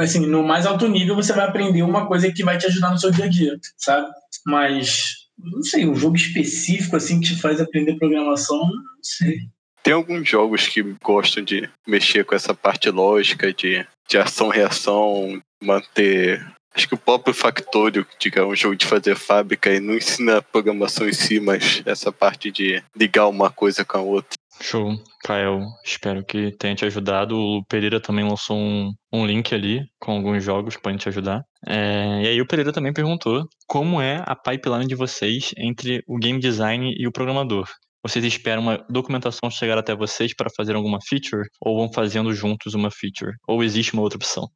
assim, 0.00 0.24
no 0.26 0.44
mais 0.44 0.66
alto 0.66 0.86
nível 0.86 1.16
você 1.16 1.32
vai 1.32 1.46
aprender 1.46 1.82
uma 1.82 2.06
coisa 2.06 2.32
que 2.32 2.44
vai 2.44 2.56
te 2.56 2.66
ajudar 2.66 2.92
no 2.92 2.98
seu 2.98 3.10
dia 3.10 3.24
a 3.24 3.28
dia, 3.28 3.58
sabe? 3.76 4.06
Mas, 4.46 5.14
não 5.36 5.62
sei, 5.64 5.84
um 5.84 5.96
jogo 5.96 6.14
específico, 6.14 6.94
assim, 6.94 7.18
que 7.18 7.34
te 7.34 7.40
faz 7.40 7.60
aprender 7.60 7.98
programação, 7.98 8.58
não 8.60 9.02
sei. 9.02 9.40
Tem 9.82 9.94
alguns 9.94 10.28
jogos 10.28 10.68
que 10.68 10.82
gostam 11.02 11.42
de 11.42 11.68
mexer 11.86 12.24
com 12.24 12.36
essa 12.36 12.54
parte 12.54 12.88
lógica 12.90 13.52
de, 13.52 13.84
de 14.08 14.18
ação-reação, 14.18 15.40
manter 15.62 16.44
Acho 16.74 16.88
que 16.88 16.94
o 16.94 16.98
próprio 16.98 17.34
Factorio, 17.34 18.06
que 18.18 18.38
é 18.38 18.44
um 18.44 18.54
jogo 18.54 18.76
de 18.76 18.86
fazer 18.86 19.16
fábrica, 19.16 19.72
e 19.72 19.80
não 19.80 19.94
ensina 19.94 20.42
programação 20.42 21.08
em 21.08 21.12
si, 21.12 21.40
mas 21.40 21.82
essa 21.84 22.12
parte 22.12 22.50
de 22.50 22.82
ligar 22.96 23.26
uma 23.28 23.50
coisa 23.50 23.84
com 23.84 23.98
a 23.98 24.02
outra. 24.02 24.38
Show, 24.60 24.92
Kael. 25.22 25.66
Espero 25.84 26.24
que 26.24 26.50
tenha 26.52 26.74
te 26.74 26.84
ajudado. 26.84 27.36
O 27.36 27.64
Pereira 27.64 28.00
também 28.00 28.28
lançou 28.28 28.56
um, 28.56 28.92
um 29.12 29.24
link 29.24 29.54
ali 29.54 29.82
com 30.00 30.12
alguns 30.12 30.42
jogos 30.42 30.76
podem 30.76 30.98
te 30.98 31.08
ajudar. 31.08 31.42
É, 31.66 32.22
e 32.22 32.28
aí 32.28 32.40
o 32.40 32.46
Pereira 32.46 32.72
também 32.72 32.92
perguntou 32.92 33.44
como 33.66 34.00
é 34.00 34.22
a 34.26 34.34
pipeline 34.34 34.86
de 34.86 34.94
vocês 34.94 35.52
entre 35.56 36.02
o 36.06 36.18
game 36.18 36.40
design 36.40 36.92
e 36.96 37.06
o 37.06 37.12
programador. 37.12 37.68
Vocês 38.02 38.24
esperam 38.24 38.62
uma 38.62 38.84
documentação 38.88 39.50
chegar 39.50 39.78
até 39.78 39.94
vocês 39.94 40.34
para 40.34 40.50
fazer 40.56 40.74
alguma 40.74 40.98
feature 41.08 41.48
ou 41.60 41.78
vão 41.78 41.92
fazendo 41.92 42.32
juntos 42.32 42.74
uma 42.74 42.90
feature? 42.90 43.36
Ou 43.46 43.62
existe 43.62 43.92
uma 43.92 44.02
outra 44.02 44.16
opção? 44.16 44.48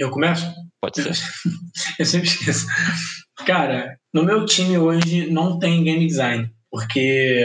Eu 0.00 0.08
começo? 0.10 0.50
Pode 0.80 1.02
ser. 1.02 1.12
eu 1.98 2.06
sempre 2.06 2.26
esqueço. 2.26 2.66
Cara, 3.44 3.98
no 4.14 4.24
meu 4.24 4.46
time 4.46 4.78
hoje 4.78 5.30
não 5.30 5.58
tem 5.58 5.84
game 5.84 6.06
design, 6.06 6.50
porque 6.70 7.44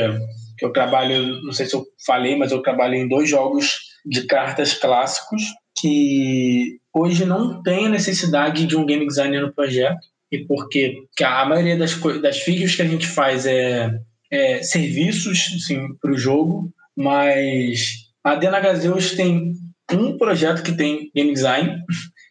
eu 0.61 0.71
trabalho, 0.71 1.41
não 1.43 1.51
sei 1.51 1.65
se 1.65 1.75
eu 1.75 1.85
falei, 2.07 2.37
mas 2.37 2.53
eu 2.53 2.61
trabalho 2.61 2.95
em 2.95 3.09
dois 3.09 3.29
jogos 3.29 3.73
de 4.05 4.25
cartas 4.25 4.73
clássicos 4.73 5.41
que 5.77 6.77
hoje 6.93 7.25
não 7.25 7.61
tem 7.61 7.87
a 7.87 7.89
necessidade 7.89 8.65
de 8.65 8.77
um 8.77 8.85
game 8.85 9.05
designer 9.05 9.41
no 9.41 9.53
projeto, 9.53 10.07
e 10.31 10.45
porque 10.45 10.95
a 11.21 11.45
maioria 11.45 11.77
das, 11.77 11.99
das 12.21 12.39
features 12.39 12.73
que 12.73 12.81
a 12.81 12.87
gente 12.87 13.05
faz 13.05 13.45
é, 13.45 13.91
é 14.31 14.63
serviços 14.63 15.45
assim, 15.57 15.93
para 16.01 16.13
o 16.13 16.17
jogo, 16.17 16.73
mas 16.95 18.05
a 18.23 18.35
Dena 18.35 18.61
Gazeus 18.61 19.11
tem 19.11 19.51
um 19.91 20.17
projeto 20.17 20.63
que 20.63 20.71
tem 20.71 21.11
game 21.13 21.33
design, 21.33 21.83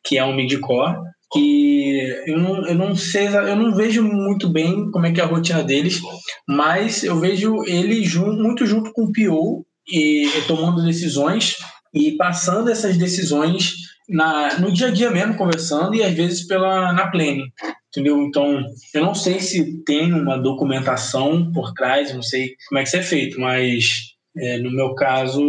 que 0.05 0.19
é 0.19 0.25
um 0.25 0.35
midcore, 0.35 0.97
que 1.33 2.23
eu 2.27 2.39
não, 2.39 2.67
eu 2.67 2.75
não 2.75 2.95
sei, 2.95 3.27
eu 3.27 3.57
não 3.57 3.75
vejo 3.75 4.03
muito 4.03 4.49
bem 4.49 4.91
como 4.91 5.07
é 5.07 5.13
que 5.13 5.21
é 5.21 5.25
a 5.25 5.27
rotina 5.27 5.65
deles, 5.65 6.01
mas 6.49 7.03
eu 7.03 7.19
vejo 7.19 7.65
ele 7.65 8.05
junto, 8.05 8.41
muito 8.41 8.67
junto 8.67 8.93
com 8.93 9.05
o 9.05 9.13
PO 9.13 9.67
e 9.89 10.29
tomando 10.47 10.85
decisões 10.85 11.57
e 11.93 12.13
passando 12.17 12.71
essas 12.71 12.97
decisões 12.97 13.73
na, 14.09 14.59
no 14.59 14.71
dia 14.71 14.89
a 14.89 14.91
dia 14.91 15.11
mesmo, 15.11 15.37
conversando 15.37 15.95
e 15.95 16.03
às 16.03 16.13
vezes 16.13 16.47
pela 16.47 16.93
na 16.93 17.09
plane, 17.09 17.45
entendeu? 17.89 18.23
Então, 18.23 18.63
eu 18.95 19.03
não 19.03 19.15
sei 19.15 19.41
se 19.41 19.83
tem 19.85 20.13
uma 20.13 20.37
documentação 20.37 21.51
por 21.53 21.73
trás, 21.73 22.15
não 22.15 22.23
sei 22.23 22.51
como 22.69 22.79
é 22.79 22.83
que 22.83 22.89
isso 22.89 22.97
é 22.97 23.03
feito, 23.03 23.41
mas 23.41 24.15
é, 24.37 24.59
no 24.59 24.71
meu 24.71 24.95
caso, 24.95 25.43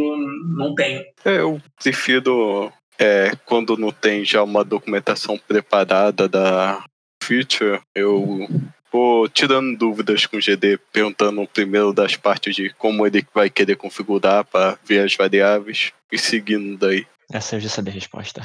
não 0.57 0.75
tem. 0.75 1.03
É, 1.25 1.39
eu 1.39 1.59
prefiro 1.81 2.71
é, 2.99 3.31
quando 3.45 3.77
não 3.77 3.91
tem 3.91 4.23
já 4.23 4.43
uma 4.43 4.63
documentação 4.63 5.37
preparada 5.37 6.27
da 6.27 6.83
feature, 7.23 7.81
eu 7.93 8.47
vou 8.91 9.27
tirando 9.27 9.77
dúvidas 9.77 10.25
com 10.25 10.37
o 10.37 10.41
GD, 10.41 10.77
perguntando 10.91 11.47
primeiro 11.47 11.93
das 11.93 12.15
partes 12.15 12.55
de 12.55 12.69
como 12.71 13.05
ele 13.05 13.25
vai 13.33 13.49
querer 13.49 13.75
configurar 13.75 14.45
para 14.45 14.77
ver 14.85 15.05
as 15.05 15.15
variáveis 15.15 15.91
e 16.11 16.17
seguindo 16.17 16.77
daí. 16.77 17.05
Essa 17.31 17.55
eu 17.55 17.59
já 17.59 17.69
sabia 17.69 17.91
a 17.91 17.95
resposta. 17.95 18.41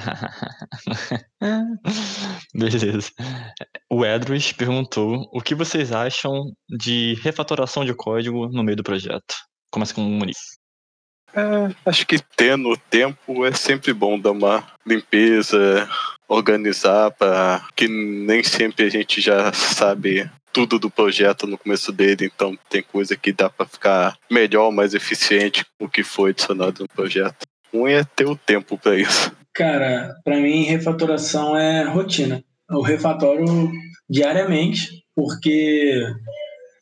Beleza. 2.54 3.10
O 3.90 4.04
Edris 4.04 4.52
perguntou 4.52 5.28
o 5.32 5.40
que 5.40 5.54
vocês 5.54 5.92
acham 5.92 6.52
de 6.68 7.14
refatoração 7.22 7.84
de 7.84 7.94
código 7.94 8.48
no 8.48 8.64
meio 8.64 8.76
do 8.76 8.82
projeto. 8.82 9.34
Começa 9.70 9.94
com 9.94 10.00
o 10.00 10.10
Muniz. 10.10 10.59
É, 11.34 11.74
acho 11.86 12.06
que 12.06 12.18
tendo 12.36 12.76
tempo 12.88 13.44
é 13.44 13.52
sempre 13.52 13.92
bom 13.92 14.18
dar 14.18 14.32
uma 14.32 14.66
limpeza, 14.86 15.88
organizar, 16.28 17.10
para 17.12 17.66
que 17.74 17.88
nem 17.88 18.42
sempre 18.42 18.86
a 18.86 18.88
gente 18.88 19.20
já 19.20 19.52
sabe 19.52 20.30
tudo 20.52 20.78
do 20.78 20.90
projeto 20.90 21.46
no 21.46 21.58
começo 21.58 21.92
dele, 21.92 22.26
então 22.26 22.58
tem 22.68 22.82
coisa 22.82 23.16
que 23.16 23.32
dá 23.32 23.48
para 23.48 23.66
ficar 23.66 24.16
melhor, 24.30 24.72
mais 24.72 24.94
eficiente 24.94 25.64
o 25.80 25.88
que 25.88 26.02
foi 26.02 26.30
adicionado 26.30 26.82
no 26.82 26.88
projeto. 26.88 27.46
Um 27.72 27.86
é 27.86 28.02
ter 28.04 28.26
o 28.26 28.36
tempo 28.36 28.76
para 28.76 28.96
isso. 28.96 29.32
Cara, 29.54 30.14
para 30.24 30.40
mim 30.40 30.64
refatoração 30.64 31.56
é 31.56 31.84
rotina. 31.84 32.42
Eu 32.68 32.80
refatoro 32.80 33.44
diariamente, 34.08 34.88
porque 35.14 36.04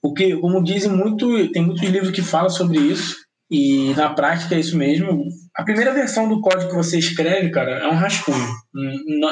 o 0.02 0.14
que, 0.14 0.36
como 0.36 0.62
dizem 0.62 0.92
muito, 0.92 1.50
tem 1.52 1.64
muitos 1.64 1.82
livros 1.82 2.10
que 2.10 2.22
falam 2.22 2.50
sobre 2.50 2.78
isso 2.78 3.16
e 3.50 3.94
na 3.94 4.12
prática 4.12 4.54
é 4.54 4.60
isso 4.60 4.76
mesmo. 4.76 5.24
A 5.58 5.64
primeira 5.64 5.92
versão 5.92 6.28
do 6.28 6.40
código 6.40 6.70
que 6.70 6.76
você 6.76 7.00
escreve, 7.00 7.50
cara, 7.50 7.80
é 7.80 7.88
um 7.88 7.96
rascunho. 7.96 8.48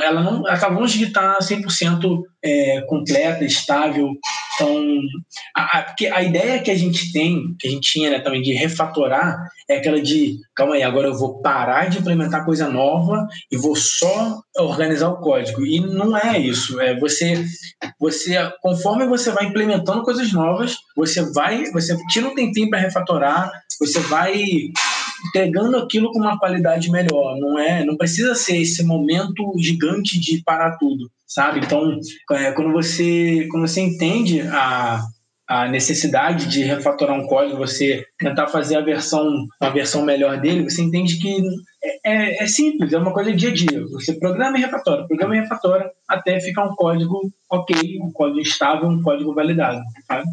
Ela 0.02 0.20
não, 0.24 0.48
ela 0.48 0.66
longe 0.66 0.98
de 0.98 1.04
estar 1.04 1.38
100% 1.38 2.20
é, 2.44 2.80
completa, 2.88 3.44
estável. 3.44 4.08
Então, 4.54 5.00
a, 5.56 5.78
a, 5.78 5.82
porque 5.82 6.08
a 6.08 6.20
ideia 6.24 6.60
que 6.60 6.70
a 6.72 6.74
gente 6.74 7.12
tem, 7.12 7.54
que 7.60 7.68
a 7.68 7.70
gente 7.70 7.92
tinha 7.92 8.10
né, 8.10 8.18
também 8.18 8.42
de 8.42 8.52
refatorar, 8.54 9.38
é 9.70 9.76
aquela 9.76 10.02
de, 10.02 10.36
calma 10.56 10.74
aí, 10.74 10.82
agora 10.82 11.06
eu 11.06 11.16
vou 11.16 11.40
parar 11.40 11.88
de 11.88 11.98
implementar 11.98 12.44
coisa 12.44 12.68
nova 12.68 13.24
e 13.52 13.56
vou 13.56 13.76
só 13.76 14.40
organizar 14.58 15.10
o 15.10 15.20
código. 15.20 15.64
E 15.64 15.78
não 15.78 16.16
é 16.16 16.40
isso. 16.40 16.80
É 16.80 16.98
você, 16.98 17.44
você 18.00 18.50
conforme 18.60 19.06
você 19.06 19.30
vai 19.30 19.44
implementando 19.44 20.02
coisas 20.02 20.32
novas, 20.32 20.74
você 20.96 21.22
vai, 21.32 21.70
você 21.70 21.96
tira 22.08 22.26
um 22.26 22.34
tempinho 22.34 22.68
para 22.68 22.80
refatorar, 22.80 23.48
você 23.78 24.00
vai 24.00 24.42
entregando 25.28 25.76
aquilo 25.76 26.10
com 26.10 26.18
uma 26.18 26.38
qualidade 26.38 26.90
melhor. 26.90 27.36
Não 27.38 27.58
é, 27.58 27.84
não 27.84 27.96
precisa 27.96 28.34
ser 28.34 28.58
esse 28.58 28.84
momento 28.84 29.52
gigante 29.58 30.18
de 30.18 30.42
parar 30.42 30.76
tudo, 30.78 31.10
sabe? 31.26 31.60
Então, 31.60 31.98
é, 32.32 32.52
quando 32.52 32.72
você 32.72 33.46
quando 33.50 33.66
você 33.66 33.80
entende 33.80 34.40
a 34.42 35.00
a 35.48 35.68
necessidade 35.68 36.48
de 36.48 36.64
refatorar 36.64 37.16
um 37.16 37.26
código, 37.26 37.56
você 37.56 38.04
tentar 38.18 38.48
fazer 38.48 38.76
a 38.76 38.80
versão, 38.80 39.46
a 39.60 39.70
versão 39.70 40.02
melhor 40.02 40.40
dele, 40.40 40.68
você 40.68 40.82
entende 40.82 41.18
que 41.18 41.40
é, 41.82 41.98
é, 42.04 42.42
é 42.42 42.46
simples, 42.48 42.92
é 42.92 42.98
uma 42.98 43.12
coisa 43.12 43.32
dia 43.32 43.50
a 43.50 43.54
dia. 43.54 43.86
Você 43.92 44.18
programa 44.18 44.58
e 44.58 44.60
refatora, 44.60 45.06
programa 45.06 45.36
e 45.36 45.40
refatora, 45.40 45.90
até 46.08 46.40
ficar 46.40 46.64
um 46.64 46.74
código 46.74 47.32
ok, 47.48 47.76
um 48.02 48.10
código 48.10 48.40
estável, 48.40 48.88
um 48.88 49.02
código 49.02 49.32
validado, 49.34 49.80
sabe? 50.06 50.26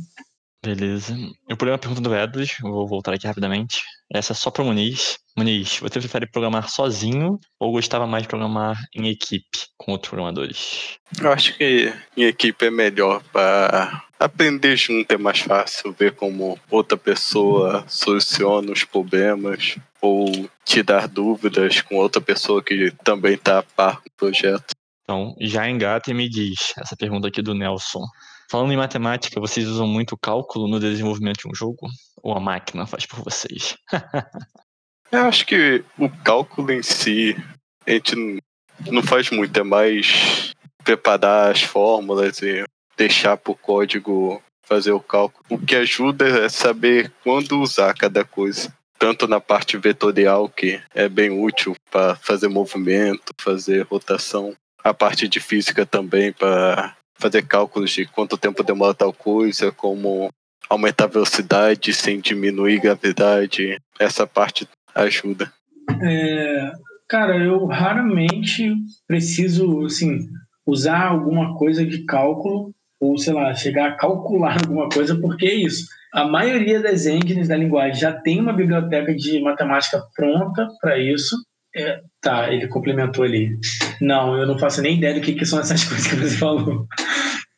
Beleza. 0.66 1.14
Eu 1.48 1.58
pulei 1.58 1.74
uma 1.74 1.78
pergunta 1.78 2.02
do 2.02 2.16
Edros, 2.16 2.56
vou 2.62 2.88
voltar 2.88 3.14
aqui 3.14 3.28
rapidamente. 3.28 3.84
Essa 4.14 4.34
é 4.34 4.36
só 4.36 4.52
para 4.52 4.62
o 4.62 4.66
Muniz. 4.68 5.18
Muniz, 5.36 5.80
você 5.80 6.00
prefere 6.00 6.30
programar 6.30 6.70
sozinho 6.70 7.40
ou 7.60 7.72
gostava 7.72 8.06
mais 8.06 8.22
de 8.22 8.30
programar 8.30 8.78
em 8.96 9.10
equipe 9.10 9.66
com 9.76 9.92
outros 9.92 10.10
programadores? 10.10 11.00
Eu 11.20 11.32
acho 11.32 11.58
que 11.58 11.92
em 12.16 12.26
equipe 12.26 12.68
é 12.68 12.70
melhor 12.70 13.24
para 13.34 14.04
aprender 14.20 14.78
junto, 14.78 15.12
é 15.12 15.18
mais 15.18 15.40
fácil 15.40 15.92
ver 15.92 16.14
como 16.14 16.60
outra 16.70 16.96
pessoa 16.96 17.84
soluciona 17.88 18.72
os 18.72 18.84
problemas 18.84 19.78
ou 20.00 20.48
te 20.64 20.84
dar 20.84 21.08
dúvidas 21.08 21.82
com 21.82 21.96
outra 21.96 22.22
pessoa 22.22 22.64
que 22.64 22.94
também 23.04 23.34
está 23.34 23.60
a 23.60 23.64
par 23.64 23.96
do 23.96 24.12
projeto. 24.16 24.76
Então, 25.04 25.36
já 25.42 25.68
engata 25.68 26.12
e 26.12 26.14
me 26.14 26.30
diz 26.30 26.74
essa 26.78 26.96
pergunta 26.96 27.28
aqui 27.28 27.42
do 27.42 27.56
Nelson. 27.56 28.04
Falando 28.50 28.72
em 28.72 28.78
matemática, 28.78 29.40
vocês 29.40 29.68
usam 29.68 29.88
muito 29.88 30.18
cálculo 30.18 30.68
no 30.68 30.80
desenvolvimento 30.80 31.40
de 31.40 31.50
um 31.50 31.56
jogo? 31.56 31.88
Ou 32.22 32.36
a 32.36 32.40
máquina 32.40 32.86
faz 32.86 33.06
por 33.06 33.24
vocês? 33.24 33.76
Eu 35.12 35.26
acho 35.26 35.46
que 35.46 35.84
o 35.98 36.10
cálculo 36.10 36.72
em 36.72 36.82
si, 36.82 37.36
a 37.86 37.92
gente 37.92 38.16
não 38.88 39.04
faz 39.04 39.30
muito, 39.30 39.60
é 39.60 39.64
mais 39.64 40.54
preparar 40.84 41.52
as 41.52 41.62
fórmulas 41.62 42.42
e 42.42 42.64
deixar 42.98 43.38
para 43.38 43.52
o 43.52 43.56
código 43.56 44.42
fazer 44.64 44.92
o 44.92 45.00
cálculo. 45.00 45.46
O 45.50 45.60
que 45.60 45.76
ajuda 45.76 46.28
é 46.28 46.50
saber 46.50 47.12
quando 47.24 47.62
usar 47.62 47.94
cada 47.94 48.26
coisa. 48.26 48.74
Tanto 48.98 49.28
na 49.28 49.40
parte 49.40 49.78
vetorial, 49.78 50.50
que 50.50 50.82
é 50.96 51.10
bem 51.10 51.30
útil 51.30 51.76
para 51.92 52.16
fazer 52.16 52.48
movimento, 52.48 53.34
fazer 53.40 53.86
rotação. 53.86 54.56
A 54.84 54.94
parte 54.94 55.28
de 55.28 55.40
física 55.40 55.86
também, 55.86 56.32
para 56.32 56.96
fazer 57.16 57.44
cálculos 57.44 57.92
de 57.92 58.06
quanto 58.06 58.38
tempo 58.38 58.64
demora 58.64 58.94
tal 58.94 59.14
coisa, 59.14 59.72
como 59.72 60.30
aumentar 60.70 61.06
a 61.06 61.08
velocidade 61.08 61.94
sem 61.94 62.20
diminuir 62.20 62.80
gravidade. 62.80 63.78
Essa 64.00 64.26
parte 64.26 64.68
ajuda. 64.96 65.52
É, 66.02 66.72
cara, 67.08 67.38
eu 67.38 67.66
raramente 67.66 68.74
preciso 69.08 69.86
assim, 69.86 70.28
usar 70.66 71.08
alguma 71.08 71.58
coisa 71.58 71.86
de 71.86 72.06
cálculo 72.06 72.72
ou, 73.00 73.18
sei 73.18 73.34
lá, 73.34 73.54
chegar 73.54 73.90
a 73.90 73.98
calcular 73.98 74.58
alguma 74.64 74.90
coisa, 74.90 75.20
porque 75.20 75.46
é 75.46 75.54
isso. 75.54 75.86
A 76.14 76.26
maioria 76.26 76.80
das 76.80 77.06
engines 77.06 77.48
da 77.48 77.58
linguagem 77.58 78.00
já 78.00 78.14
tem 78.14 78.40
uma 78.40 78.54
biblioteca 78.54 79.14
de 79.16 79.42
matemática 79.42 80.02
pronta 80.16 80.68
para 80.80 80.98
isso. 80.98 81.36
É, 81.76 82.00
tá, 82.22 82.52
ele 82.54 82.68
complementou 82.68 83.24
ali. 83.24 83.58
Não, 84.00 84.38
eu 84.38 84.46
não 84.46 84.60
faço 84.60 84.82
nem 84.82 84.98
ideia 84.98 85.16
do 85.16 85.22
que, 85.22 85.34
que 85.34 85.46
são 85.46 85.60
essas 85.60 85.84
coisas 85.86 86.08
que 86.08 86.16
você 86.16 86.38
falou. 86.38 86.88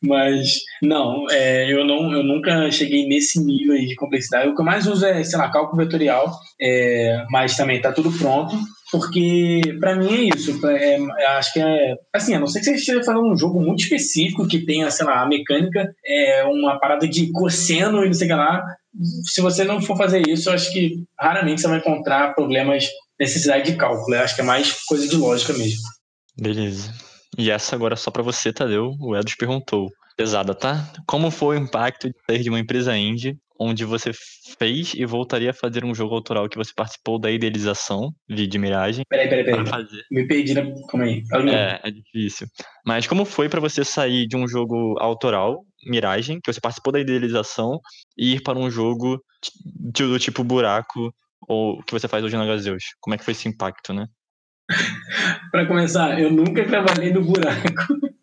Mas, 0.02 0.60
não, 0.82 1.26
é, 1.30 1.72
eu, 1.72 1.84
não, 1.84 2.12
eu 2.12 2.22
nunca 2.22 2.70
cheguei 2.70 3.06
nesse 3.08 3.42
nível 3.42 3.76
de 3.76 3.94
complexidade. 3.94 4.48
O 4.48 4.54
que 4.54 4.60
eu 4.60 4.64
mais 4.64 4.86
uso 4.86 5.04
é, 5.04 5.22
sei 5.24 5.38
lá, 5.38 5.50
cálculo 5.50 5.82
vetorial, 5.82 6.30
é, 6.60 7.24
mas 7.30 7.56
também 7.56 7.80
tá 7.80 7.92
tudo 7.92 8.12
pronto, 8.12 8.56
porque 8.92 9.60
para 9.80 9.96
mim 9.96 10.14
é 10.14 10.36
isso. 10.36 10.66
É, 10.66 10.98
acho 11.38 11.52
que 11.52 11.60
é. 11.60 11.94
Assim, 12.14 12.34
a 12.34 12.40
não 12.40 12.46
ser 12.46 12.60
que 12.60 12.66
você 12.66 12.74
esteja 12.74 13.02
falando 13.02 13.32
um 13.32 13.36
jogo 13.36 13.60
muito 13.60 13.82
específico 13.82 14.46
que 14.46 14.64
tenha, 14.64 14.90
sei 14.90 15.06
lá, 15.06 15.22
a 15.22 15.28
mecânica, 15.28 15.90
é 16.04 16.44
uma 16.44 16.78
parada 16.78 17.08
de 17.08 17.32
cosseno 17.32 18.02
e 18.04 18.06
não 18.06 18.12
sei 18.12 18.26
o 18.26 18.30
que 18.30 18.36
lá. 18.36 18.64
Se 19.24 19.40
você 19.40 19.64
não 19.64 19.80
for 19.80 19.96
fazer 19.96 20.26
isso, 20.28 20.48
eu 20.48 20.54
acho 20.54 20.72
que 20.72 21.04
raramente 21.18 21.60
você 21.60 21.68
vai 21.68 21.78
encontrar 21.78 22.34
problemas, 22.34 22.86
necessidade 23.18 23.70
de 23.70 23.76
cálculo. 23.76 24.14
Eu 24.14 24.22
acho 24.22 24.34
que 24.34 24.40
é 24.40 24.44
mais 24.44 24.72
coisa 24.84 25.08
de 25.08 25.16
lógica 25.16 25.52
mesmo. 25.52 25.82
Beleza. 26.38 26.92
E 27.38 27.50
essa 27.50 27.76
agora 27.76 27.94
é 27.94 27.96
só 27.96 28.10
para 28.10 28.22
você, 28.22 28.52
Tadeu. 28.52 28.92
O 29.00 29.16
Edos 29.16 29.34
perguntou. 29.34 29.88
Pesada, 30.16 30.54
tá? 30.54 30.90
Como 31.06 31.30
foi 31.30 31.58
o 31.58 31.60
impacto 31.60 32.08
de 32.08 32.14
sair 32.26 32.42
de 32.42 32.48
uma 32.48 32.58
empresa 32.58 32.96
indie 32.96 33.36
onde 33.58 33.84
você 33.84 34.10
fez 34.58 34.92
e 34.94 35.04
voltaria 35.04 35.50
a 35.50 35.54
fazer 35.54 35.84
um 35.84 35.94
jogo 35.94 36.14
autoral 36.14 36.48
que 36.48 36.56
você 36.56 36.72
participou 36.74 37.18
da 37.18 37.30
idealização, 37.30 38.10
vídeo 38.28 38.60
Miragem? 38.60 39.04
Peraí, 39.08 39.28
peraí, 39.28 39.44
peraí. 39.44 39.66
Fazer. 39.66 40.02
Me 40.10 40.26
perdi, 40.26 40.54
na... 40.54 40.62
calma 40.88 41.06
aí. 41.06 41.22
É, 41.50 41.80
é 41.84 41.90
difícil. 41.90 42.46
Mas 42.84 43.06
como 43.06 43.24
foi 43.24 43.48
para 43.48 43.60
você 43.60 43.84
sair 43.84 44.26
de 44.26 44.36
um 44.36 44.46
jogo 44.48 44.96
autoral, 44.98 45.64
Miragem, 45.86 46.40
que 46.42 46.52
você 46.52 46.60
participou 46.60 46.92
da 46.92 47.00
idealização, 47.00 47.78
e 48.16 48.34
ir 48.34 48.42
para 48.42 48.58
um 48.58 48.70
jogo 48.70 49.20
do 49.94 50.18
tipo 50.18 50.44
Buraco, 50.44 51.12
ou 51.48 51.82
que 51.82 51.92
você 51.92 52.08
faz 52.08 52.24
hoje 52.24 52.36
na 52.36 52.46
Gazeus? 52.46 52.84
Como 53.00 53.14
é 53.14 53.18
que 53.18 53.24
foi 53.24 53.32
esse 53.32 53.48
impacto, 53.48 53.92
né? 53.92 54.06
para 55.50 55.66
começar, 55.66 56.20
eu 56.20 56.30
nunca 56.30 56.66
trabalhei 56.66 57.12
no 57.12 57.24
buraco. 57.24 57.66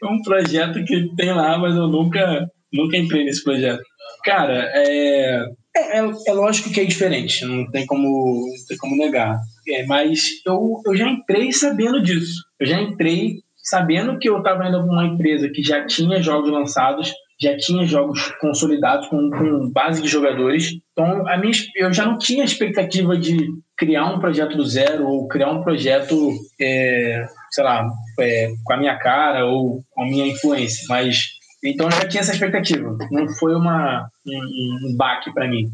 É 0.00 0.06
um 0.06 0.22
projeto 0.22 0.82
que 0.84 1.10
tem 1.16 1.32
lá, 1.34 1.58
mas 1.58 1.74
eu 1.74 1.88
nunca, 1.88 2.48
nunca 2.72 2.96
entrei 2.96 3.24
nesse 3.24 3.42
projeto. 3.42 3.82
Cara, 4.24 4.70
é, 4.72 5.44
é, 5.76 5.98
é 5.98 6.32
lógico 6.32 6.70
que 6.70 6.80
é 6.80 6.84
diferente, 6.84 7.44
não 7.44 7.68
tem 7.70 7.84
como, 7.84 8.46
não 8.46 8.66
tem 8.66 8.76
como 8.78 8.96
negar. 8.96 9.38
É, 9.68 9.84
mas 9.84 10.40
eu, 10.46 10.80
eu 10.86 10.96
já 10.96 11.10
entrei 11.10 11.52
sabendo 11.52 12.00
disso. 12.00 12.42
Eu 12.60 12.66
já 12.66 12.80
entrei 12.80 13.40
sabendo 13.56 14.18
que 14.18 14.28
eu 14.28 14.38
estava 14.38 14.66
indo 14.66 14.78
para 14.78 14.92
uma 14.92 15.04
empresa 15.04 15.50
que 15.50 15.62
já 15.62 15.84
tinha 15.84 16.22
jogos 16.22 16.50
lançados, 16.50 17.12
já 17.38 17.56
tinha 17.56 17.86
jogos 17.86 18.32
consolidados 18.40 19.08
com, 19.08 19.30
com 19.30 19.70
base 19.70 20.00
de 20.02 20.08
jogadores. 20.08 20.72
Então, 20.92 21.28
a 21.28 21.36
minha, 21.36 21.52
eu 21.76 21.92
já 21.92 22.06
não 22.06 22.18
tinha 22.18 22.44
expectativa 22.44 23.16
de 23.16 23.48
criar 23.76 24.06
um 24.06 24.18
projeto 24.18 24.56
do 24.56 24.64
zero 24.64 25.06
ou 25.06 25.28
criar 25.28 25.50
um 25.50 25.62
projeto, 25.62 26.32
é, 26.60 27.26
sei 27.50 27.64
lá, 27.64 27.86
é, 28.18 28.52
com 28.64 28.72
a 28.72 28.76
minha 28.76 28.96
cara 28.98 29.44
ou 29.44 29.82
com 29.90 30.02
a 30.02 30.06
minha 30.06 30.26
influência. 30.26 30.86
Mas 30.88 31.36
então 31.62 31.86
eu 31.86 31.92
já 31.92 32.08
tinha 32.08 32.20
essa 32.20 32.32
expectativa. 32.32 32.96
Não 33.10 33.28
foi 33.28 33.54
uma, 33.54 34.08
um, 34.26 34.88
um 34.88 34.96
baque 34.96 35.32
para 35.32 35.48
mim. 35.48 35.70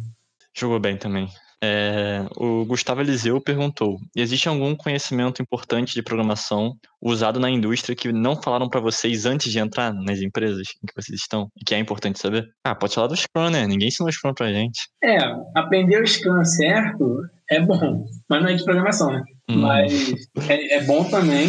Jogou 0.55 0.81
bem 0.81 0.97
também. 0.97 1.29
É, 1.65 2.25
o 2.37 2.65
Gustavo 2.65 3.01
Eliseu 3.01 3.41
perguntou: 3.41 3.99
existe 4.17 4.49
algum 4.49 4.75
conhecimento 4.75 5.41
importante 5.41 5.95
de 5.95 6.03
programação 6.03 6.75
usado 7.01 7.39
na 7.39 7.49
indústria 7.49 7.95
que 7.95 8.13
não 8.13 8.35
falaram 8.35 8.69
para 8.69 8.81
vocês 8.81 9.27
antes 9.27 9.53
de 9.53 9.61
entrar 9.61 9.95
nas 9.95 10.21
empresas 10.21 10.67
em 10.83 10.87
que 10.87 10.95
vocês 10.95 11.21
estão 11.21 11.49
e 11.57 11.65
que 11.65 11.75
é 11.75 11.79
importante 11.79 12.19
saber? 12.19 12.49
Ah, 12.65 12.75
pode 12.75 12.95
falar 12.95 13.07
do 13.07 13.17
Scrum, 13.17 13.51
né? 13.51 13.67
Ninguém 13.67 13.89
ensinou 13.89 14.09
o 14.09 14.13
Scrum 14.13 14.35
pra 14.35 14.53
gente. 14.53 14.89
É, 15.05 15.19
aprender 15.55 16.03
o 16.03 16.07
Scrum 16.07 16.45
certo 16.45 17.21
é 17.49 17.61
bom, 17.61 18.07
mas 18.29 18.43
não 18.43 18.49
é 18.49 18.55
de 18.55 18.65
programação, 18.65 19.13
né? 19.13 19.23
Hum. 19.49 19.61
Mas 19.61 20.13
é, 20.49 20.77
é 20.77 20.83
bom 20.83 21.05
também. 21.05 21.49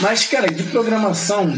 Mas, 0.00 0.26
cara, 0.26 0.46
de 0.46 0.62
programação, 0.64 1.52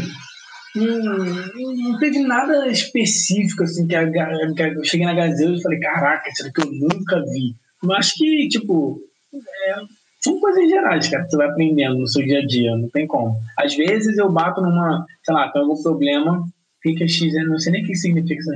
não, 0.75 1.75
não 1.75 1.99
teve 1.99 2.19
nada 2.19 2.67
específico 2.67 3.63
assim 3.63 3.87
que, 3.87 3.95
a, 3.95 4.09
que 4.09 4.61
eu 4.61 4.83
cheguei 4.83 5.05
na 5.05 5.13
Gazeta 5.13 5.51
e 5.51 5.61
falei, 5.61 5.79
caraca, 5.79 6.29
isso 6.29 6.51
que 6.51 6.61
eu 6.61 6.71
nunca 6.71 7.21
vi. 7.25 7.55
Eu 7.83 7.91
acho 7.93 8.15
que, 8.15 8.47
tipo, 8.47 9.01
é, 9.33 9.75
são 10.23 10.39
coisas 10.39 10.69
gerais, 10.69 11.09
cara, 11.09 11.23
que 11.23 11.31
você 11.31 11.37
vai 11.37 11.47
aprendendo 11.47 11.97
no 11.97 12.07
seu 12.07 12.23
dia 12.23 12.39
a 12.39 12.45
dia, 12.45 12.75
não 12.77 12.89
tem 12.89 13.07
como. 13.07 13.35
Às 13.57 13.75
vezes 13.75 14.17
eu 14.17 14.31
bato 14.31 14.61
numa, 14.61 15.05
sei 15.23 15.33
lá, 15.33 15.49
tem 15.51 15.61
algum 15.61 15.81
problema, 15.81 16.45
fica 16.81 17.07
X, 17.07 17.33
não 17.47 17.57
sei 17.57 17.73
nem 17.73 17.83
o 17.83 17.87
que 17.87 17.95
significa 17.95 18.39
isso. 18.39 18.51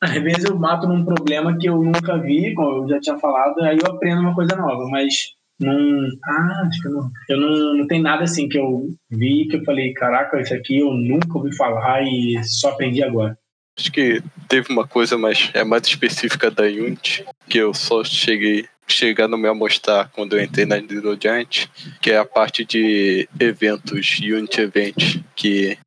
Às 0.00 0.14
vezes 0.22 0.44
eu 0.44 0.58
bato 0.58 0.88
num 0.88 1.04
problema 1.04 1.56
que 1.58 1.68
eu 1.68 1.82
nunca 1.82 2.16
vi, 2.18 2.54
como 2.54 2.84
eu 2.84 2.88
já 2.88 3.00
tinha 3.00 3.18
falado, 3.18 3.60
aí 3.60 3.78
eu 3.78 3.92
aprendo 3.92 4.22
uma 4.22 4.34
coisa 4.34 4.56
nova, 4.56 4.88
mas 4.88 5.34
não. 5.64 6.08
Ah, 6.24 6.62
acho 6.66 6.82
que 6.82 6.88
não. 6.88 7.10
Eu 7.28 7.40
não, 7.40 7.74
não 7.78 7.86
tem 7.86 8.00
nada 8.00 8.24
assim 8.24 8.48
que 8.48 8.58
eu 8.58 8.88
vi 9.10 9.46
que 9.46 9.56
eu 9.56 9.64
falei, 9.64 9.92
caraca, 9.92 10.40
isso 10.40 10.54
aqui 10.54 10.78
eu 10.78 10.92
nunca 10.92 11.38
ouvi 11.38 11.54
falar 11.56 12.02
e 12.02 12.42
só 12.44 12.70
aprendi 12.70 13.02
agora. 13.02 13.38
Acho 13.78 13.92
que 13.92 14.22
teve 14.48 14.72
uma 14.72 14.86
coisa 14.86 15.16
mais, 15.16 15.50
é 15.54 15.64
mais 15.64 15.86
específica 15.86 16.50
da 16.50 16.64
Unity, 16.64 17.24
que 17.48 17.58
eu 17.58 17.72
só 17.72 18.04
cheguei 18.04 18.66
chegando 18.86 19.38
me 19.38 19.48
a 19.48 19.54
mostrar 19.54 20.10
quando 20.12 20.36
eu 20.36 20.42
entrei 20.42 20.66
na 20.66 20.76
Little 20.76 21.16
Giant, 21.20 21.66
que 22.02 22.10
é 22.10 22.18
a 22.18 22.24
parte 22.24 22.64
de 22.64 23.28
eventos, 23.38 24.18
Unity 24.18 24.60
Event, 24.62 25.22
que 25.34 25.78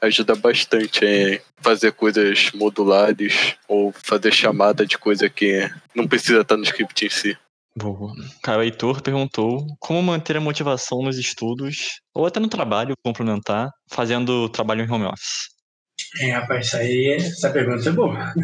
ajuda 0.00 0.34
bastante 0.34 1.04
em 1.04 1.40
fazer 1.60 1.92
coisas 1.92 2.50
modulares 2.52 3.56
ou 3.68 3.92
fazer 3.92 4.32
chamada 4.32 4.86
de 4.86 4.96
coisa 4.96 5.28
que 5.28 5.68
não 5.94 6.06
precisa 6.06 6.40
estar 6.40 6.56
no 6.56 6.62
script 6.62 7.04
em 7.04 7.10
si. 7.10 7.36
Boa. 7.80 8.12
Cara, 8.42 8.58
o 8.58 8.62
Heitor 8.62 9.02
perguntou 9.02 9.64
como 9.78 10.02
manter 10.02 10.36
a 10.36 10.40
motivação 10.40 11.02
nos 11.02 11.18
estudos 11.18 12.00
ou 12.14 12.26
até 12.26 12.38
no 12.38 12.48
trabalho 12.48 12.94
complementar, 13.02 13.70
fazendo 13.90 14.48
trabalho 14.48 14.84
em 14.84 14.90
home 14.90 15.06
office. 15.06 15.48
É, 16.20 16.30
rapaz, 16.32 16.66
isso 16.66 16.76
aí, 16.76 17.16
essa 17.18 17.50
pergunta 17.50 17.88
é 17.88 17.92
boa. 17.92 18.34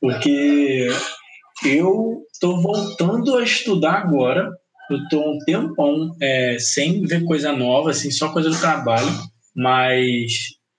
Porque 0.00 0.88
eu 1.64 2.22
estou 2.32 2.60
voltando 2.60 3.36
a 3.36 3.42
estudar 3.42 3.94
agora. 3.94 4.50
Eu 4.90 4.98
estou 4.98 5.34
um 5.34 5.38
tempão 5.46 6.14
é, 6.20 6.58
sem 6.58 7.02
ver 7.02 7.24
coisa 7.24 7.52
nova, 7.52 7.90
assim, 7.90 8.10
só 8.10 8.32
coisa 8.32 8.50
do 8.50 8.60
trabalho. 8.60 9.08
Mas, 9.56 10.32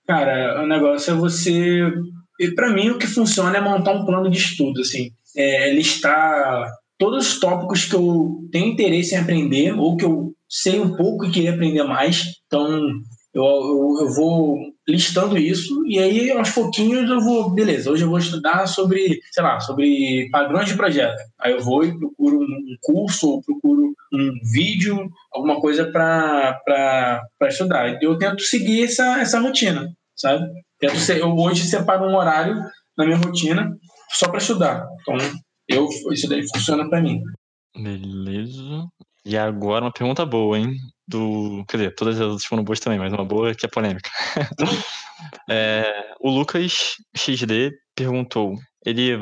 cara, 0.06 0.62
o 0.62 0.66
negócio 0.66 1.12
é 1.12 1.16
você. 1.16 1.90
E 2.38 2.50
para 2.52 2.70
mim, 2.70 2.90
o 2.90 2.98
que 2.98 3.06
funciona 3.06 3.56
é 3.56 3.60
montar 3.60 3.92
um 3.92 4.06
plano 4.06 4.30
de 4.30 4.38
estudo, 4.38 4.80
assim. 4.80 5.10
É 5.36 5.72
listar 5.72 6.70
todos 6.98 7.28
os 7.28 7.40
tópicos 7.40 7.84
que 7.84 7.94
eu 7.94 8.40
tenho 8.50 8.72
interesse 8.72 9.14
em 9.14 9.18
aprender 9.18 9.72
ou 9.72 9.96
que 9.96 10.04
eu 10.04 10.32
sei 10.48 10.80
um 10.80 10.96
pouco 10.96 11.24
e 11.24 11.30
queria 11.30 11.54
aprender 11.54 11.82
mais. 11.84 12.24
Então, 12.46 12.66
eu, 13.34 13.44
eu, 13.44 14.06
eu, 14.06 14.14
vou 14.14 14.56
listando 14.88 15.36
isso 15.36 15.84
e 15.86 15.98
aí 15.98 16.30
aos 16.30 16.50
pouquinhos 16.50 17.10
eu 17.10 17.20
vou, 17.20 17.50
beleza, 17.50 17.90
hoje 17.90 18.02
eu 18.02 18.08
vou 18.08 18.18
estudar 18.18 18.66
sobre, 18.66 19.20
sei 19.30 19.42
lá, 19.42 19.60
sobre 19.60 20.28
padrões 20.30 20.68
de 20.68 20.76
projeto. 20.76 21.18
Aí 21.38 21.52
eu 21.52 21.60
vou 21.60 21.84
e 21.84 21.98
procuro 21.98 22.38
um 22.40 22.76
curso 22.80 23.28
ou 23.28 23.42
procuro 23.42 23.92
um 24.12 24.32
vídeo, 24.50 25.10
alguma 25.32 25.60
coisa 25.60 25.90
para 25.90 27.28
estudar. 27.42 27.98
Eu 28.00 28.16
tento 28.16 28.40
seguir 28.42 28.84
essa, 28.84 29.20
essa 29.20 29.38
rotina, 29.38 29.86
sabe? 30.14 30.46
Tento 30.78 30.96
ser, 30.96 31.18
eu 31.18 31.34
hoje 31.36 31.64
separo 31.64 32.04
um 32.04 32.16
horário 32.16 32.62
na 32.96 33.04
minha 33.04 33.18
rotina 33.18 33.76
só 34.12 34.28
para 34.28 34.38
estudar. 34.38 34.86
Então, 35.02 35.18
eu, 35.68 35.88
isso 36.12 36.28
daí 36.28 36.46
funciona 36.48 36.88
para 36.88 37.00
mim. 37.00 37.20
Beleza. 37.76 38.86
E 39.24 39.36
agora 39.36 39.84
uma 39.84 39.92
pergunta 39.92 40.24
boa, 40.24 40.56
hein? 40.56 40.72
Do. 41.08 41.64
Quer 41.68 41.76
dizer, 41.78 41.94
todas 41.94 42.20
as 42.20 42.26
outras 42.26 42.44
foram 42.44 42.62
boas 42.62 42.78
também, 42.78 42.98
mas 42.98 43.12
uma 43.12 43.24
boa 43.24 43.54
que 43.54 43.66
é 43.66 43.68
polêmica. 43.68 44.08
é, 45.50 46.14
o 46.20 46.30
Lucas 46.30 46.94
XD 47.16 47.72
perguntou. 47.96 48.54
Ele 48.84 49.18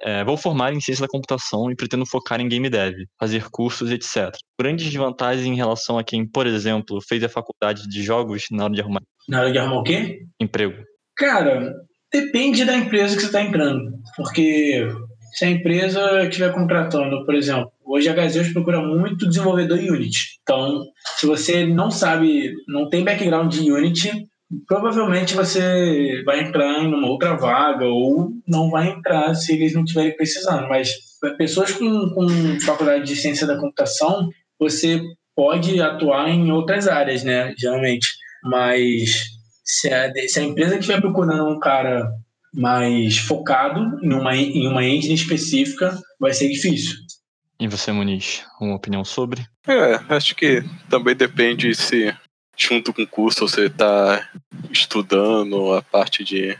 é, 0.00 0.24
vou 0.24 0.38
formar 0.38 0.72
em 0.72 0.80
ciência 0.80 1.02
da 1.02 1.08
computação 1.08 1.70
e 1.70 1.76
pretendo 1.76 2.06
focar 2.06 2.40
em 2.40 2.48
game 2.48 2.70
dev, 2.70 2.94
fazer 3.20 3.44
cursos, 3.50 3.90
etc. 3.90 4.34
Grandes 4.58 4.86
desvantagens 4.86 5.46
em 5.46 5.54
relação 5.54 5.98
a 5.98 6.04
quem, 6.04 6.26
por 6.26 6.46
exemplo, 6.46 6.98
fez 7.06 7.22
a 7.22 7.28
faculdade 7.28 7.86
de 7.88 8.02
jogos 8.02 8.46
na 8.50 8.64
hora 8.64 8.72
de 8.72 8.80
arrumar. 8.80 9.02
Na 9.28 9.40
hora 9.40 9.52
de 9.52 9.58
arrumar 9.58 9.80
o 9.80 9.82
quê? 9.82 10.20
Emprego. 10.40 10.82
Cara, 11.14 11.74
depende 12.10 12.64
da 12.64 12.74
empresa 12.74 13.14
que 13.14 13.20
você 13.20 13.26
está 13.26 13.42
entrando. 13.42 13.92
Porque 14.16 14.88
se 15.32 15.44
a 15.44 15.50
empresa 15.50 16.22
estiver 16.24 16.52
contratando, 16.52 17.24
por 17.24 17.34
exemplo, 17.34 17.70
hoje 17.84 18.08
a 18.08 18.12
Gazeus 18.12 18.48
procura 18.48 18.80
muito 18.80 19.28
desenvolvedor 19.28 19.78
Unity. 19.78 20.38
Então, 20.42 20.84
se 21.18 21.26
você 21.26 21.66
não 21.66 21.90
sabe, 21.90 22.52
não 22.68 22.88
tem 22.88 23.04
background 23.04 23.52
de 23.52 23.72
Unity, 23.72 24.26
provavelmente 24.66 25.34
você 25.34 26.22
vai 26.24 26.40
entrar 26.40 26.82
em 26.82 26.92
uma 26.92 27.08
outra 27.08 27.34
vaga 27.34 27.86
ou 27.86 28.30
não 28.46 28.70
vai 28.70 28.90
entrar 28.90 29.34
se 29.34 29.54
eles 29.54 29.74
não 29.74 29.84
estiverem 29.84 30.16
precisando. 30.16 30.68
Mas 30.68 30.90
pessoas 31.38 31.72
com, 31.72 32.10
com 32.10 32.28
faculdade 32.60 33.04
de 33.04 33.16
ciência 33.16 33.46
da 33.46 33.58
computação, 33.58 34.28
você 34.58 35.00
pode 35.34 35.80
atuar 35.80 36.28
em 36.28 36.52
outras 36.52 36.86
áreas, 36.86 37.24
né? 37.24 37.54
Geralmente. 37.56 38.06
Mas 38.44 39.24
se 39.64 39.92
a, 39.92 40.12
se 40.28 40.40
a 40.40 40.42
empresa 40.42 40.76
estiver 40.76 41.00
procurando 41.00 41.48
um 41.48 41.58
cara 41.58 42.06
mais 42.54 43.18
focado 43.18 43.98
em 44.02 44.12
uma, 44.12 44.36
em 44.36 44.66
uma 44.66 44.84
engine 44.84 45.14
específica, 45.14 45.98
vai 46.20 46.32
ser 46.32 46.48
difícil. 46.48 46.96
E 47.58 47.68
você, 47.68 47.92
Muniz, 47.92 48.44
uma 48.60 48.74
opinião 48.74 49.04
sobre? 49.04 49.46
É, 49.66 49.94
acho 50.14 50.34
que 50.34 50.62
também 50.90 51.14
depende 51.14 51.74
se 51.74 52.14
junto 52.56 52.92
com 52.92 53.02
o 53.02 53.06
curso 53.06 53.48
você 53.48 53.66
está 53.66 54.28
estudando 54.70 55.72
a 55.72 55.82
parte 55.82 56.24
de 56.24 56.58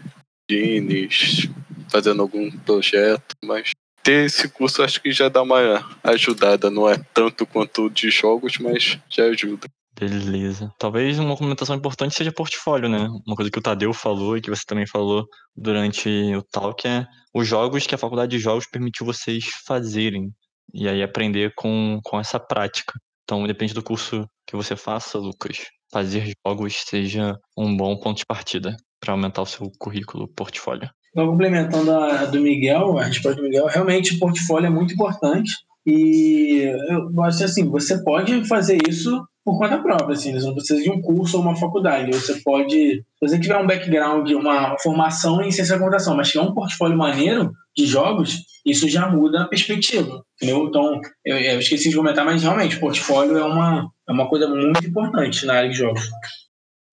genes, 0.50 1.48
fazendo 1.88 2.22
algum 2.22 2.50
projeto, 2.50 3.34
mas 3.44 3.70
ter 4.02 4.26
esse 4.26 4.48
curso 4.48 4.82
acho 4.82 5.00
que 5.00 5.12
já 5.12 5.28
dá 5.28 5.42
uma 5.42 5.84
ajudada, 6.02 6.70
não 6.70 6.88
é 6.88 6.98
tanto 7.14 7.46
quanto 7.46 7.88
de 7.90 8.10
jogos, 8.10 8.58
mas 8.58 8.98
já 9.08 9.24
ajuda. 9.24 9.68
Beleza. 9.98 10.72
Talvez 10.78 11.18
uma 11.18 11.36
comentação 11.36 11.76
importante 11.76 12.14
seja 12.14 12.32
portfólio, 12.32 12.88
né? 12.88 13.06
Uma 13.26 13.36
coisa 13.36 13.50
que 13.50 13.58
o 13.58 13.62
Tadeu 13.62 13.92
falou 13.92 14.36
e 14.36 14.40
que 14.40 14.50
você 14.50 14.62
também 14.66 14.86
falou 14.86 15.26
durante 15.54 16.08
o 16.34 16.42
talk 16.42 16.86
é 16.88 17.06
os 17.34 17.46
jogos 17.46 17.86
que 17.86 17.94
a 17.94 17.98
faculdade 17.98 18.36
de 18.36 18.42
jogos 18.42 18.66
permitiu 18.70 19.06
vocês 19.06 19.44
fazerem. 19.66 20.30
E 20.74 20.88
aí 20.88 21.02
aprender 21.02 21.52
com, 21.54 22.00
com 22.02 22.18
essa 22.18 22.40
prática. 22.40 22.94
Então, 23.24 23.46
depende 23.46 23.74
do 23.74 23.82
curso 23.82 24.26
que 24.46 24.56
você 24.56 24.74
faça, 24.74 25.18
Lucas. 25.18 25.58
Fazer 25.92 26.32
jogos 26.46 26.84
seja 26.86 27.36
um 27.56 27.76
bom 27.76 27.98
ponto 27.98 28.18
de 28.18 28.26
partida 28.26 28.74
para 28.98 29.12
aumentar 29.12 29.42
o 29.42 29.46
seu 29.46 29.70
currículo, 29.78 30.28
portfólio. 30.34 30.88
Então, 31.10 31.26
complementando 31.26 31.92
a 31.92 32.24
do 32.24 32.40
Miguel, 32.40 32.98
a 32.98 33.04
resposta 33.04 33.36
do 33.36 33.42
Miguel, 33.42 33.66
realmente 33.66 34.18
portfólio 34.18 34.66
é 34.66 34.70
muito 34.70 34.94
importante. 34.94 35.52
E 35.84 36.72
eu 36.88 37.22
acho 37.22 37.44
assim, 37.44 37.68
você 37.68 38.02
pode 38.02 38.46
fazer 38.48 38.78
isso 38.88 39.22
por 39.44 39.58
conta 39.58 39.78
própria, 39.78 40.12
assim, 40.12 40.32
você 40.32 40.46
não 40.46 40.54
precisa 40.54 40.82
de 40.82 40.90
um 40.90 41.00
curso 41.00 41.36
ou 41.36 41.42
uma 41.42 41.56
faculdade. 41.56 42.12
Você 42.12 42.40
pode, 42.40 42.98
se 42.98 43.04
você 43.20 43.40
tiver 43.40 43.56
um 43.56 43.66
background, 43.66 44.30
uma 44.30 44.76
formação 44.78 45.42
em 45.42 45.50
ciência 45.50 45.74
da 45.74 45.80
computação, 45.80 46.16
mas 46.16 46.30
tiver 46.30 46.44
um 46.44 46.54
portfólio 46.54 46.96
maneiro 46.96 47.50
de 47.76 47.86
jogos, 47.86 48.38
isso 48.64 48.88
já 48.88 49.08
muda 49.08 49.42
a 49.42 49.48
perspectiva, 49.48 50.22
entendeu? 50.36 50.66
Então, 50.66 51.00
eu, 51.24 51.36
eu 51.36 51.58
esqueci 51.58 51.90
de 51.90 51.96
comentar, 51.96 52.24
mas 52.24 52.42
realmente, 52.42 52.78
portfólio 52.78 53.36
é 53.36 53.44
uma, 53.44 53.90
é 54.08 54.12
uma 54.12 54.28
coisa 54.28 54.46
muito 54.48 54.86
importante 54.86 55.44
na 55.44 55.54
área 55.54 55.70
de 55.70 55.76
jogos. 55.76 56.08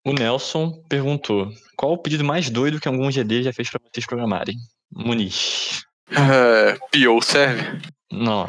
O 0.05 0.13
Nelson 0.13 0.81
perguntou: 0.89 1.51
qual 1.77 1.93
o 1.93 1.97
pedido 1.97 2.23
mais 2.23 2.49
doido 2.49 2.79
que 2.79 2.87
algum 2.87 3.11
GD 3.11 3.43
já 3.43 3.53
fez 3.53 3.69
para 3.69 3.81
vocês 3.83 4.07
programarem? 4.07 4.55
Muniz. 4.91 5.83
Uh, 6.09 6.79
PO 6.91 7.21
serve? 7.21 7.79
Não, 8.11 8.47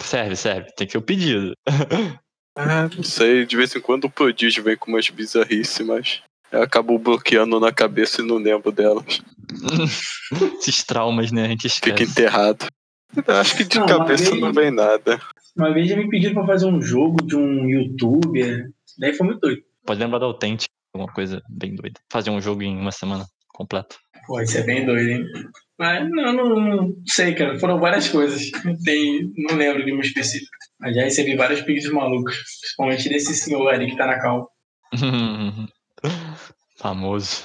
serve, 0.00 0.36
serve. 0.36 0.70
Tem 0.76 0.86
que 0.86 0.92
ser 0.92 0.98
o 0.98 1.02
pedido. 1.02 1.54
Ah, 2.60 2.90
não 2.92 3.04
sei, 3.04 3.46
de 3.46 3.56
vez 3.56 3.74
em 3.76 3.80
quando 3.80 4.06
o 4.06 4.10
prodígio 4.10 4.64
vem 4.64 4.76
com 4.76 4.90
umas 4.90 5.08
bizarrices, 5.08 5.86
mas 5.86 6.20
eu 6.50 6.60
acabo 6.60 6.98
bloqueando 6.98 7.60
na 7.60 7.70
cabeça 7.70 8.20
e 8.20 8.26
não 8.26 8.36
lembro 8.36 8.72
delas. 8.72 9.22
Esses 10.58 10.82
traumas, 10.82 11.30
né? 11.30 11.44
A 11.44 11.48
gente 11.48 11.68
esquece. 11.68 11.96
Fica 11.96 12.10
enterrado. 12.10 12.66
Acho 13.28 13.56
que 13.56 13.64
de 13.64 13.78
não, 13.78 13.86
cabeça 13.86 14.30
vez, 14.30 14.40
não 14.40 14.52
vem 14.52 14.72
nada. 14.72 15.20
Uma 15.56 15.72
vez 15.72 15.88
já 15.88 15.96
me 15.96 16.08
pediram 16.08 16.34
pra 16.34 16.46
fazer 16.46 16.66
um 16.66 16.82
jogo 16.82 17.24
de 17.24 17.36
um 17.36 17.68
youtuber. 17.68 18.68
Daí 18.98 19.14
foi 19.14 19.26
muito 19.28 19.40
doido. 19.40 19.62
Pode 19.86 20.00
lembrar 20.00 20.18
da 20.18 20.26
Authentic, 20.26 20.68
alguma 20.92 21.12
coisa 21.12 21.40
bem 21.48 21.76
doida. 21.76 22.00
Fazer 22.10 22.30
um 22.30 22.40
jogo 22.40 22.62
em 22.62 22.76
uma 22.76 22.90
semana 22.92 23.24
completa. 23.58 23.96
Pô, 24.26 24.40
isso 24.40 24.56
é 24.56 24.62
bem 24.62 24.86
doido, 24.86 25.08
hein? 25.08 25.26
Mas 25.76 26.08
não, 26.08 26.32
não, 26.32 26.60
não 26.60 26.94
sei, 27.06 27.34
cara. 27.34 27.58
Foram 27.58 27.80
várias 27.80 28.08
coisas. 28.08 28.50
Tem, 28.84 29.32
não 29.36 29.56
lembro 29.56 29.84
de 29.84 29.92
uma 29.92 30.02
específica. 30.02 30.56
Mas 30.78 30.94
já 30.94 31.02
recebi 31.02 31.34
vários 31.34 31.60
pedidos 31.62 31.90
malucos, 31.92 32.36
principalmente 32.60 33.08
desse 33.08 33.34
senhor 33.34 33.68
ali 33.68 33.90
que 33.90 33.96
tá 33.96 34.06
na 34.06 34.20
cal. 34.20 34.48
Famoso. 36.76 37.44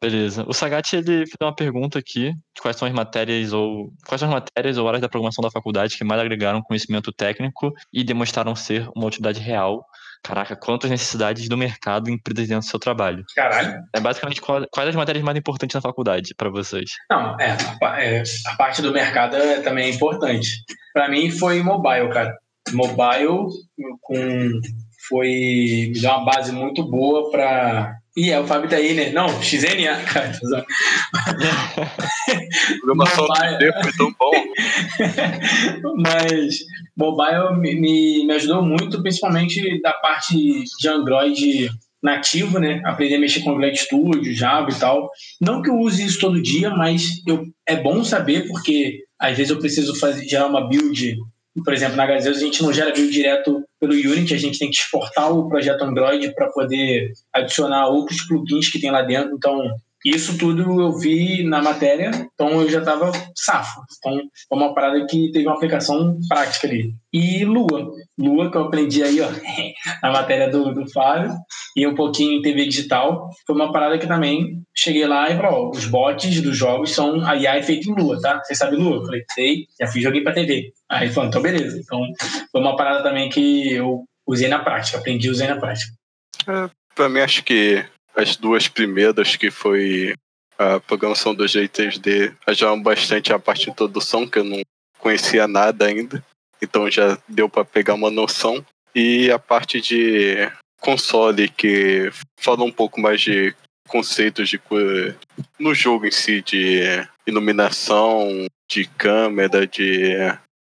Beleza. 0.00 0.44
O 0.48 0.54
Sagat 0.54 0.94
ele 0.94 1.26
fez 1.26 1.36
uma 1.40 1.54
pergunta 1.54 1.98
aqui: 1.98 2.32
de 2.32 2.62
quais 2.62 2.76
são 2.76 2.88
as 2.88 2.94
matérias 2.94 3.52
ou 3.52 3.92
quais 4.06 4.20
são 4.20 4.28
as 4.28 4.34
matérias 4.34 4.78
ou 4.78 4.88
áreas 4.88 5.02
da 5.02 5.08
programação 5.08 5.42
da 5.42 5.50
faculdade 5.50 5.96
que 5.96 6.04
mais 6.04 6.20
agregaram 6.20 6.62
conhecimento 6.62 7.12
técnico 7.12 7.72
e 7.92 8.02
demonstraram 8.02 8.56
ser 8.56 8.88
uma 8.96 9.06
utilidade 9.06 9.38
real? 9.38 9.84
Caraca, 10.22 10.54
quantas 10.54 10.90
necessidades 10.90 11.48
do 11.48 11.56
mercado 11.56 12.08
e 12.08 12.12
empresas 12.12 12.48
dentro 12.48 12.64
do 12.64 12.70
seu 12.70 12.78
trabalho? 12.78 13.24
Caralho. 13.34 13.82
É 13.92 14.00
basicamente 14.00 14.40
quais 14.40 14.88
as 14.88 14.94
matérias 14.94 15.24
mais 15.24 15.36
importantes 15.36 15.74
na 15.74 15.80
faculdade 15.80 16.34
para 16.36 16.48
vocês? 16.48 16.92
Não, 17.10 17.36
é 17.40 17.56
a, 17.82 18.02
é, 18.02 18.22
a 18.46 18.56
parte 18.56 18.80
do 18.80 18.92
mercado 18.92 19.36
é 19.36 19.60
também 19.60 19.92
importante. 19.92 20.48
Pra 20.92 21.08
mim 21.08 21.30
foi 21.30 21.60
mobile, 21.62 22.08
cara. 22.10 22.36
Mobile 22.72 23.48
com 24.00 24.60
foi 25.08 25.90
me 25.92 26.00
deu 26.00 26.10
uma 26.10 26.24
base 26.24 26.52
muito 26.52 26.84
boa 26.84 27.30
pra. 27.30 27.96
Ih, 28.14 28.30
é 28.30 28.38
o 28.38 28.46
Fábio 28.46 28.68
tá 28.68 28.76
aí, 28.76 28.92
né? 28.92 29.10
Não, 29.10 29.26
XNA, 29.42 29.96
cara. 30.12 30.38
Programação 32.78 33.24
Mobile. 33.28 33.58
3D 33.58 33.82
foi 33.82 33.92
tão 33.92 34.14
bom. 34.18 34.32
Mas 35.96 36.58
mobile 36.94 37.58
me, 37.58 37.74
me, 37.74 38.26
me 38.26 38.32
ajudou 38.34 38.62
muito, 38.62 39.00
principalmente 39.02 39.80
da 39.80 39.92
parte 39.94 40.36
de 40.36 40.88
Android 40.88 41.70
nativo, 42.02 42.58
né? 42.58 42.82
Aprender 42.84 43.16
a 43.16 43.20
mexer 43.20 43.40
com 43.40 43.52
Android 43.52 43.78
Studio, 43.78 44.34
Java 44.34 44.70
e 44.70 44.74
tal. 44.74 45.10
Não 45.40 45.62
que 45.62 45.70
eu 45.70 45.78
use 45.78 46.04
isso 46.04 46.20
todo 46.20 46.42
dia, 46.42 46.68
mas 46.70 47.22
eu, 47.26 47.44
é 47.66 47.76
bom 47.76 48.04
saber, 48.04 48.46
porque 48.48 48.98
às 49.18 49.36
vezes 49.36 49.50
eu 49.50 49.58
preciso 49.58 49.98
fazer, 49.98 50.28
gerar 50.28 50.48
uma 50.48 50.68
build. 50.68 51.16
Por 51.64 51.74
exemplo, 51.74 51.96
na 51.96 52.06
Gazeus 52.06 52.38
a 52.38 52.40
gente 52.40 52.62
não 52.62 52.72
gera 52.72 52.92
build 52.92 53.12
direto 53.12 53.62
pelo 53.78 53.92
Unity, 53.92 54.34
a 54.34 54.38
gente 54.38 54.58
tem 54.58 54.70
que 54.70 54.76
exportar 54.76 55.30
o 55.30 55.48
projeto 55.48 55.82
Android 55.82 56.34
para 56.34 56.50
poder 56.50 57.12
adicionar 57.32 57.88
outros 57.88 58.22
plugins 58.26 58.70
que 58.70 58.80
tem 58.80 58.90
lá 58.90 59.02
dentro. 59.02 59.34
Então, 59.34 59.60
isso 60.04 60.36
tudo 60.36 60.80
eu 60.80 60.98
vi 60.98 61.44
na 61.44 61.62
matéria, 61.62 62.10
então 62.34 62.60
eu 62.60 62.68
já 62.68 62.80
estava 62.80 63.12
safo. 63.36 63.80
Então, 63.98 64.20
foi 64.48 64.58
uma 64.58 64.74
parada 64.74 65.06
que 65.06 65.30
teve 65.30 65.46
uma 65.46 65.54
aplicação 65.54 66.18
prática 66.28 66.66
ali. 66.66 66.92
E 67.12 67.44
Lua. 67.44 67.92
Lua, 68.18 68.50
que 68.50 68.56
eu 68.56 68.64
aprendi 68.64 69.02
aí, 69.02 69.20
ó, 69.20 69.28
na 70.02 70.10
matéria 70.10 70.50
do, 70.50 70.74
do 70.74 70.90
Fábio, 70.90 71.32
e 71.76 71.86
um 71.86 71.94
pouquinho 71.94 72.38
em 72.38 72.42
TV 72.42 72.66
digital. 72.66 73.30
Foi 73.46 73.54
uma 73.54 73.70
parada 73.72 73.98
que 73.98 74.06
também 74.06 74.62
cheguei 74.74 75.06
lá 75.06 75.30
e 75.30 75.36
falei, 75.36 75.50
ó, 75.52 75.70
os 75.70 75.86
bots 75.86 76.40
dos 76.40 76.56
jogos 76.56 76.92
são 76.92 77.24
a 77.24 77.36
IA 77.36 77.62
feita 77.62 77.88
em 77.88 77.94
Lua, 77.94 78.20
tá? 78.20 78.40
Você 78.42 78.54
sabe 78.54 78.76
Lua? 78.76 78.96
Eu 78.96 79.04
falei, 79.04 79.22
sei, 79.32 79.66
já 79.80 79.86
fiz 79.86 80.02
joguei 80.02 80.22
pra 80.22 80.32
TV. 80.32 80.72
Aí 80.88 81.08
falou, 81.10 81.28
então 81.28 81.42
beleza. 81.42 81.78
Então, 81.78 82.00
foi 82.50 82.60
uma 82.60 82.76
parada 82.76 83.02
também 83.02 83.28
que 83.28 83.72
eu 83.72 84.04
usei 84.26 84.48
na 84.48 84.58
prática, 84.58 84.98
aprendi 84.98 85.30
usei 85.30 85.46
na 85.46 85.58
prática. 85.58 85.92
Pra 86.94 87.08
mim, 87.08 87.20
acho 87.20 87.42
que 87.44 87.84
as 88.14 88.36
duas 88.36 88.68
primeiras, 88.68 89.36
que 89.36 89.50
foi 89.50 90.14
a 90.58 90.78
programação 90.80 91.34
2D 91.34 91.64
e 91.64 91.68
3D, 91.68 92.34
ajudaram 92.46 92.82
bastante 92.82 93.32
a 93.32 93.38
parte 93.38 93.64
de 93.64 93.70
introdução, 93.70 94.26
que 94.26 94.38
eu 94.38 94.44
não 94.44 94.60
conhecia 94.98 95.48
nada 95.48 95.86
ainda. 95.86 96.24
Então 96.60 96.90
já 96.90 97.18
deu 97.28 97.48
para 97.48 97.64
pegar 97.64 97.94
uma 97.94 98.10
noção. 98.10 98.64
E 98.94 99.30
a 99.30 99.38
parte 99.38 99.80
de 99.80 100.50
console, 100.80 101.48
que 101.48 102.10
fala 102.38 102.64
um 102.64 102.70
pouco 102.70 103.00
mais 103.00 103.20
de 103.20 103.54
conceitos 103.88 104.48
de 104.48 104.60
no 105.58 105.74
jogo 105.74 106.06
em 106.06 106.10
si, 106.10 106.42
de 106.42 106.82
iluminação, 107.26 108.46
de 108.70 108.84
câmera, 108.86 109.66
de 109.66 110.14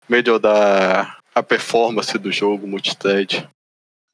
melhorar 0.09 1.18
a 1.34 1.42
performance 1.42 2.16
do 2.18 2.30
jogo 2.30 2.66
multithread. 2.66 3.49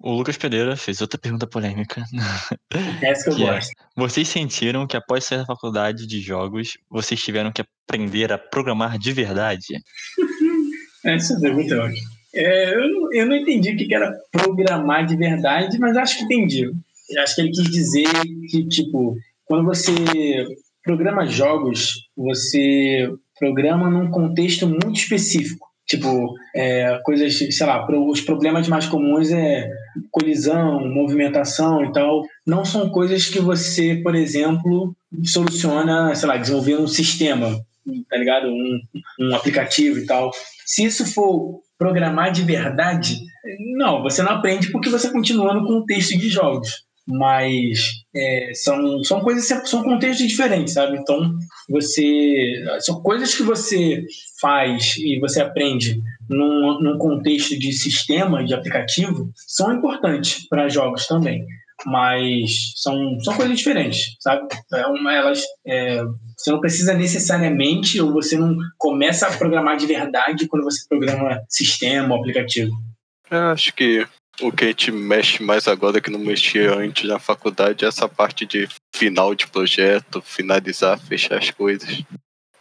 O 0.03 0.13
Lucas 0.15 0.37
Pereira 0.39 0.77
fez 0.77 1.01
outra 1.03 1.19
pergunta 1.19 1.47
polêmica. 1.47 2.03
Essa 3.03 3.31
que 3.35 3.43
eu 3.43 3.49
é? 3.49 3.55
gosto. 3.55 3.71
Vocês 3.97 4.29
sentiram 4.29 4.87
que 4.87 4.97
após 4.97 5.25
sair 5.25 5.39
da 5.39 5.45
faculdade 5.47 6.07
de 6.07 6.21
jogos, 6.21 6.79
vocês 6.89 7.23
tiveram 7.23 7.53
que 7.53 7.63
aprender 7.87 8.33
a 8.33 8.39
programar 8.39 8.99
de 8.99 9.13
verdade? 9.13 9.67
Essa 11.05 11.39
pergunta 11.41 11.75
é 11.75 11.79
ótima. 11.79 12.09
É, 12.35 12.75
eu, 12.75 12.89
não- 12.89 13.13
eu 13.13 13.27
não 13.27 13.37
entendi 13.37 13.71
o 13.73 13.77
que 13.77 13.95
era 13.95 14.15
programar 14.31 15.05
de 15.07 15.17
verdade, 15.17 15.79
mas 15.79 15.97
acho 15.97 16.19
que 16.19 16.25
entendi. 16.25 16.71
Acho 17.19 17.35
que 17.35 17.41
ele 17.41 17.51
quis 17.51 17.65
dizer 17.71 18.07
que, 18.51 18.67
tipo, 18.69 19.17
quando 19.45 19.65
você 19.65 19.93
programa 20.85 21.27
jogos, 21.27 22.09
você 22.17 23.11
programa 23.39 23.91
num 23.91 24.11
contexto 24.11 24.67
muito 24.69 24.95
específico. 25.01 25.69
Tipo, 25.89 26.35
é, 26.55 27.01
coisas, 27.03 27.37
sei 27.37 27.67
lá, 27.67 27.85
os 27.91 28.21
problemas 28.21 28.69
mais 28.69 28.87
comuns 28.87 29.31
é 29.33 29.69
colisão, 30.11 30.89
movimentação 30.89 31.85
e 31.85 31.93
tal. 31.93 32.23
Não 32.47 32.65
são 32.65 32.91
coisas 32.91 33.27
que 33.27 33.41
você, 33.41 33.97
por 34.03 34.15
exemplo, 34.15 34.95
soluciona, 35.25 36.15
sei 36.15 36.29
lá, 36.29 36.37
desenvolvendo 36.37 36.83
um 36.83 36.89
sistema, 36.89 37.59
tá 38.09 38.17
ligado? 38.17 38.49
Um, 38.49 38.81
um 39.21 39.35
aplicativo 39.35 39.99
e 39.99 40.07
tal. 40.07 40.31
Se 40.65 40.85
isso 40.85 41.05
for 41.13 41.61
programar 41.79 42.31
de 42.31 42.43
verdade, 42.43 43.19
não, 43.77 44.03
você 44.03 44.23
não 44.23 44.33
aprende 44.33 44.71
porque 44.71 44.91
você 44.91 45.11
continua 45.11 45.55
no 45.55 45.67
contexto 45.67 46.17
de 46.17 46.29
jogos. 46.29 46.85
Mas 47.07 48.00
é, 48.15 48.53
são, 48.55 49.03
são 49.05 49.21
coisas, 49.21 49.47
são 49.69 49.83
contextos 49.83 50.27
diferentes, 50.27 50.75
sabe? 50.75 50.99
Então, 50.99 51.33
você. 51.69 52.65
São 52.81 53.01
coisas 53.03 53.35
que 53.35 53.43
você 53.43 54.05
faz 54.41 54.97
e 54.99 55.19
você 55.21 55.41
aprende 55.41 56.01
num, 56.29 56.81
num 56.81 56.99
contexto 56.99 57.59
de 57.59 57.73
sistema, 57.73 58.45
de 58.45 58.55
aplicativo, 58.55 59.31
são 59.47 59.73
importantes 59.73 60.47
para 60.49 60.69
jogos 60.69 61.07
também. 61.07 61.45
Mas 61.87 62.73
são, 62.77 63.19
são 63.21 63.35
coisas 63.37 63.57
diferentes, 63.57 64.15
sabe? 64.21 64.47
É 64.75 65.15
elas, 65.15 65.43
é, 65.67 66.03
você 66.37 66.51
não 66.51 66.61
precisa 66.61 66.93
necessariamente, 66.93 68.01
ou 68.01 68.13
você 68.13 68.37
não 68.37 68.55
começa 68.77 69.27
a 69.27 69.37
programar 69.37 69.79
de 69.79 69.87
verdade 69.87 70.47
quando 70.47 70.65
você 70.65 70.87
programa 70.87 71.41
sistema 71.49 72.15
ou 72.15 72.21
aplicativo. 72.21 72.71
Eu 73.31 73.39
acho 73.45 73.73
que 73.73 74.07
o 74.41 74.51
que 74.51 74.65
a 74.65 74.67
gente 74.69 74.91
mexe 74.91 75.43
mais 75.43 75.69
agora 75.69 76.01
que 76.01 76.11
não 76.11 76.19
mexia 76.19 76.75
antes 76.75 77.09
na 77.09 77.19
faculdade 77.19 77.85
é 77.85 77.89
essa 77.89 78.09
parte 78.09 78.47
de 78.47 78.69
final 78.95 79.35
de 79.35 79.47
projeto, 79.47 80.23
finalizar, 80.23 80.99
fechar 80.99 81.39
as 81.39 81.51
coisas. 81.51 82.03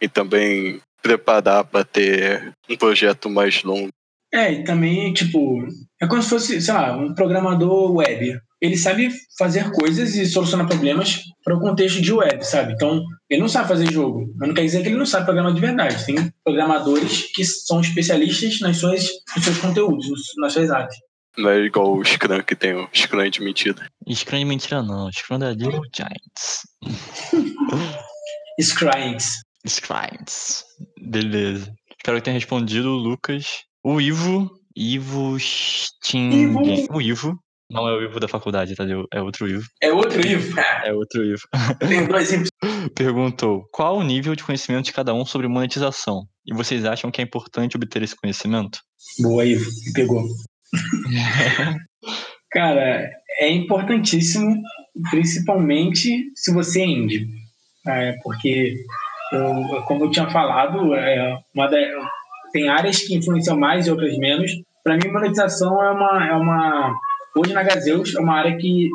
E 0.00 0.08
também 0.08 0.80
preparar 1.02 1.64
para 1.64 1.84
ter 1.84 2.52
um 2.68 2.76
projeto 2.76 3.28
mais 3.28 3.62
longo. 3.62 3.88
É, 4.32 4.52
e 4.52 4.64
também, 4.64 5.12
tipo, 5.12 5.66
é 6.00 6.06
como 6.06 6.22
se 6.22 6.28
fosse, 6.30 6.60
sei 6.60 6.72
lá, 6.72 6.96
um 6.96 7.14
programador 7.14 7.92
web. 7.96 8.38
Ele 8.60 8.76
sabe 8.76 9.10
fazer 9.38 9.70
coisas 9.72 10.14
e 10.14 10.26
solucionar 10.26 10.68
problemas 10.68 11.22
para 11.42 11.56
o 11.56 11.60
contexto 11.60 12.00
de 12.00 12.12
web, 12.12 12.46
sabe? 12.46 12.74
Então, 12.74 13.02
ele 13.28 13.40
não 13.40 13.48
sabe 13.48 13.68
fazer 13.68 13.90
jogo, 13.90 14.32
mas 14.36 14.48
não 14.48 14.54
quer 14.54 14.62
dizer 14.62 14.82
que 14.82 14.88
ele 14.88 14.98
não 14.98 15.06
sabe 15.06 15.24
programar 15.24 15.52
de 15.52 15.60
verdade. 15.60 16.06
Tem 16.06 16.16
programadores 16.44 17.32
que 17.34 17.44
são 17.44 17.80
especialistas 17.80 18.60
nas 18.60 18.76
suas, 18.76 19.08
nos 19.34 19.44
seus 19.44 19.58
conteúdos, 19.58 20.06
nas 20.38 20.52
suas 20.52 20.70
áreas. 20.70 20.94
Não 21.40 21.48
é 21.48 21.60
igual 21.60 21.96
o 21.96 22.04
Scrum 22.04 22.42
que 22.42 22.54
tem 22.54 22.74
o 22.74 22.86
Scrum 22.94 23.30
de 23.30 23.40
mentira. 23.40 23.88
Scrum 24.12 24.38
de 24.38 24.44
mentira 24.44 24.82
não, 24.82 25.10
Scrum 25.10 25.38
da 25.38 25.52
Little 25.52 25.80
Giants. 25.94 26.66
Scryings. 28.60 29.42
Scryings. 29.66 30.64
Beleza. 31.00 31.72
Espero 31.96 32.18
que 32.18 32.24
tenha 32.24 32.34
respondido 32.34 32.90
o 32.90 32.96
Lucas. 32.96 33.62
O 33.82 34.00
Ivo. 34.00 34.50
Ivo 34.76 35.38
Sting. 35.38 36.30
Ivo. 36.30 36.94
O 36.94 37.00
Ivo. 37.00 37.38
Não 37.70 37.88
é 37.88 37.96
o 37.96 38.02
Ivo 38.02 38.20
da 38.20 38.28
faculdade, 38.28 38.74
tá? 38.74 38.84
É 39.10 39.22
outro 39.22 39.48
Ivo. 39.48 39.66
É 39.80 39.90
outro 39.92 40.20
Ivo. 40.26 40.54
É 40.84 40.92
outro 40.92 41.24
Ivo. 41.24 41.42
Tem 41.78 42.06
dois 42.06 42.32
Ivos. 42.32 42.48
Perguntou: 42.94 43.62
qual 43.72 43.96
o 43.96 44.02
nível 44.02 44.34
de 44.34 44.44
conhecimento 44.44 44.86
de 44.86 44.92
cada 44.92 45.14
um 45.14 45.24
sobre 45.24 45.48
monetização? 45.48 46.26
E 46.44 46.52
vocês 46.52 46.84
acham 46.84 47.10
que 47.10 47.20
é 47.20 47.24
importante 47.24 47.76
obter 47.76 48.02
esse 48.02 48.16
conhecimento? 48.16 48.80
Boa, 49.20 49.44
Ivo. 49.44 49.70
Me 49.86 49.92
pegou. 49.92 50.24
Cara, 52.50 53.10
é 53.38 53.48
importantíssimo, 53.50 54.60
principalmente 55.10 56.30
se 56.34 56.52
você 56.52 56.80
é 56.82 56.86
indie. 56.86 57.28
É, 57.86 58.12
porque, 58.22 58.76
eu- 59.32 59.82
como 59.86 60.04
eu 60.04 60.10
tinha 60.10 60.28
falado, 60.30 60.94
é, 60.94 61.38
da- 61.54 62.10
tem 62.52 62.68
áreas 62.68 62.98
que 62.98 63.14
influenciam 63.14 63.56
mais 63.56 63.86
e 63.86 63.90
outras 63.90 64.16
menos. 64.18 64.50
Para 64.82 64.96
mim, 64.96 65.10
monetização 65.12 65.82
é 65.82 65.90
uma, 65.92 66.26
é 66.28 66.32
uma. 66.34 66.94
Hoje 67.36 67.52
na 67.52 67.62
Gazeus 67.62 68.14
é 68.16 68.20
uma 68.20 68.34
área 68.36 68.56
que 68.56 68.90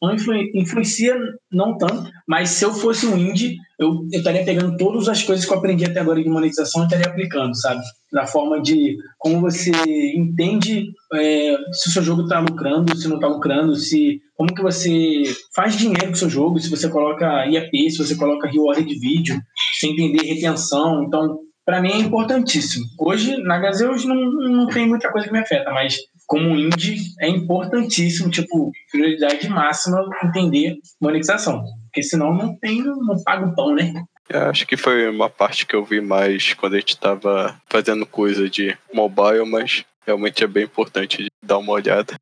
não 0.00 0.14
influ- 0.14 0.50
influencia 0.54 1.14
não 1.52 1.76
tanto, 1.76 2.10
mas 2.26 2.50
se 2.50 2.64
eu 2.64 2.72
fosse 2.72 3.06
um 3.06 3.16
indie, 3.16 3.56
eu, 3.78 4.06
eu 4.12 4.18
estaria 4.18 4.44
pegando 4.44 4.76
todas 4.76 5.08
as 5.08 5.22
coisas 5.22 5.44
que 5.44 5.52
eu 5.52 5.58
aprendi 5.58 5.84
até 5.84 6.00
agora 6.00 6.22
de 6.22 6.28
monetização 6.28 6.82
e 6.82 6.84
estaria 6.84 7.06
aplicando, 7.06 7.54
sabe? 7.56 7.82
Na 8.12 8.26
forma 8.26 8.60
de 8.60 8.96
como 9.18 9.40
você 9.40 9.70
entende 10.14 10.86
é, 11.14 11.56
se 11.72 11.88
o 11.88 11.92
seu 11.92 12.02
jogo 12.02 12.22
está 12.22 12.40
lucrando, 12.40 12.96
se 12.96 13.08
não 13.08 13.16
está 13.16 13.28
lucrando, 13.28 13.76
se 13.76 14.20
como 14.34 14.54
que 14.54 14.62
você 14.62 15.22
faz 15.54 15.76
dinheiro 15.76 16.06
com 16.06 16.12
o 16.12 16.16
seu 16.16 16.30
jogo, 16.30 16.58
se 16.58 16.70
você 16.70 16.88
coloca 16.88 17.46
IAP, 17.46 17.90
se 17.90 17.98
você 17.98 18.16
coloca 18.16 18.48
reward 18.48 18.82
de 18.84 18.98
vídeo, 18.98 19.40
se 19.78 19.86
entender 19.86 20.26
retenção. 20.26 21.04
Então, 21.04 21.38
para 21.64 21.80
mim 21.80 21.90
é 21.92 21.98
importantíssimo. 21.98 22.84
Hoje, 22.98 23.36
na 23.42 23.58
Gazeus, 23.58 24.04
não, 24.04 24.16
não 24.16 24.66
tem 24.66 24.88
muita 24.88 25.10
coisa 25.12 25.26
que 25.26 25.32
me 25.32 25.38
afeta, 25.38 25.70
mas 25.70 25.98
como 26.30 26.56
indie, 26.56 27.12
é 27.18 27.28
importantíssimo, 27.28 28.30
tipo, 28.30 28.70
prioridade 28.88 29.48
máxima 29.48 30.00
entender 30.22 30.76
monetização. 31.00 31.64
Porque 31.86 32.04
senão 32.04 32.32
não 32.32 32.56
tem, 32.56 32.84
não 32.84 33.20
paga 33.24 33.46
o 33.46 33.54
pão, 33.56 33.74
né? 33.74 33.92
Eu 34.28 34.42
acho 34.42 34.64
que 34.64 34.76
foi 34.76 35.10
uma 35.10 35.28
parte 35.28 35.66
que 35.66 35.74
eu 35.74 35.84
vi 35.84 36.00
mais 36.00 36.54
quando 36.54 36.74
a 36.74 36.78
gente 36.78 36.90
estava 36.90 37.60
fazendo 37.68 38.06
coisa 38.06 38.48
de 38.48 38.78
mobile, 38.94 39.44
mas 39.44 39.84
realmente 40.06 40.44
é 40.44 40.46
bem 40.46 40.62
importante 40.62 41.26
dar 41.44 41.58
uma 41.58 41.72
olhada. 41.72 42.14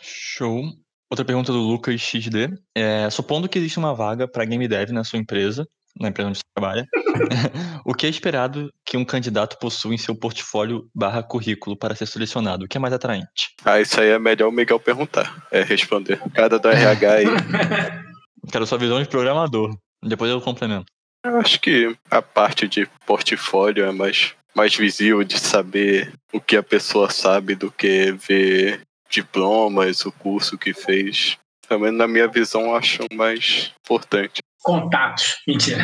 Show. 0.00 0.62
Outra 1.10 1.24
pergunta 1.24 1.50
do 1.50 1.58
Lucas 1.58 2.00
XD. 2.00 2.56
É, 2.72 3.10
supondo 3.10 3.48
que 3.48 3.58
existe 3.58 3.78
uma 3.78 3.94
vaga 3.96 4.28
para 4.28 4.44
game 4.44 4.68
dev 4.68 4.90
na 4.90 5.02
sua 5.02 5.18
empresa, 5.18 5.66
na 5.98 6.08
empresa 6.08 6.28
onde 6.28 6.38
você 6.38 6.44
trabalha, 6.54 6.86
o 7.84 7.94
que 7.94 8.06
é 8.06 8.08
esperado 8.08 8.70
que 8.84 8.96
um 8.96 9.04
candidato 9.04 9.58
possua 9.58 9.94
em 9.94 9.98
seu 9.98 10.14
portfólio 10.14 10.88
barra 10.94 11.22
currículo 11.22 11.76
para 11.76 11.94
ser 11.94 12.06
selecionado? 12.06 12.64
O 12.64 12.68
que 12.68 12.76
é 12.76 12.80
mais 12.80 12.94
atraente? 12.94 13.54
Ah, 13.64 13.80
isso 13.80 14.00
aí 14.00 14.10
é 14.10 14.18
melhor 14.18 14.48
o 14.48 14.52
Miguel 14.52 14.78
perguntar, 14.78 15.46
é 15.50 15.62
responder. 15.62 16.20
Cada 16.34 16.58
do 16.58 16.68
RH 16.68 17.12
aí. 17.12 17.26
Quero 18.52 18.66
sua 18.66 18.78
visão 18.78 19.02
de 19.02 19.08
programador. 19.08 19.76
Depois 20.02 20.30
eu 20.30 20.40
complemento. 20.40 20.86
Eu 21.24 21.38
acho 21.38 21.60
que 21.60 21.96
a 22.10 22.22
parte 22.22 22.68
de 22.68 22.86
portfólio 23.04 23.84
é 23.84 23.90
mais, 23.90 24.34
mais 24.54 24.76
visível 24.76 25.24
de 25.24 25.38
saber 25.38 26.12
o 26.32 26.40
que 26.40 26.56
a 26.56 26.62
pessoa 26.62 27.10
sabe 27.10 27.56
do 27.56 27.70
que 27.70 28.12
ver 28.12 28.80
diplomas, 29.10 30.04
o 30.04 30.12
curso 30.12 30.56
que 30.56 30.72
fez. 30.72 31.36
Também 31.68 31.90
na 31.90 32.06
minha 32.06 32.28
visão 32.28 32.76
acho 32.76 33.02
mais 33.12 33.72
importante. 33.84 34.40
Contatos. 34.66 35.36
Mentira. 35.46 35.78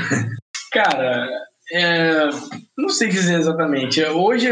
Cara, 0.72 1.28
é, 1.72 2.28
não 2.76 2.88
sei 2.88 3.08
dizer 3.08 3.38
exatamente. 3.38 4.02
Hoje, 4.02 4.48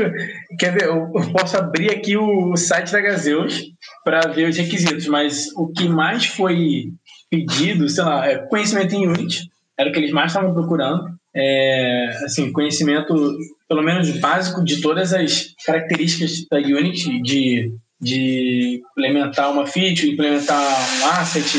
quer 0.56 0.72
ver, 0.72 0.84
eu 0.84 1.10
posso 1.32 1.56
abrir 1.56 1.90
aqui 1.90 2.16
o 2.16 2.56
site 2.56 2.92
da 2.92 3.00
Gazeus 3.00 3.60
para 4.04 4.20
ver 4.30 4.48
os 4.48 4.56
requisitos, 4.56 5.08
mas 5.08 5.48
o 5.56 5.66
que 5.72 5.88
mais 5.88 6.26
foi 6.26 6.92
pedido, 7.28 7.88
sei 7.88 8.04
lá, 8.04 8.24
é 8.24 8.38
conhecimento 8.38 8.94
em 8.94 9.08
Unity, 9.08 9.50
era 9.76 9.90
o 9.90 9.92
que 9.92 9.98
eles 9.98 10.12
mais 10.12 10.30
estavam 10.30 10.54
procurando. 10.54 11.08
É, 11.34 12.06
assim, 12.24 12.52
conhecimento, 12.52 13.36
pelo 13.68 13.82
menos 13.82 14.08
básico, 14.20 14.62
de 14.62 14.80
todas 14.80 15.12
as 15.12 15.54
características 15.66 16.46
da 16.48 16.58
Unity, 16.58 17.20
de 17.20 17.72
de 18.00 18.82
implementar 18.96 19.52
uma 19.52 19.66
feature, 19.66 20.12
implementar 20.12 20.58
um 20.58 21.06
asset, 21.06 21.58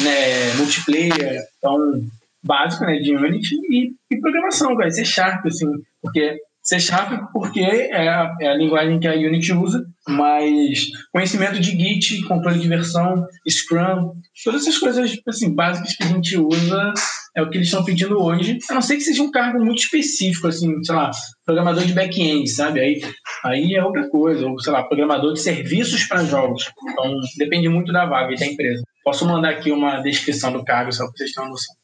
né, 0.00 0.54
multiplayer, 0.54 1.42
então 1.58 2.02
básico 2.42 2.84
né, 2.84 2.98
de 2.98 3.14
Unity 3.14 3.54
e, 3.70 3.92
e 4.10 4.20
programação, 4.20 4.74
vai 4.74 4.90
ser 4.90 5.04
Sharp, 5.04 5.46
assim, 5.46 5.66
porque 6.00 6.38
C 6.62 6.78
Sharp 6.78 7.32
porque 7.32 7.60
é 7.60 8.08
a, 8.08 8.36
é 8.40 8.48
a, 8.48 8.54
linguagem 8.54 9.00
que 9.00 9.08
a 9.08 9.14
Unity 9.14 9.52
usa, 9.52 9.84
mas 10.08 10.90
conhecimento 11.12 11.58
de 11.58 11.70
Git, 11.72 12.22
controle 12.22 12.60
de 12.60 12.68
versão, 12.68 13.26
Scrum, 13.48 14.12
todas 14.44 14.62
essas 14.62 14.78
coisas 14.78 15.18
assim, 15.26 15.52
básicas 15.52 15.96
que 15.96 16.04
a 16.04 16.06
gente 16.06 16.36
usa 16.38 16.92
é 17.34 17.42
o 17.42 17.50
que 17.50 17.56
eles 17.56 17.66
estão 17.66 17.84
pedindo 17.84 18.22
hoje, 18.22 18.58
a 18.70 18.74
não 18.74 18.82
ser 18.82 18.96
que 18.96 19.02
seja 19.02 19.22
um 19.22 19.30
cargo 19.30 19.64
muito 19.64 19.82
específico, 19.82 20.46
assim, 20.46 20.82
sei 20.84 20.94
lá, 20.94 21.10
programador 21.44 21.84
de 21.84 21.94
back-end, 21.94 22.48
sabe? 22.48 22.78
Aí, 22.78 23.02
aí 23.44 23.74
é 23.74 23.82
outra 23.82 24.08
coisa, 24.08 24.46
ou 24.46 24.58
sei 24.60 24.72
lá, 24.72 24.82
programador 24.82 25.32
de 25.32 25.40
serviços 25.40 26.04
para 26.04 26.24
jogos. 26.24 26.70
Então, 26.90 27.18
depende 27.38 27.68
muito 27.70 27.90
da 27.90 28.04
vaga 28.04 28.34
e 28.34 28.38
da 28.38 28.46
empresa. 28.46 28.82
Posso 29.02 29.26
mandar 29.26 29.50
aqui 29.50 29.72
uma 29.72 30.00
descrição 30.00 30.52
do 30.52 30.62
cargo, 30.62 30.92
só 30.92 31.04
para 31.04 31.12
vocês 31.16 31.32
terem 31.32 31.48
uma 31.48 31.52
noção. 31.52 31.74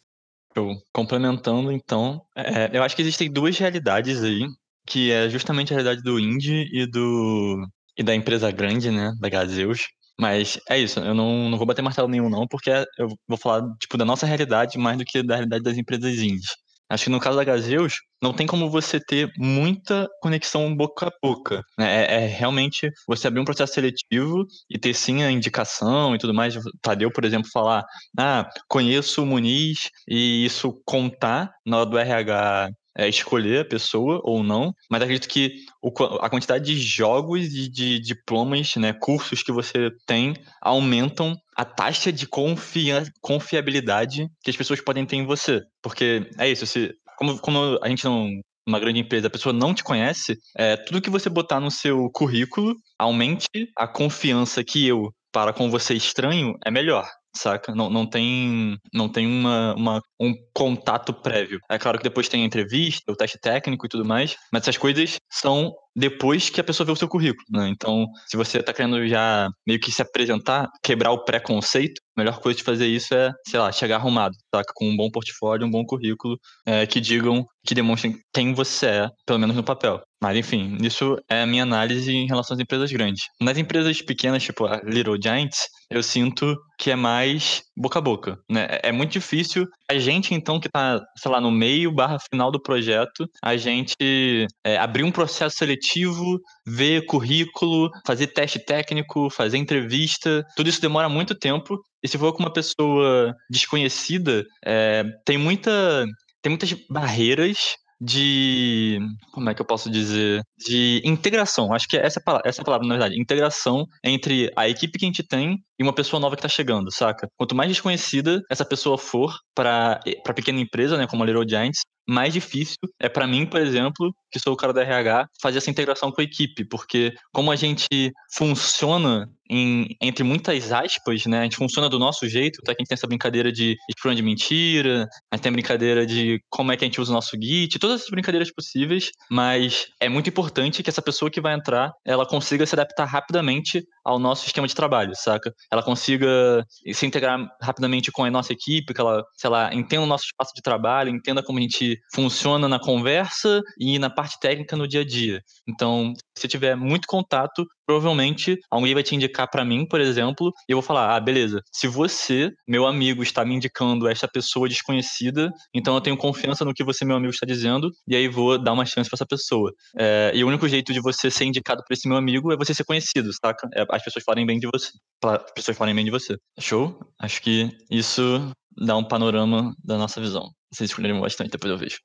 Complementando, 0.93 1.73
então, 1.73 2.21
é, 2.37 2.71
eu 2.73 2.83
acho 2.83 2.95
que 2.95 3.03
existem 3.03 3.31
duas 3.31 3.57
realidades 3.57 4.23
aí 4.23 4.45
que 4.89 5.13
é 5.13 5.29
justamente 5.29 5.73
a 5.73 5.77
realidade 5.77 6.03
do 6.03 6.19
indie 6.19 6.69
e 6.73 6.87
do 6.87 7.67
e 7.97 8.03
da 8.03 8.15
empresa 8.15 8.51
grande, 8.51 8.91
né, 8.91 9.13
da 9.21 9.29
Gazeus. 9.29 9.87
Mas 10.21 10.59
é 10.69 10.79
isso, 10.79 10.99
eu 11.01 11.15
não, 11.15 11.49
não 11.49 11.59
vou 11.59 11.67
bater 11.67 11.83
martelo 11.83 12.09
nenhum 12.09 12.29
não, 12.29 12.47
porque 12.49 12.71
eu 12.99 13.09
vou 13.29 13.39
falar 13.39 13.63
tipo 13.81 13.97
da 13.97 14.05
nossa 14.05 14.27
realidade 14.27 14.79
mais 14.79 14.99
do 14.99 15.05
que 15.05 15.23
da 15.23 15.35
realidade 15.37 15.63
das 15.63 15.77
empresas 15.77 16.19
indies. 16.19 16.49
Acho 16.91 17.05
que 17.05 17.11
no 17.11 17.21
caso 17.21 17.37
da 17.37 17.45
Gazeus, 17.45 17.97
não 18.23 18.33
tem 18.33 18.47
como 18.47 18.71
você 18.71 18.99
ter 18.99 19.31
muita 19.37 20.09
conexão 20.23 20.75
boca 20.75 21.09
a 21.09 21.13
boca. 21.23 21.63
Né? 21.79 22.05
É, 22.05 22.25
é, 22.25 22.27
realmente 22.27 22.91
você 23.07 23.29
abrir 23.29 23.41
um 23.41 23.45
processo 23.45 23.75
seletivo 23.75 24.47
e 24.71 24.79
ter 24.79 24.95
sim 24.95 25.23
a 25.23 25.31
indicação 25.31 26.15
e 26.15 26.19
tudo 26.19 26.33
mais. 26.33 26.55
Tadeu, 26.81 27.13
por 27.13 27.25
exemplo, 27.27 27.51
falar, 27.53 27.85
ah, 28.19 28.49
conheço 28.69 29.23
o 29.23 29.27
Muniz 29.27 29.91
e 30.09 30.47
isso 30.47 30.81
contar 30.87 31.53
na 31.67 31.79
hora 31.79 31.87
do 31.91 31.99
RH 31.99 32.71
é, 32.99 33.09
escolher 33.09 33.61
a 33.61 33.65
pessoa 33.65 34.21
ou 34.25 34.43
não, 34.43 34.75
mas 34.91 35.01
acredito 35.01 35.29
que 35.29 35.65
o, 35.81 35.91
a 36.21 36.29
quantidade 36.29 36.65
de 36.65 36.81
jogos 36.81 37.47
e 37.47 37.69
de 37.69 38.01
diplomas, 38.01 38.75
né, 38.75 38.93
cursos 38.93 39.43
que 39.43 39.53
você 39.53 39.91
tem 40.05 40.35
aumentam 40.61 41.37
a 41.57 41.65
taxa 41.65 42.13
de 42.13 42.27
confia, 42.27 43.05
confiabilidade 43.21 44.29
que 44.43 44.51
as 44.51 44.57
pessoas 44.57 44.81
podem 44.81 45.07
ter 45.07 45.17
em 45.17 45.25
você. 45.25 45.63
Porque 45.81 46.29
é 46.39 46.51
isso, 46.51 46.67
se, 46.67 46.93
como, 47.17 47.39
como 47.39 47.79
a 47.81 47.89
gente 47.89 48.05
não 48.05 48.29
uma 48.67 48.79
grande 48.79 49.01
empresa, 49.01 49.29
a 49.29 49.31
pessoa 49.31 49.53
não 49.53 49.73
te 49.73 49.83
conhece, 49.83 50.37
é, 50.55 50.77
tudo 50.77 51.01
que 51.01 51.09
você 51.09 51.31
botar 51.31 51.59
no 51.59 51.71
seu 51.71 52.11
currículo 52.11 52.77
aumente 52.99 53.49
a 53.75 53.89
confiança 53.89 54.63
que 54.63 54.87
eu, 54.87 55.11
para 55.33 55.55
com 55.55 55.71
você 55.71 55.95
estranho, 55.95 56.55
é 56.63 56.71
melhor 56.71 57.09
saca? 57.35 57.75
Não, 57.75 57.91
não 57.91 58.07
tem, 58.07 58.77
não 58.93 59.09
tem 59.09 59.27
uma, 59.27 59.75
uma, 59.75 60.03
um 60.21 60.35
contato 60.53 61.13
prévio. 61.13 61.61
É 61.71 61.79
claro 61.79 61.99
que 61.99 62.05
depois 62.05 62.29
tem 62.29 62.43
a 62.43 62.47
entrevista, 62.47 63.11
o 63.13 63.17
teste 63.17 63.39
técnico 63.41 63.87
e 63.87 63.89
tudo 63.89 64.05
mais, 64.05 64.37
mas 64.53 64.63
essas 64.63 64.77
coisas 64.77 65.17
são 65.31 65.73
depois 65.95 66.49
que 66.49 66.61
a 66.61 66.65
pessoa 66.65 66.87
vê 66.87 66.93
o 66.93 66.97
seu 66.97 67.09
currículo, 67.09 67.45
né? 67.51 67.69
Então, 67.69 68.07
se 68.27 68.37
você 68.37 68.59
está 68.59 68.73
querendo 68.73 69.07
já 69.09 69.49
meio 69.67 69.81
que 69.81 69.91
se 69.91 70.01
apresentar, 70.01 70.69
quebrar 70.83 71.11
o 71.11 71.25
preconceito, 71.25 72.01
a 72.17 72.21
melhor 72.21 72.41
coisa 72.41 72.59
de 72.59 72.65
fazer 72.65 72.87
isso 72.87 73.15
é, 73.15 73.33
sei 73.49 73.59
lá, 73.59 73.73
chegar 73.73 73.97
arrumado, 73.97 74.35
saca? 74.55 74.73
Com 74.75 74.89
um 74.89 74.97
bom 74.97 75.11
portfólio, 75.11 75.67
um 75.67 75.71
bom 75.71 75.85
currículo, 75.85 76.39
é, 76.67 76.87
que 76.87 77.01
digam, 77.01 77.45
que 77.67 77.75
demonstrem 77.75 78.17
quem 78.33 78.55
você 78.55 78.87
é, 78.87 79.09
pelo 79.27 79.39
menos 79.39 79.57
no 79.57 79.65
papel. 79.65 80.01
Mas, 80.21 80.37
enfim, 80.37 80.77
isso 80.83 81.17
é 81.29 81.43
a 81.43 81.47
minha 81.47 81.63
análise 81.63 82.11
em 82.13 82.27
relação 82.27 82.55
às 82.55 82.61
empresas 82.61 82.91
grandes. 82.91 83.27
Nas 83.41 83.57
empresas 83.57 84.03
pequenas, 84.03 84.43
tipo 84.43 84.67
a 84.67 84.81
Little 84.85 85.17
Giants, 85.21 85.69
eu 85.91 86.03
sinto 86.03 86.57
que 86.79 86.91
é 86.91 86.97
mais 86.97 87.63
boca 87.77 87.99
a 87.99 88.03
boca, 88.03 88.39
né? 88.51 88.67
É 88.83 88.91
muito 88.91 89.13
difícil 89.13 89.65
a 89.91 89.97
gente, 89.99 90.35
então, 90.35 90.59
que 90.59 90.69
tá, 90.69 91.01
sei 91.17 91.31
lá, 91.31 91.41
no 91.41 91.51
meio 91.51 91.93
barra 91.93 92.19
final 92.31 92.51
do 92.51 92.61
projeto, 92.61 93.27
a 93.43 93.57
gente 93.57 94.47
é, 94.65 94.77
abrir 94.77 95.05
um 95.05 95.13
processo 95.13 95.57
seletivo, 95.57 96.41
ver 96.67 97.07
currículo, 97.07 97.89
fazer 98.07 98.27
teste 98.29 98.59
técnico, 98.59 99.31
fazer 99.31 99.57
entrevista, 99.57 100.45
tudo 100.57 100.69
isso 100.69 100.81
demora 100.81 101.09
muito 101.09 101.35
tempo. 101.35 101.79
E 102.03 102.09
se 102.09 102.19
for 102.19 102.33
com 102.33 102.43
uma 102.43 102.53
pessoa 102.53 103.35
desconhecida, 103.51 104.45
é, 104.65 105.05
tem 105.25 105.39
muita 105.39 106.05
tem 106.41 106.51
muitas 106.51 106.73
barreiras 106.89 107.77
de. 108.01 108.99
Como 109.33 109.49
é 109.51 109.55
que 109.55 109.63
eu 109.63 109.67
posso 109.67 109.91
dizer? 109.91 110.43
De 110.59 111.03
integração. 111.05 111.73
Acho 111.73 111.89
que 111.89 111.97
essa, 111.97 112.21
é 112.21 112.49
essa 112.49 112.63
é 112.63 112.65
palavra, 112.65 112.87
na 112.87 112.95
verdade. 112.95 113.21
Integração 113.21 113.87
entre 114.05 114.53
a 114.57 114.69
equipe 114.69 114.99
que 114.99 115.05
a 115.05 115.09
gente 115.09 115.23
tem 115.23 115.63
e 115.79 115.83
uma 115.83 115.93
pessoa 115.93 116.21
nova 116.21 116.35
que 116.35 116.41
está 116.41 116.49
chegando, 116.49 116.91
saca? 116.93 117.29
Quanto 117.37 117.55
mais 117.55 117.69
desconhecida 117.71 118.43
essa 118.51 118.65
pessoa 118.65 118.99
for 118.99 119.35
para 119.55 120.01
pequena 120.35 120.61
empresa, 120.61 120.97
né, 120.97 121.07
como 121.07 121.23
a 121.23 121.27
Little 121.27 121.49
Giants, 121.49 121.83
mais 122.09 122.33
difícil 122.33 122.79
é 122.99 123.09
para 123.09 123.27
mim, 123.27 123.45
por 123.45 123.61
exemplo, 123.61 124.11
que 124.33 124.41
sou 124.41 124.55
o 124.55 124.57
cara 124.57 124.73
da 124.73 124.83
RH, 124.83 125.27
fazer 125.43 125.59
essa 125.59 125.71
integração 125.71 126.11
com 126.11 126.23
a 126.23 126.25
equipe, 126.25 126.65
porque 126.65 127.13
como 127.33 127.53
a 127.53 127.57
gente 127.57 127.87
funciona 128.35 129.29
em, 129.51 129.97
entre 130.01 130.25
muitas 130.25 130.73
aspas, 130.73 131.27
né? 131.27 131.41
A 131.41 131.43
gente 131.45 131.57
funciona 131.57 131.89
do 131.89 131.99
nosso 131.99 132.29
jeito, 132.29 132.61
tá? 132.63 132.75
Que 132.75 132.81
a 132.81 132.83
gente 132.83 132.89
tem 132.89 132.95
essa 132.95 133.07
brincadeira 133.07 133.53
de 133.53 133.77
scrum 133.93 134.15
de 134.15 134.23
mentira, 134.23 135.07
a 135.31 135.37
gente 135.37 135.43
tem 135.43 135.51
a 135.51 135.53
brincadeira 135.53 136.07
de 136.07 136.41
como 136.49 136.73
é 136.73 136.77
que 136.77 136.85
a 136.85 136.89
gente 136.89 137.01
usa 137.01 137.11
o 137.11 137.15
nosso 137.15 137.37
Git, 137.41 137.79
todas 137.79 138.01
essas 138.01 138.11
brincadeiras 138.11 138.53
possíveis, 138.53 139.11
mas 139.31 139.87
é 140.01 140.09
muito 140.09 140.29
importante 140.29 140.83
que 140.83 140.91
essa 140.91 141.03
pessoa 141.03 141.31
que 141.31 141.41
vai 141.41 141.55
entrar, 141.55 141.93
ela 142.07 142.27
consiga 142.27 142.65
se 142.65 142.75
adaptar 142.75 143.07
rapidamente 143.07 143.83
ao 144.09 144.19
nosso 144.19 144.47
esquema 144.47 144.67
de 144.67 144.75
trabalho, 144.75 145.13
saca? 145.15 145.55
Ela 145.71 145.83
consiga 145.83 146.65
se 146.95 147.05
integrar 147.05 147.39
rapidamente 147.61 148.11
com 148.11 148.25
a 148.25 148.31
nossa 148.31 148.55
equipe, 148.55 148.95
que 148.95 149.01
ela, 149.01 149.23
sei 149.37 149.51
lá, 149.51 149.75
entenda 149.75 150.03
o 150.03 150.07
nosso 150.07 150.25
espaço 150.25 150.53
de 150.57 150.63
trabalho, 150.63 151.11
entenda 151.11 151.43
como 151.43 151.59
a 151.59 151.61
gente 151.63 152.01
funciona 152.15 152.67
na 152.67 152.81
conversa 152.81 153.61
e 153.79 153.99
na 153.99 154.09
parte 154.09 154.41
técnica 154.41 154.77
no 154.79 154.89
dia 154.89 155.03
a 155.03 155.05
dia. 155.05 155.43
Então, 155.69 156.15
se 156.39 156.49
tiver 156.49 156.75
muito 156.75 157.07
contato, 157.07 157.67
provavelmente 157.89 158.59
alguém 158.71 158.93
vai 158.93 159.03
te 159.03 159.15
indicar 159.15 159.49
para 159.51 159.65
mim, 159.65 159.87
por 159.89 159.99
exemplo, 159.99 160.53
e 160.69 160.73
eu 160.73 160.77
vou 160.77 160.83
falar: 160.83 161.17
ah, 161.17 161.19
beleza, 161.19 161.63
se 161.73 161.89
você, 161.89 162.53
meu 162.69 162.87
amigo, 162.87 163.23
está 163.23 163.43
me 163.47 163.55
indicando 163.55 164.07
esta 164.07 164.29
pessoa 164.29 164.69
desconhecida, 164.69 165.51
então 165.75 165.95
eu 165.95 166.01
tenho 166.03 166.17
confiança 166.17 166.67
no 166.67 166.75
que 166.75 166.85
você, 166.85 167.03
meu 167.07 167.17
amigo, 167.17 167.33
está 167.33 167.47
dizendo, 167.47 167.91
e 168.07 168.15
aí 168.15 168.29
vou 168.29 168.63
dar 168.63 168.75
uma 168.75 168.85
chance 168.85 169.09
para 169.09 169.17
essa 169.17 169.27
pessoa. 169.27 169.73
É, 169.99 170.33
e 170.35 170.45
o 170.45 170.49
único 170.49 170.69
jeito 170.69 170.93
de 170.93 171.01
você 171.01 171.31
ser 171.31 171.47
indicado 171.47 171.83
por 171.87 171.95
esse 171.95 172.07
meu 172.07 172.19
amigo 172.19 172.53
é 172.53 172.57
você 172.59 172.75
ser 172.75 172.85
conhecido, 172.85 173.31
saca? 173.33 173.67
É, 173.75 173.87
as 173.91 174.05
pessoas 174.05 174.23
falarem 174.23 174.45
bem 174.45 174.59
de 174.59 174.69
você. 174.71 174.91
As 175.25 175.51
pessoas 175.53 175.77
falarem 175.79 175.97
bem 175.97 176.05
de 176.05 176.11
você. 176.11 176.37
Show? 176.61 177.01
Acho 177.19 177.41
que 177.41 177.71
isso 177.91 178.53
dá 178.77 178.99
um 178.99 179.05
panorama 179.05 179.75
da 179.83 179.97
nossa 179.97 180.21
visão. 180.21 180.51
Vocês 180.71 180.91
escolheram 180.91 181.23
bastante, 181.23 181.53
depois 181.53 181.71
eu 181.71 181.79
vejo. 181.79 181.97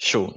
Show. 0.00 0.34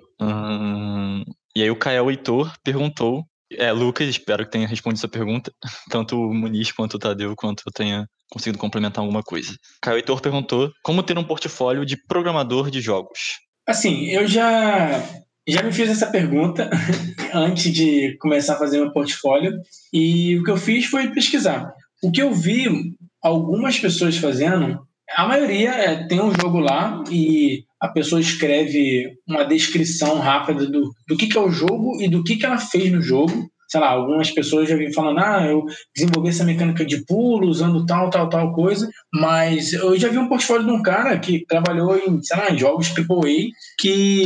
E 1.56 1.64
aí 1.64 1.72
o 1.72 1.76
Kael 1.76 2.10
Heitor 2.10 2.54
perguntou 2.64 3.24
É, 3.54 3.72
Lucas, 3.72 4.08
espero 4.08 4.46
que 4.46 4.52
tenha 4.52 4.68
respondido 4.68 5.00
essa 5.00 5.08
pergunta. 5.08 5.52
Tanto 5.90 6.20
o 6.20 6.34
Muniz 6.34 6.72
quanto 6.72 6.96
o 6.96 7.00
Tadeu, 7.00 7.36
quanto 7.36 7.64
eu 7.66 7.72
tenha 7.72 8.08
conseguido 8.32 8.60
complementar 8.60 9.02
alguma 9.02 9.24
coisa. 9.24 9.56
Caio 9.82 9.98
Heitor 9.98 10.22
perguntou 10.22 10.72
como 10.84 11.04
ter 11.04 11.18
um 11.18 11.24
portfólio 11.24 11.86
de 11.86 11.98
programador 11.98 12.70
de 12.70 12.80
jogos. 12.80 13.40
Assim, 13.68 14.06
eu 14.06 14.28
já, 14.28 15.04
já 15.48 15.64
me 15.64 15.72
fiz 15.72 15.90
essa 15.90 16.08
pergunta 16.08 16.70
antes 17.34 17.74
de 17.74 18.18
começar 18.20 18.54
a 18.54 18.60
fazer 18.60 18.80
meu 18.80 18.92
portfólio 18.92 19.60
e 19.92 20.38
o 20.38 20.44
que 20.44 20.52
eu 20.52 20.58
fiz 20.58 20.86
foi 20.86 21.12
pesquisar. 21.12 21.72
O 22.04 22.12
que 22.12 22.22
eu 22.22 22.34
vi 22.34 22.96
algumas 23.22 23.80
pessoas 23.80 24.18
fazendo, 24.18 24.80
a 25.16 25.28
maioria 25.28 25.72
é, 25.72 26.08
tem 26.08 26.22
um 26.22 26.34
jogo 26.34 26.60
lá 26.60 27.04
e 27.12 27.66
a 27.80 27.88
pessoa 27.88 28.20
escreve 28.20 29.14
uma 29.28 29.44
descrição 29.44 30.20
rápida 30.20 30.66
do, 30.66 30.92
do 31.08 31.18
que, 31.18 31.28
que 31.28 31.38
é 31.38 31.42
o 31.42 31.52
jogo 31.52 32.02
e 32.02 32.10
do 32.10 32.24
que, 32.24 32.36
que 32.36 32.46
ela 32.46 32.58
fez 32.58 32.92
no 32.92 33.02
jogo. 33.02 33.50
Sei 33.70 33.80
lá, 33.80 33.90
algumas 33.90 34.32
pessoas 34.32 34.68
já 34.68 34.76
vêm 34.76 34.92
falando, 34.92 35.20
ah, 35.20 35.46
eu 35.46 35.64
desenvolvi 35.96 36.30
essa 36.30 36.44
mecânica 36.44 36.84
de 36.84 37.06
pulo 37.06 37.48
usando 37.48 37.86
tal, 37.86 38.10
tal, 38.10 38.28
tal 38.28 38.52
coisa, 38.52 38.90
mas 39.14 39.74
eu 39.74 39.96
já 39.98 40.10
vi 40.10 40.18
um 40.18 40.28
portfólio 40.28 40.66
de 40.66 40.72
um 40.72 40.82
cara 40.82 41.20
que 41.20 41.46
trabalhou 41.46 41.96
em, 41.96 42.22
sei 42.24 42.38
lá, 42.38 42.50
em 42.50 42.58
jogos 42.58 42.90
AAA, 42.90 43.50
que 43.80 44.24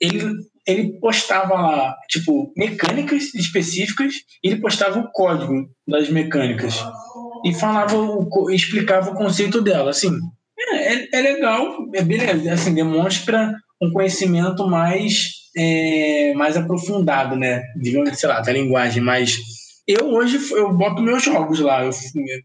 ele, 0.00 0.34
ele 0.66 0.98
postava 1.00 1.54
lá, 1.54 1.94
tipo, 2.08 2.50
mecânicas 2.56 3.34
específicas 3.34 4.14
e 4.42 4.48
ele 4.48 4.60
postava 4.60 4.98
o 4.98 5.12
código 5.12 5.68
das 5.86 6.08
mecânicas 6.08 6.82
e 7.44 7.52
falava, 7.52 7.94
explicava 8.50 9.10
o 9.10 9.14
conceito 9.14 9.60
dela, 9.60 9.90
assim, 9.90 10.10
é, 10.74 11.08
é, 11.12 11.20
legal, 11.20 11.86
é 11.94 12.02
beleza, 12.02 12.52
assim, 12.52 12.74
demonstra 12.74 13.54
um 13.80 13.90
conhecimento 13.90 14.66
mais, 14.66 15.30
é, 15.56 16.32
mais 16.34 16.56
aprofundado, 16.56 17.36
né? 17.36 17.62
Digamos, 17.76 18.18
sei 18.18 18.28
lá, 18.28 18.40
da 18.40 18.52
linguagem, 18.52 19.02
mas 19.02 19.38
eu 19.86 20.12
hoje 20.12 20.38
eu 20.52 20.72
boto 20.72 21.02
meus 21.02 21.22
jogos 21.22 21.58
lá, 21.60 21.84
eu, 21.84 21.90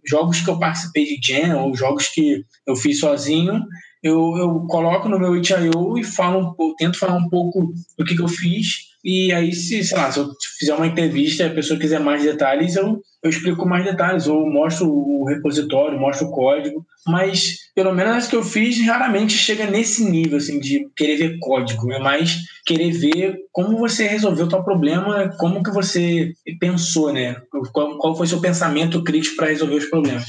jogos 0.08 0.42
que 0.42 0.50
eu 0.50 0.60
participei 0.60 1.06
de 1.06 1.20
Gen 1.22 1.54
ou 1.54 1.76
jogos 1.76 2.08
que 2.08 2.44
eu 2.66 2.76
fiz 2.76 3.00
sozinho, 3.00 3.62
eu, 4.04 4.36
eu 4.38 4.66
coloco 4.68 5.10
no 5.10 5.20
meu 5.20 5.36
itch.io 5.36 5.98
e 5.98 6.04
falo 6.04 6.56
um, 6.60 6.76
tento 6.76 6.98
falar 6.98 7.16
um 7.16 7.30
pouco 7.30 7.74
do 7.98 8.06
que, 8.06 8.16
que 8.16 8.22
eu 8.22 8.28
fiz 8.28 8.88
e 9.04 9.32
aí, 9.32 9.54
se, 9.54 9.82
sei 9.86 9.98
lá, 9.98 10.12
se 10.12 10.20
eu 10.20 10.30
fizer 10.60 10.74
uma 10.74 10.86
entrevista 10.86 11.44
e 11.44 11.46
a 11.48 11.54
pessoa 11.54 11.80
quiser 11.80 12.00
mais 12.00 12.24
detalhes, 12.24 12.76
eu, 12.76 13.00
eu 13.28 13.30
explico 13.30 13.68
mais 13.68 13.84
detalhes, 13.84 14.28
ou 14.28 14.50
mostro 14.50 14.90
o 14.90 15.26
repositório, 15.26 16.00
mostro 16.00 16.28
o 16.28 16.32
código. 16.32 16.86
Mas, 17.06 17.58
pelo 17.76 17.94
menos 17.94 18.16
as 18.16 18.28
que 18.28 18.36
eu 18.36 18.44
fiz, 18.44 18.84
raramente 18.86 19.34
chega 19.34 19.70
nesse 19.70 20.10
nível, 20.10 20.38
assim, 20.38 20.60
de 20.60 20.88
querer 20.96 21.18
ver 21.18 21.40
código. 21.40 21.92
É 21.92 22.00
mais 22.00 22.38
querer 22.66 22.92
ver 22.92 23.38
como 23.52 23.78
você 23.78 24.08
resolveu 24.08 24.48
o 24.48 24.50
seu 24.50 24.64
problema, 24.64 25.30
como 25.38 25.62
que 25.62 25.72
você 25.72 26.34
pensou, 26.60 27.12
né? 27.12 27.36
Qual, 27.74 27.98
qual 27.98 28.16
foi 28.16 28.28
seu 28.28 28.42
pensamento 28.42 29.04
crítico 29.04 29.36
para 29.36 29.48
resolver 29.48 29.76
os 29.76 29.86
problemas. 29.86 30.26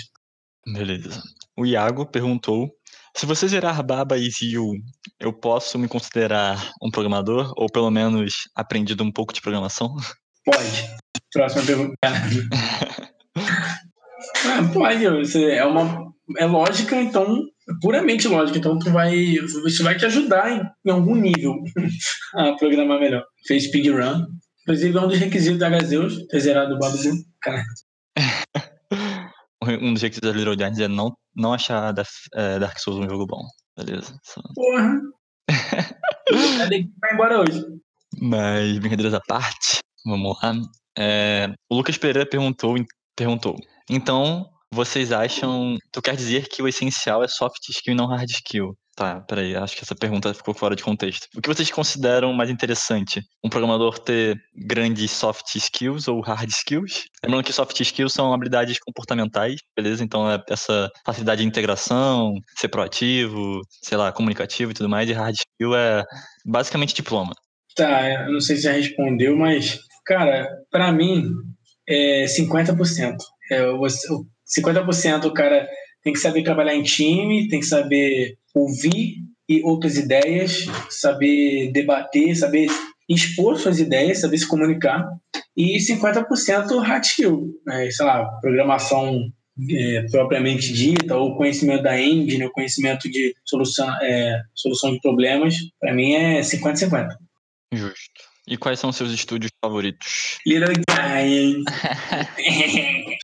Beleza. 0.66 1.22
O 1.56 1.64
Iago 1.64 2.06
perguntou 2.06 2.70
se 3.16 3.26
você 3.26 3.48
gerar 3.48 3.82
Baba 3.82 4.16
e 4.16 4.30
Zio, 4.30 4.74
eu 5.18 5.32
posso 5.32 5.78
me 5.78 5.88
considerar 5.88 6.72
um 6.80 6.90
programador? 6.90 7.52
Ou 7.56 7.66
pelo 7.68 7.90
menos 7.90 8.48
aprendido 8.54 9.02
um 9.02 9.10
pouco 9.10 9.32
de 9.32 9.40
programação? 9.40 9.96
Pode. 10.50 10.96
Próxima 11.30 11.62
pergunta. 11.66 11.94
ah, 13.36 14.64
pode. 14.72 15.06
Você 15.10 15.50
é 15.52 15.64
uma 15.64 16.08
é 16.38 16.46
lógica, 16.46 16.96
então 16.96 17.42
puramente 17.82 18.26
lógica. 18.28 18.56
Então 18.58 18.78
tu 18.78 18.90
vai 18.90 19.14
isso 19.14 19.84
vai 19.84 19.94
te 19.98 20.06
ajudar 20.06 20.50
em, 20.50 20.62
em 20.86 20.90
algum 20.90 21.14
nível 21.14 21.54
a 22.34 22.54
programar 22.54 22.98
melhor. 22.98 23.24
Fez 23.46 23.64
speedrun. 23.64 24.24
Inclusive 24.62 24.96
é 24.96 25.00
um 25.00 25.08
dos 25.08 25.18
requisitos 25.18 25.58
da 25.58 25.68
Gazeus 25.68 26.26
ter 26.28 26.40
zerado 26.40 26.74
o 26.74 26.78
Baba 26.78 26.96
Zio. 26.96 27.12
Cara. 27.42 27.62
um 29.82 29.92
dos 29.92 30.02
requisitos 30.02 30.30
da 30.30 30.36
Little 30.36 30.56
Giants 30.56 30.78
é 30.78 30.88
não, 30.88 31.14
não 31.36 31.52
achar 31.52 31.92
Dark, 31.92 32.08
é, 32.34 32.58
Dark 32.58 32.78
Souls 32.78 32.98
um 32.98 33.08
jogo 33.08 33.26
bom. 33.26 33.42
Beleza. 33.76 34.18
Porra! 34.54 34.98
vai 37.00 37.12
embora 37.12 37.40
hoje. 37.40 37.64
Mas, 38.20 38.78
brincadeiras 38.78 39.14
à 39.14 39.20
parte, 39.20 39.78
vamos 40.04 40.36
lá. 40.42 40.54
É, 40.96 41.48
o 41.70 41.76
Lucas 41.76 41.96
Pereira 41.96 42.28
perguntou, 42.28 42.74
perguntou. 43.16 43.56
Então, 43.88 44.46
vocês 44.72 45.12
acham. 45.12 45.76
Tu 45.92 46.02
quer 46.02 46.16
dizer 46.16 46.48
que 46.48 46.62
o 46.62 46.68
essencial 46.68 47.22
é 47.22 47.28
soft 47.28 47.68
skill 47.68 47.94
e 47.94 47.96
não 47.96 48.06
hard 48.06 48.28
skill? 48.30 48.76
Tá, 48.98 49.20
peraí, 49.20 49.54
acho 49.54 49.76
que 49.76 49.84
essa 49.84 49.94
pergunta 49.94 50.34
ficou 50.34 50.52
fora 50.52 50.74
de 50.74 50.82
contexto. 50.82 51.28
O 51.36 51.40
que 51.40 51.48
vocês 51.48 51.70
consideram 51.70 52.32
mais 52.32 52.50
interessante? 52.50 53.22
Um 53.44 53.48
programador 53.48 53.96
ter 53.96 54.36
grandes 54.66 55.12
soft 55.12 55.54
skills 55.54 56.08
ou 56.08 56.20
hard 56.20 56.50
skills? 56.50 57.04
Lembrando 57.22 57.44
que 57.44 57.52
soft 57.52 57.78
skills 57.78 58.12
são 58.12 58.34
habilidades 58.34 58.76
comportamentais, 58.80 59.60
beleza? 59.76 60.02
Então 60.02 60.28
é 60.28 60.42
essa 60.50 60.90
facilidade 61.06 61.42
de 61.42 61.46
integração, 61.46 62.34
ser 62.56 62.66
proativo, 62.70 63.60
sei 63.84 63.96
lá, 63.96 64.10
comunicativo 64.10 64.72
e 64.72 64.74
tudo 64.74 64.88
mais, 64.88 65.08
e 65.08 65.12
hard 65.12 65.36
skill 65.36 65.76
é 65.76 66.02
basicamente 66.44 66.92
diploma. 66.92 67.34
Tá, 67.76 68.24
eu 68.24 68.32
não 68.32 68.40
sei 68.40 68.56
se 68.56 68.62
já 68.62 68.72
respondeu, 68.72 69.36
mas, 69.36 69.78
cara, 70.08 70.48
para 70.70 70.90
mim 70.90 71.30
é 71.86 72.24
50%. 72.24 73.16
É, 73.52 73.62
50% 73.62 75.24
o 75.26 75.34
cara 75.34 75.68
tem 76.02 76.12
que 76.14 76.18
saber 76.18 76.42
trabalhar 76.42 76.74
em 76.74 76.82
time, 76.82 77.48
tem 77.48 77.60
que 77.60 77.66
saber 77.66 78.36
ouvir 78.54 79.16
e 79.48 79.62
outras 79.62 79.96
ideias, 79.96 80.66
saber 80.88 81.70
debater, 81.72 82.34
saber 82.34 82.68
expor 83.08 83.58
suas 83.58 83.78
ideias, 83.78 84.20
saber 84.20 84.38
se 84.38 84.48
comunicar. 84.48 85.06
E 85.56 85.76
50% 85.78 86.82
hard 86.82 87.04
skill, 87.04 87.48
né? 87.66 87.90
sei 87.90 88.06
lá, 88.06 88.24
programação 88.40 89.30
é, 89.70 90.06
propriamente 90.10 90.72
dita, 90.72 91.16
ou 91.16 91.36
conhecimento 91.36 91.82
da 91.82 92.00
engine, 92.00 92.44
ou 92.44 92.52
conhecimento 92.52 93.10
de 93.10 93.34
solução, 93.44 93.90
é, 94.02 94.40
solução 94.54 94.92
de 94.92 95.00
problemas, 95.00 95.56
para 95.80 95.94
mim 95.94 96.12
é 96.12 96.40
50-50. 96.40 97.08
Justo. 97.72 98.27
E 98.48 98.56
quais 98.56 98.80
são 98.80 98.90
seus 98.90 99.12
estúdios 99.12 99.52
favoritos? 99.62 100.38
Little 100.46 100.72
Giant. 100.90 101.64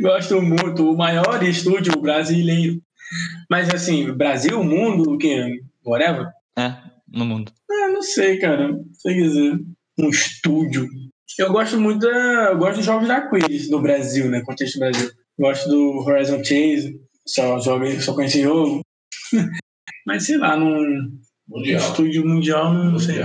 Gosto 0.00 0.40
muito. 0.40 0.92
O 0.92 0.96
maior 0.96 1.42
estúdio 1.42 2.00
brasileiro. 2.00 2.80
Mas 3.50 3.68
assim, 3.74 4.12
Brasil, 4.12 4.62
mundo, 4.62 5.14
o 5.14 5.18
quê? 5.18 5.60
Whatever? 5.84 6.28
É, 6.56 6.76
no 7.08 7.24
mundo. 7.24 7.50
Ah, 7.68 7.88
não 7.88 8.02
sei, 8.02 8.38
cara. 8.38 8.68
Não 8.68 8.84
sei 8.94 9.14
dizer. 9.14 9.58
Um 9.98 10.08
estúdio. 10.08 10.88
Eu 11.36 11.50
gosto 11.50 11.80
muito 11.80 12.06
da. 12.06 12.50
Eu 12.50 12.58
gosto 12.58 12.76
dos 12.76 12.86
jogos 12.86 13.08
da 13.08 13.28
Quiz 13.28 13.68
no 13.68 13.82
Brasil, 13.82 14.30
né? 14.30 14.42
Contexto 14.42 14.78
Brasil. 14.78 15.10
Gosto 15.36 15.68
do 15.68 15.98
Horizon 16.06 16.44
Chase. 16.44 17.00
Só, 17.26 17.58
só 17.58 17.78
conheci 18.14 18.42
jogo. 18.42 18.82
Mas 20.06 20.26
sei 20.26 20.38
lá, 20.38 20.56
num. 20.56 21.18
Mundial. 21.48 21.80
Estúdio 21.80 22.26
mundial, 22.26 22.72
não 22.72 22.98
sei. 22.98 23.16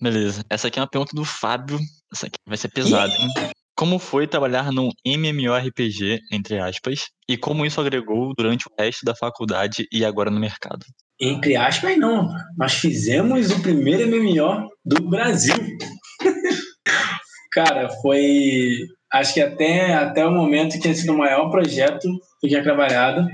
Beleza. 0.00 0.44
Essa 0.50 0.68
aqui 0.68 0.78
é 0.78 0.82
uma 0.82 0.88
pergunta 0.88 1.14
do 1.14 1.24
Fábio. 1.24 1.78
Essa 2.12 2.26
aqui 2.26 2.36
vai 2.46 2.56
ser 2.56 2.68
pesada, 2.68 3.12
hein? 3.12 3.52
Como 3.76 3.98
foi 3.98 4.26
trabalhar 4.26 4.72
num 4.72 4.90
MMORPG, 5.04 6.20
entre 6.32 6.58
aspas, 6.58 7.06
e 7.28 7.36
como 7.36 7.64
isso 7.64 7.80
agregou 7.80 8.32
durante 8.36 8.66
o 8.66 8.72
resto 8.76 9.04
da 9.04 9.14
faculdade 9.14 9.86
e 9.92 10.04
agora 10.04 10.30
no 10.30 10.40
mercado? 10.40 10.84
Entre 11.20 11.56
aspas, 11.56 11.96
não. 11.96 12.28
Nós 12.56 12.74
fizemos 12.74 13.50
o 13.50 13.62
primeiro 13.62 14.08
MMO 14.08 14.68
do 14.84 15.08
Brasil. 15.08 15.54
Cara, 17.52 17.88
foi. 18.02 18.72
Acho 19.12 19.34
que 19.34 19.40
até, 19.40 19.94
até 19.94 20.26
o 20.26 20.32
momento 20.32 20.78
tinha 20.78 20.94
sido 20.94 21.12
o 21.12 21.18
maior 21.18 21.48
projeto 21.50 22.08
que 22.40 22.46
eu 22.46 22.50
tinha 22.50 22.62
trabalhado. 22.62 23.26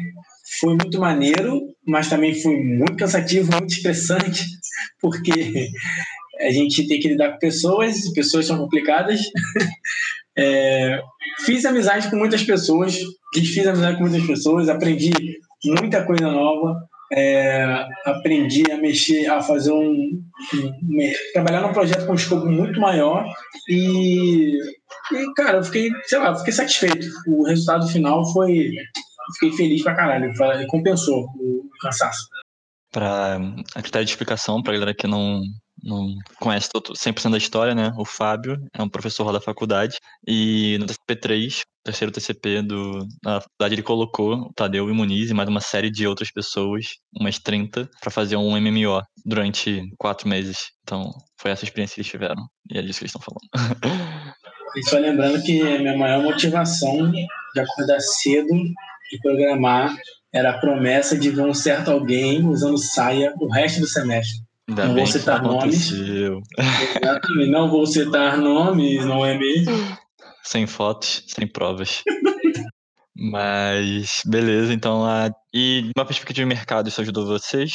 Foi 0.61 0.77
muito 0.77 1.01
maneiro, 1.01 1.61
mas 1.87 2.09
também 2.09 2.41
foi 2.41 2.57
muito 2.57 2.97
cansativo, 2.97 3.51
muito 3.53 3.73
estressante, 3.73 4.45
porque 5.01 5.71
a 6.41 6.51
gente 6.51 6.87
tem 6.87 7.01
que 7.01 7.09
lidar 7.09 7.33
com 7.33 7.39
pessoas, 7.39 8.13
pessoas 8.13 8.47
são 8.47 8.59
complicadas. 8.59 9.21
É, 10.37 11.01
fiz 11.47 11.65
amizade 11.65 12.11
com 12.11 12.17
muitas 12.17 12.43
pessoas, 12.43 12.99
desfiz 13.33 13.65
amizade 13.69 13.97
com 13.97 14.09
muitas 14.09 14.27
pessoas, 14.27 14.69
aprendi 14.69 15.13
muita 15.65 16.05
coisa 16.05 16.29
nova, 16.29 16.77
é, 17.13 17.87
aprendi 18.05 18.71
a 18.71 18.77
mexer, 18.77 19.27
a 19.27 19.41
fazer 19.41 19.73
um, 19.73 20.21
um, 20.53 21.13
trabalhar 21.33 21.61
num 21.61 21.73
projeto 21.73 22.07
com 22.07 22.13
um 22.13 22.17
escopo 22.17 22.47
muito 22.47 22.81
maior 22.81 23.25
e, 23.69 24.59
e, 25.13 25.35
cara, 25.37 25.59
eu 25.59 25.65
fiquei, 25.65 25.91
sei 26.05 26.19
lá, 26.19 26.35
fiquei 26.37 26.53
satisfeito. 26.53 27.07
O 27.29 27.45
resultado 27.45 27.87
final 27.89 28.25
foi, 28.33 28.73
fiquei 29.33 29.57
feliz 29.57 29.83
pra 29.83 29.95
caralho, 29.95 30.33
compensou 30.69 31.25
o 31.37 31.69
cansaço. 31.81 32.27
Para 32.93 33.37
a 33.75 33.83
critério 33.83 34.05
de 34.05 34.13
explicação, 34.13 34.63
para 34.63 34.75
galera 34.75 34.95
que 34.95 35.07
não 35.07 35.43
não 35.83 36.15
conhece 36.41 36.69
100% 36.73 37.31
da 37.31 37.37
história, 37.37 37.75
né? 37.75 37.93
O 37.99 38.05
Fábio 38.05 38.57
é 38.73 38.83
um 38.83 38.89
professor 38.89 39.25
lá 39.25 39.33
da 39.33 39.41
faculdade 39.41 39.99
e 40.27 40.79
no 40.79 40.87
TCP3, 40.87 41.61
terceiro 41.85 42.13
TCP 42.13 42.63
do, 42.63 43.07
da 43.23 43.41
faculdade, 43.41 43.75
ele 43.75 43.83
colocou 43.83 44.35
o 44.35 44.53
Tadeu 44.55 44.89
e 44.89 44.93
o 44.93 44.95
Muniz 44.95 45.31
e 45.31 45.35
mais 45.35 45.49
uma 45.49 45.61
série 45.61 45.91
de 45.91 46.07
outras 46.07 46.33
pessoas, 46.33 46.87
umas 47.21 47.39
30, 47.39 47.89
para 48.01 48.11
fazer 48.11 48.37
um 48.37 48.59
MMO 48.59 49.03
durante 49.27 49.83
quatro 49.99 50.29
meses. 50.29 50.71
Então, 50.83 51.11
foi 51.39 51.51
essa 51.51 51.65
experiência 51.65 51.95
que 51.95 52.01
eles 52.01 52.11
tiveram 52.11 52.43
e 52.71 52.79
é 52.79 52.83
disso 52.83 53.01
que 53.01 53.05
eles 53.05 53.15
estão 53.15 53.23
falando. 53.23 54.35
E 54.77 54.83
só 54.83 54.99
lembrando 54.99 55.41
que 55.41 55.63
a 55.63 55.79
minha 55.79 55.97
maior 55.97 56.21
motivação 56.21 57.09
de 57.09 57.61
acordar 57.61 58.01
cedo 58.01 58.53
e 59.13 59.19
programar 59.19 59.95
era 60.33 60.51
a 60.51 60.59
promessa 60.59 61.17
de 61.17 61.31
ver 61.31 61.43
um 61.43 61.55
certo 61.55 61.91
alguém 61.91 62.47
usando 62.47 62.79
saia 62.79 63.33
o 63.39 63.49
resto 63.49 63.81
do 63.81 63.87
semestre. 63.87 64.43
Ainda 64.69 64.87
não 64.87 64.95
vou 64.95 65.07
citar 65.07 65.43
nomes. 65.43 65.93
Exatamente, 65.93 67.51
não 67.51 67.71
vou 67.71 67.87
citar 67.87 68.39
nomes, 68.39 69.05
não 69.05 69.25
é 69.25 69.39
mesmo? 69.39 69.73
Sem 70.43 70.67
fotos, 70.67 71.25
sem 71.29 71.47
provas. 71.47 72.03
Mas, 73.17 74.23
beleza, 74.27 74.73
então. 74.73 75.05
A... 75.05 75.31
E 75.53 75.91
uma 75.97 76.05
perspectiva 76.05 76.47
de 76.47 76.55
mercado, 76.55 76.89
isso 76.89 77.01
ajudou 77.01 77.27
vocês? 77.27 77.73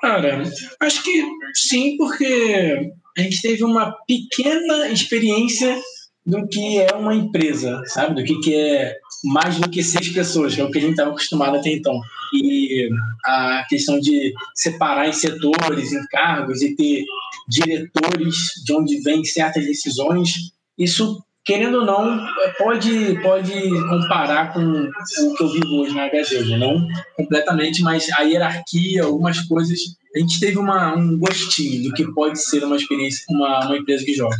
Cara, 0.00 0.42
acho 0.80 1.02
que 1.02 1.24
sim, 1.54 1.96
porque 1.96 2.90
a 3.16 3.20
gente 3.20 3.40
teve 3.40 3.62
uma 3.62 3.92
pequena 4.06 4.88
experiência 4.88 5.80
do 6.26 6.46
que 6.48 6.80
é 6.80 6.94
uma 6.94 7.14
empresa, 7.14 7.82
sabe? 7.86 8.14
Do 8.14 8.24
que, 8.24 8.40
que 8.40 8.54
é 8.54 8.96
mais 9.24 9.58
do 9.58 9.68
que 9.68 9.82
seis 9.82 10.08
pessoas, 10.10 10.54
que 10.54 10.60
é 10.60 10.64
o 10.64 10.70
que 10.70 10.78
a 10.78 10.80
gente 10.80 10.92
estava 10.92 11.10
acostumado 11.10 11.56
até 11.56 11.70
então. 11.70 12.00
E 12.32 12.88
a 13.24 13.64
questão 13.68 13.98
de 13.98 14.34
separar 14.54 15.08
em 15.08 15.12
setores, 15.12 15.92
em 15.92 16.06
cargos 16.08 16.62
e 16.62 16.76
ter 16.76 17.04
diretores 17.48 18.36
de 18.64 18.72
onde 18.72 19.00
vêm 19.00 19.24
certas 19.24 19.64
decisões, 19.64 20.52
isso, 20.78 21.22
querendo 21.44 21.78
ou 21.78 21.86
não, 21.86 22.26
pode, 22.58 23.20
pode 23.22 23.52
comparar 23.88 24.52
com 24.52 24.60
o 24.60 25.34
que 25.34 25.42
eu 25.42 25.48
vivo 25.48 25.76
hoje 25.76 25.94
na 25.94 26.08
HG. 26.08 26.56
Não 26.56 26.86
completamente, 27.16 27.82
mas 27.82 28.10
a 28.10 28.22
hierarquia, 28.22 29.04
algumas 29.04 29.40
coisas, 29.40 29.78
a 30.14 30.18
gente 30.18 30.38
teve 30.38 30.58
uma, 30.58 30.94
um 30.96 31.18
gostinho 31.18 31.84
do 31.84 31.94
que 31.94 32.06
pode 32.12 32.40
ser 32.40 32.62
uma 32.64 32.76
experiência, 32.76 33.24
uma, 33.30 33.66
uma 33.66 33.76
empresa 33.78 34.04
que 34.04 34.14
joga. 34.14 34.36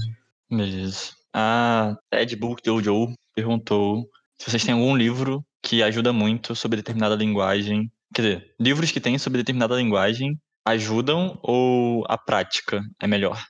Beleza. 0.51 1.13
A 1.33 1.97
Ted 2.11 2.37
Book 2.37 2.63
Jojo 2.65 3.13
perguntou 3.35 4.09
se 4.39 4.51
vocês 4.51 4.65
têm 4.65 4.75
algum 4.75 4.97
livro 4.97 5.45
que 5.63 5.83
ajuda 5.83 6.13
muito 6.13 6.55
sobre 6.55 6.77
determinada 6.77 7.15
linguagem. 7.15 7.91
Quer 8.15 8.23
dizer, 8.23 8.55
livros 8.61 8.91
que 8.91 9.01
têm 9.01 9.19
sobre 9.19 9.39
determinada 9.39 9.77
linguagem 9.77 10.39
ajudam 10.67 11.39
ou 11.43 12.05
a 12.09 12.17
prática 12.17 12.81
é 13.01 13.07
melhor? 13.07 13.43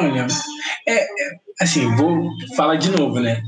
Olha, 0.00 0.26
é, 0.86 0.94
é, 0.94 1.08
assim, 1.60 1.94
vou 1.96 2.28
falar 2.56 2.76
de 2.76 2.90
novo, 2.90 3.20
né? 3.20 3.40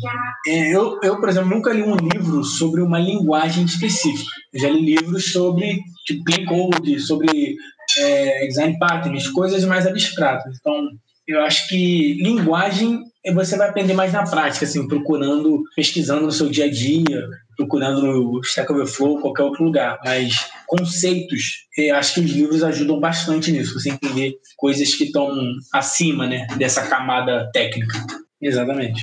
É, 0.47 0.75
eu, 0.75 0.99
eu, 1.03 1.19
por 1.21 1.29
exemplo, 1.29 1.51
nunca 1.51 1.73
li 1.73 1.83
um 1.83 1.97
livro 1.97 2.43
sobre 2.45 2.81
uma 2.81 2.99
linguagem 2.99 3.65
específica. 3.65 4.31
Eu 4.53 4.61
já 4.61 4.71
li 4.71 4.97
livros 4.97 5.33
sobre 5.33 5.81
tipo, 6.07 6.25
clean 6.25 6.47
code, 6.47 6.99
sobre 7.01 7.57
é, 7.99 8.47
design 8.47 8.79
patterns, 8.79 9.29
coisas 9.29 9.65
mais 9.65 9.87
abstratas. 9.87 10.57
Então, 10.59 10.89
eu 11.31 11.43
acho 11.43 11.69
que 11.69 12.15
linguagem 12.15 13.05
você 13.35 13.57
vai 13.57 13.69
aprender 13.69 13.93
mais 13.93 14.13
na 14.13 14.29
prática, 14.29 14.65
assim, 14.65 14.89
procurando, 14.89 15.63
pesquisando 15.77 16.23
no 16.23 16.33
seu 16.33 16.49
dia 16.49 16.65
a 16.65 16.71
dia, 16.71 17.29
procurando 17.57 18.03
no 18.03 18.41
Stack 18.41 18.73
Overflow, 18.73 19.21
qualquer 19.21 19.45
outro 19.45 19.63
lugar. 19.63 20.01
Mas 20.05 20.51
conceitos, 20.67 21.67
eu 21.77 21.95
acho 21.95 22.15
que 22.15 22.21
os 22.21 22.31
livros 22.31 22.65
ajudam 22.65 22.99
bastante 22.99 23.53
nisso, 23.53 23.79
você 23.79 23.91
entender 23.91 24.35
coisas 24.57 24.95
que 24.95 25.05
estão 25.05 25.31
acima, 25.73 26.27
né, 26.27 26.47
dessa 26.57 26.89
camada 26.89 27.49
técnica. 27.53 28.05
Exatamente. 28.41 29.03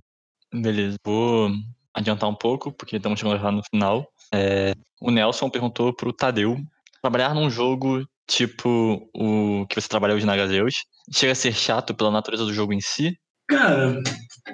Beleza, 0.54 0.98
vou 1.06 1.52
adiantar 1.94 2.30
um 2.30 2.36
pouco, 2.36 2.72
porque 2.72 2.98
estamos 2.98 3.20
chegando 3.20 3.40
já 3.40 3.52
no 3.52 3.64
final. 3.64 4.06
É, 4.34 4.74
o 5.00 5.12
Nelson 5.12 5.50
perguntou 5.50 5.94
para 5.94 6.10
o 6.10 6.14
Tadeu 6.14 6.58
trabalhar 7.02 7.34
num 7.34 7.50
jogo 7.50 8.06
tipo 8.28 9.08
o 9.14 9.66
que 9.68 9.80
você 9.80 9.88
trabalha 9.88 10.14
hoje 10.14 10.26
na 10.26 10.36
Gazeus 10.36 10.84
chega 11.14 11.32
a 11.32 11.36
ser 11.36 11.54
chato 11.54 11.94
pela 11.94 12.12
natureza 12.12 12.46
do 12.46 12.54
jogo 12.54 12.74
em 12.74 12.82
si? 12.82 13.14
Cara, 13.50 14.02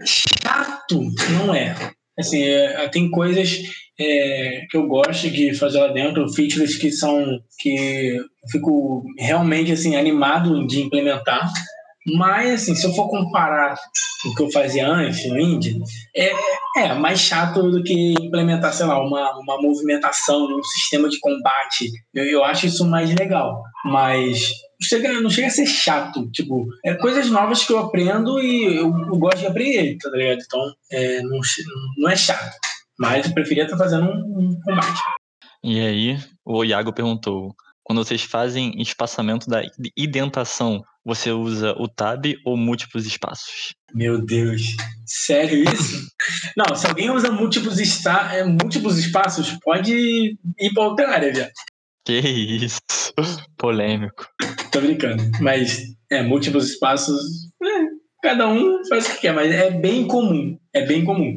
chato 0.06 1.02
não 1.32 1.54
é. 1.54 1.76
Assim, 2.18 2.44
é, 2.44 2.88
tem 2.90 3.10
coisas 3.10 3.60
é, 4.00 4.62
que 4.70 4.78
eu 4.78 4.88
gosto 4.88 5.30
de 5.30 5.54
fazer 5.56 5.80
lá 5.80 5.88
dentro, 5.88 6.32
features 6.34 6.78
que 6.78 6.92
são 6.92 7.40
que 7.60 8.16
eu 8.16 8.24
fico 8.52 9.04
realmente 9.18 9.72
assim 9.72 9.96
animado 9.96 10.66
de 10.68 10.82
implementar. 10.82 11.52
Mas 12.06 12.64
assim, 12.64 12.76
se 12.76 12.86
eu 12.86 12.94
for 12.94 13.10
comparar 13.10 13.76
o 14.26 14.36
que 14.36 14.44
eu 14.44 14.52
fazia 14.52 14.88
antes 14.88 15.26
no 15.30 15.40
Indie, 15.40 15.82
é, 16.16 16.32
é 16.78 16.94
mais 16.94 17.20
chato 17.20 17.70
do 17.72 17.82
que 17.84 18.14
implementar, 18.14 18.74
sei 18.74 18.86
lá, 18.86 19.00
uma, 19.00 19.40
uma 19.40 19.62
movimentação 19.62 20.50
num 20.50 20.64
sistema 20.64 21.08
de 21.10 21.20
combate. 21.20 21.92
Eu, 22.14 22.26
eu 22.26 22.44
acho 22.44 22.66
isso 22.66 22.86
mais 22.86 23.14
legal. 23.16 23.64
Mas 23.86 24.52
chega, 24.82 25.22
não 25.22 25.30
chega 25.30 25.48
a 25.48 25.52
ser 25.52 25.66
chato. 25.66 26.30
Tipo, 26.32 26.66
é 26.86 26.94
coisas 26.96 27.30
novas 27.30 27.66
que 27.66 27.72
eu 27.72 27.80
aprendo 27.80 28.40
e 28.40 28.78
eu, 28.78 28.86
eu 28.86 29.18
gosto 29.18 29.40
de 29.40 29.48
aprender, 29.48 29.98
tá 29.98 30.10
ligado? 30.10 30.42
Então, 30.46 30.74
é, 30.92 31.22
não, 31.22 31.40
não 31.98 32.10
é 32.10 32.16
chato. 32.16 32.56
Mas 33.00 33.26
eu 33.26 33.34
preferia 33.34 33.64
estar 33.64 33.78
fazendo 33.78 34.06
um, 34.06 34.40
um 34.40 34.60
combate. 34.62 35.02
E 35.64 35.80
aí, 35.80 36.18
o 36.46 36.64
Iago 36.64 36.94
perguntou: 36.94 37.56
quando 37.84 38.04
vocês 38.04 38.24
fazem 38.24 38.82
espaçamento 38.82 39.50
da 39.50 39.62
identação, 39.96 40.84
você 41.06 41.32
usa 41.32 41.74
o 41.78 41.88
tab 41.88 42.26
ou 42.46 42.56
múltiplos 42.56 43.06
espaços? 43.06 43.74
Meu 43.94 44.24
Deus, 44.24 44.76
sério 45.06 45.64
isso? 45.64 46.08
Não, 46.58 46.76
se 46.76 46.88
alguém 46.88 47.12
usa 47.12 47.32
múltiplos, 47.32 47.80
esta... 47.80 48.34
É, 48.34 48.44
múltiplos 48.44 48.98
espaços, 48.98 49.58
pode 49.64 49.94
ir 49.94 50.74
para 50.74 50.84
outra 50.84 51.10
área, 51.12 51.34
já. 51.34 51.50
Que 52.06 52.20
isso, 52.20 52.80
polêmico. 53.58 54.28
Tô 54.72 54.82
brincando. 54.82 55.24
Mas, 55.40 55.82
é, 56.12 56.22
múltiplos 56.22 56.72
espaços, 56.72 57.22
é, 57.62 57.68
cada 58.22 58.48
um 58.48 58.82
faz 58.88 59.06
o 59.06 59.16
que 59.16 59.22
quer, 59.22 59.34
mas 59.34 59.52
é 59.52 59.72
bem 59.72 60.08
comum. 60.08 60.58
É 60.74 60.86
bem 60.86 61.06
comum. 61.06 61.34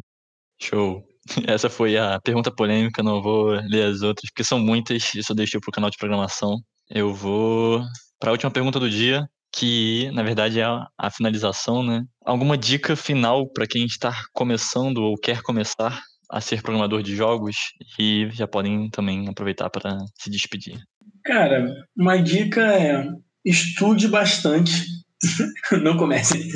Show. 0.61 1.03
Essa 1.47 1.69
foi 1.69 1.97
a 1.97 2.19
pergunta 2.21 2.51
polêmica, 2.51 3.03
não 3.03 3.21
vou 3.21 3.49
ler 3.69 3.83
as 3.83 4.01
outras, 4.01 4.29
porque 4.29 4.43
são 4.43 4.59
muitas, 4.59 5.13
isso 5.13 5.31
eu 5.31 5.35
deixei 5.35 5.59
pro 5.59 5.71
canal 5.71 5.89
de 5.89 5.97
programação. 5.97 6.57
Eu 6.89 7.13
vou 7.13 7.81
para 8.19 8.29
a 8.29 8.33
última 8.33 8.51
pergunta 8.51 8.79
do 8.79 8.89
dia, 8.89 9.27
que 9.57 10.11
na 10.11 10.21
verdade 10.21 10.59
é 10.59 10.65
a 10.65 11.09
finalização, 11.09 11.83
né? 11.83 12.03
Alguma 12.23 12.57
dica 12.57 12.95
final 12.95 13.47
para 13.49 13.65
quem 13.65 13.85
está 13.85 14.13
começando 14.33 14.99
ou 14.99 15.17
quer 15.17 15.41
começar 15.41 15.99
a 16.29 16.39
ser 16.39 16.61
programador 16.61 17.01
de 17.01 17.15
jogos 17.15 17.55
e 17.97 18.29
já 18.31 18.47
podem 18.47 18.89
também 18.89 19.27
aproveitar 19.27 19.69
para 19.69 19.97
se 20.19 20.29
despedir. 20.29 20.77
Cara, 21.23 21.73
uma 21.97 22.17
dica 22.17 22.61
é 22.61 23.07
estude 23.43 24.07
bastante, 24.07 24.71
não 25.81 25.97
comece. 25.97 26.49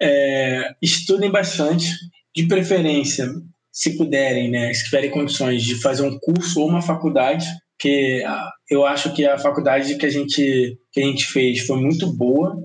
É, 0.00 0.74
estudem 0.80 1.30
bastante, 1.30 1.92
de 2.34 2.46
preferência, 2.46 3.28
se 3.72 3.96
puderem, 3.96 4.50
né, 4.50 4.72
se 4.72 4.84
tiverem 4.84 5.10
condições 5.10 5.62
de 5.62 5.80
fazer 5.80 6.06
um 6.06 6.18
curso 6.20 6.60
ou 6.60 6.68
uma 6.68 6.80
faculdade, 6.80 7.46
que 7.78 8.22
eu 8.70 8.86
acho 8.86 9.12
que 9.14 9.26
a 9.26 9.38
faculdade 9.38 9.96
que 9.96 10.06
a 10.06 10.10
gente 10.10 10.78
que 10.92 11.00
a 11.00 11.04
gente 11.04 11.26
fez 11.26 11.66
foi 11.66 11.80
muito 11.80 12.12
boa 12.16 12.56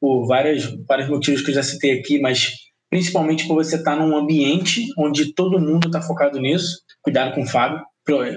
por 0.00 0.26
várias, 0.26 0.64
vários 0.86 1.08
motivos 1.08 1.42
que 1.42 1.50
eu 1.50 1.54
já 1.54 1.62
citei 1.62 1.98
aqui, 1.98 2.20
mas 2.20 2.52
principalmente 2.90 3.46
por 3.46 3.54
você 3.54 3.76
estar 3.76 3.96
num 3.96 4.16
ambiente 4.16 4.86
onde 4.98 5.34
todo 5.34 5.60
mundo 5.60 5.88
está 5.88 6.00
focado 6.00 6.40
nisso. 6.40 6.80
Cuidado 7.02 7.34
com 7.34 7.42
o 7.42 7.46
Fábio. 7.46 7.80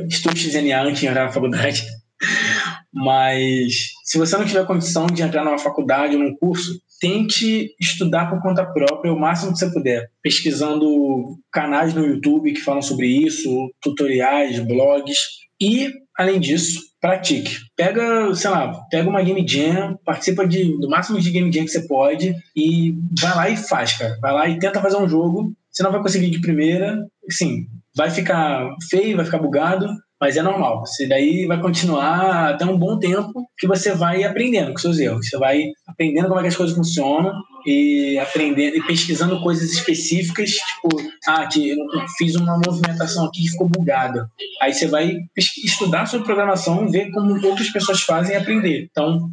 Estude 0.10 0.40
XNA 0.40 0.84
antes 0.84 1.00
de 1.02 1.08
entrar 1.08 1.26
na 1.26 1.32
faculdade. 1.32 1.84
Mas 2.92 3.92
se 4.04 4.18
você 4.18 4.36
não 4.36 4.46
tiver 4.46 4.66
condição 4.66 5.06
de 5.06 5.22
entrar 5.22 5.46
numa 5.46 5.60
faculdade 5.60 6.16
ou 6.16 6.24
num 6.24 6.36
curso, 6.36 6.82
tente 7.00 7.74
estudar 7.80 8.30
por 8.30 8.42
conta 8.42 8.66
própria 8.66 9.14
o 9.14 9.20
máximo 9.20 9.54
que 9.54 9.60
você 9.60 9.72
puder, 9.72 10.10
pesquisando 10.24 11.38
canais 11.52 11.94
no 11.94 12.06
YouTube 12.06 12.52
que 12.52 12.62
falam 12.62 12.82
sobre 12.82 13.08
isso, 13.08 13.72
tutoriais, 13.80 14.60
blogs 14.60 15.20
e, 15.62 15.92
além 16.20 16.38
disso, 16.38 16.82
pratique. 17.00 17.56
Pega, 17.78 18.36
sei 18.36 18.50
lá, 18.50 18.74
pega 18.92 19.10
uma 19.10 19.24
game 19.24 19.48
jam, 19.48 19.98
participa 20.04 20.46
de, 20.46 20.78
do 20.78 20.90
máximo 20.90 21.18
de 21.18 21.32
game 21.32 21.50
jam 21.50 21.64
que 21.64 21.72
você 21.72 21.88
pode 21.88 22.36
e 22.54 22.94
vai 23.22 23.36
lá 23.36 23.50
e 23.50 23.56
faz, 23.56 23.94
cara. 23.94 24.18
Vai 24.22 24.34
lá 24.34 24.50
e 24.50 24.60
tenta 24.60 24.82
fazer 24.82 24.98
um 24.98 25.08
jogo. 25.08 25.54
Você 25.72 25.82
não 25.82 25.94
vai 25.94 26.02
conseguir 26.02 26.30
de 26.30 26.42
primeira, 26.42 26.98
sim, 27.30 27.68
vai 27.96 28.10
ficar 28.10 28.70
feio, 28.90 29.16
vai 29.16 29.24
ficar 29.24 29.38
bugado, 29.38 29.88
mas 30.20 30.36
é 30.36 30.42
normal. 30.42 30.82
Você 30.82 31.08
daí 31.08 31.46
vai 31.46 31.60
continuar 31.62 32.50
até 32.50 32.66
um 32.66 32.78
bom 32.78 33.00
tempo 33.00 33.48
que 33.58 33.68
você 33.68 33.94
vai 33.94 34.24
aprendendo 34.24 34.72
com 34.72 34.78
seus 34.78 35.00
erros. 35.00 35.30
Você 35.30 35.38
vai 35.38 35.64
aprendendo 35.88 36.28
como 36.28 36.40
é 36.40 36.44
que 36.44 36.50
as 36.50 36.56
coisas 36.56 36.76
funcionam 36.76 37.34
e 37.66 38.18
aprendendo 38.20 38.76
e 38.78 38.84
pesquisando 38.84 39.42
coisas 39.42 39.72
específicas, 39.72 40.52
tipo, 40.52 40.90
ah, 41.28 41.46
que 41.48 41.70
eu 41.70 41.78
fiz 42.18 42.36
uma 42.36 42.60
movimentação 42.66 43.26
aqui 43.26 43.44
que 43.44 43.50
ficou 43.50 43.68
bugada. 43.68 44.30
Aí 44.62 44.74
você 44.74 44.88
vai 44.88 45.18
estudar 45.38 46.06
sobre 46.06 46.26
programação, 46.26 46.90
ver 46.90 47.12
como 47.12 47.46
outras 47.46 47.70
pessoas 47.70 48.02
fazem 48.02 48.36
e 48.36 48.38
aprender. 48.38 48.88
Então, 48.92 49.30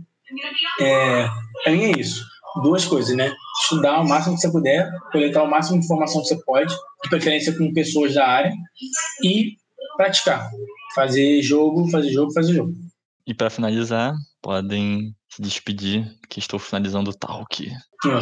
é, 0.80 1.28
pra 1.64 1.72
mim 1.72 1.84
é 1.84 1.98
isso. 1.98 2.24
duas 2.62 2.84
coisas, 2.84 3.16
né? 3.16 3.32
Estudar 3.62 4.00
o 4.00 4.08
máximo 4.08 4.34
que 4.34 4.40
você 4.40 4.50
puder, 4.50 4.88
coletar 5.10 5.42
o 5.42 5.50
máximo 5.50 5.78
de 5.78 5.84
informação 5.84 6.22
que 6.22 6.28
você 6.28 6.44
pode, 6.44 6.74
de 7.02 7.10
preferência 7.10 7.56
com 7.56 7.72
pessoas 7.72 8.14
da 8.14 8.26
área, 8.26 8.52
e 9.22 9.56
praticar. 9.96 10.50
Fazer 10.96 11.42
jogo, 11.42 11.90
fazer 11.90 12.10
jogo, 12.10 12.32
fazer 12.32 12.54
jogo. 12.54 12.72
E 13.26 13.34
para 13.34 13.50
finalizar, 13.50 14.14
podem 14.40 15.14
se 15.28 15.42
despedir, 15.42 16.10
que 16.30 16.38
estou 16.38 16.58
finalizando 16.58 17.10
o 17.10 17.14
talk. 17.14 17.70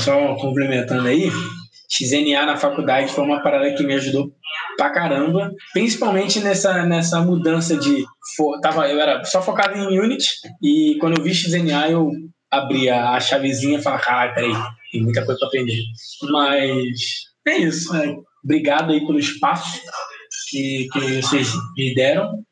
Só 0.00 0.34
complementando 0.34 1.06
aí, 1.06 1.30
XNA 1.88 2.44
na 2.44 2.56
faculdade 2.56 3.12
foi 3.12 3.22
uma 3.22 3.40
parada 3.42 3.72
que 3.74 3.84
me 3.84 3.94
ajudou 3.94 4.32
pra 4.76 4.90
caramba, 4.90 5.52
principalmente 5.72 6.40
nessa, 6.40 6.84
nessa 6.84 7.20
mudança 7.20 7.76
de. 7.76 8.04
For, 8.36 8.58
tava, 8.60 8.88
eu 8.88 8.98
era 8.98 9.22
só 9.24 9.40
focado 9.40 9.78
em 9.78 10.00
Unity, 10.00 10.28
e 10.60 10.96
quando 10.98 11.18
eu 11.18 11.22
vi 11.22 11.32
XNA, 11.32 11.90
eu 11.90 12.10
abri 12.50 12.90
a, 12.90 13.10
a 13.10 13.20
chavezinha 13.20 13.78
e 13.78 13.82
falei: 13.82 14.00
caralho, 14.00 14.34
peraí, 14.34 14.52
tem 14.90 15.02
muita 15.02 15.24
coisa 15.24 15.38
pra 15.38 15.46
aprender. 15.46 15.78
Mas 16.24 16.74
é 17.46 17.58
isso. 17.58 17.92
Né? 17.92 18.16
Obrigado 18.42 18.92
aí 18.92 19.06
pelo 19.06 19.18
espaço 19.18 19.80
que, 20.50 20.88
que 20.92 21.22
vocês 21.22 21.52
me 21.76 21.94
deram. 21.94 22.42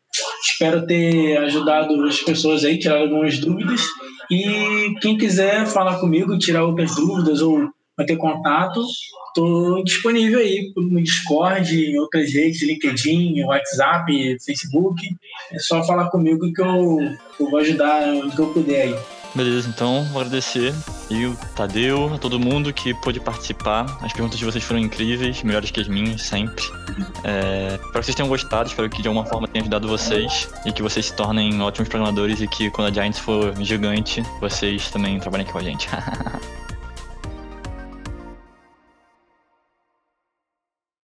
Espero 0.42 0.84
ter 0.86 1.36
ajudado 1.38 2.02
as 2.04 2.20
pessoas 2.20 2.64
aí, 2.64 2.78
tirar 2.78 2.98
algumas 2.98 3.38
dúvidas. 3.38 3.80
E 4.30 4.94
quem 5.00 5.16
quiser 5.16 5.66
falar 5.66 5.98
comigo, 5.98 6.38
tirar 6.38 6.64
outras 6.64 6.94
dúvidas 6.96 7.40
ou 7.40 7.70
manter 7.96 8.16
contato, 8.16 8.82
estou 9.28 9.84
disponível 9.84 10.40
aí 10.40 10.72
no 10.76 11.00
Discord, 11.02 11.74
em 11.74 11.98
outras 11.98 12.32
redes, 12.32 12.62
LinkedIn, 12.62 13.44
WhatsApp, 13.44 14.38
Facebook. 14.44 15.02
É 15.52 15.58
só 15.58 15.84
falar 15.84 16.10
comigo 16.10 16.52
que 16.52 16.60
eu, 16.60 16.98
eu 17.38 17.50
vou 17.50 17.60
ajudar 17.60 18.06
no 18.06 18.30
que 18.30 18.38
eu 18.38 18.52
puder 18.52 18.82
aí. 18.82 19.21
Beleza, 19.34 19.68
então 19.68 20.04
vou 20.04 20.20
agradecer 20.20 20.74
e 21.08 21.26
o 21.26 21.34
Tadeu, 21.54 22.12
a 22.14 22.18
todo 22.18 22.38
mundo 22.38 22.72
que 22.72 22.92
pôde 22.94 23.18
participar. 23.18 23.86
As 24.02 24.12
perguntas 24.12 24.38
de 24.38 24.44
vocês 24.44 24.62
foram 24.62 24.80
incríveis, 24.80 25.42
melhores 25.42 25.70
que 25.70 25.80
as 25.80 25.88
minhas, 25.88 26.22
sempre. 26.22 26.64
É, 27.24 27.74
espero 27.74 27.92
que 27.92 28.02
vocês 28.04 28.14
tenham 28.14 28.28
gostado, 28.28 28.68
espero 28.68 28.90
que 28.90 29.00
de 29.00 29.08
alguma 29.08 29.24
forma 29.24 29.48
tenha 29.48 29.62
ajudado 29.62 29.88
vocês 29.88 30.48
e 30.66 30.72
que 30.72 30.82
vocês 30.82 31.06
se 31.06 31.16
tornem 31.16 31.60
ótimos 31.62 31.88
programadores 31.88 32.40
e 32.40 32.46
que 32.46 32.70
quando 32.70 32.88
a 32.88 32.92
Giants 32.92 33.18
for 33.18 33.54
gigante, 33.62 34.22
vocês 34.40 34.90
também 34.90 35.18
trabalhem 35.18 35.44
aqui 35.44 35.52
com 35.52 35.58
a 35.58 35.62
gente. 35.62 35.88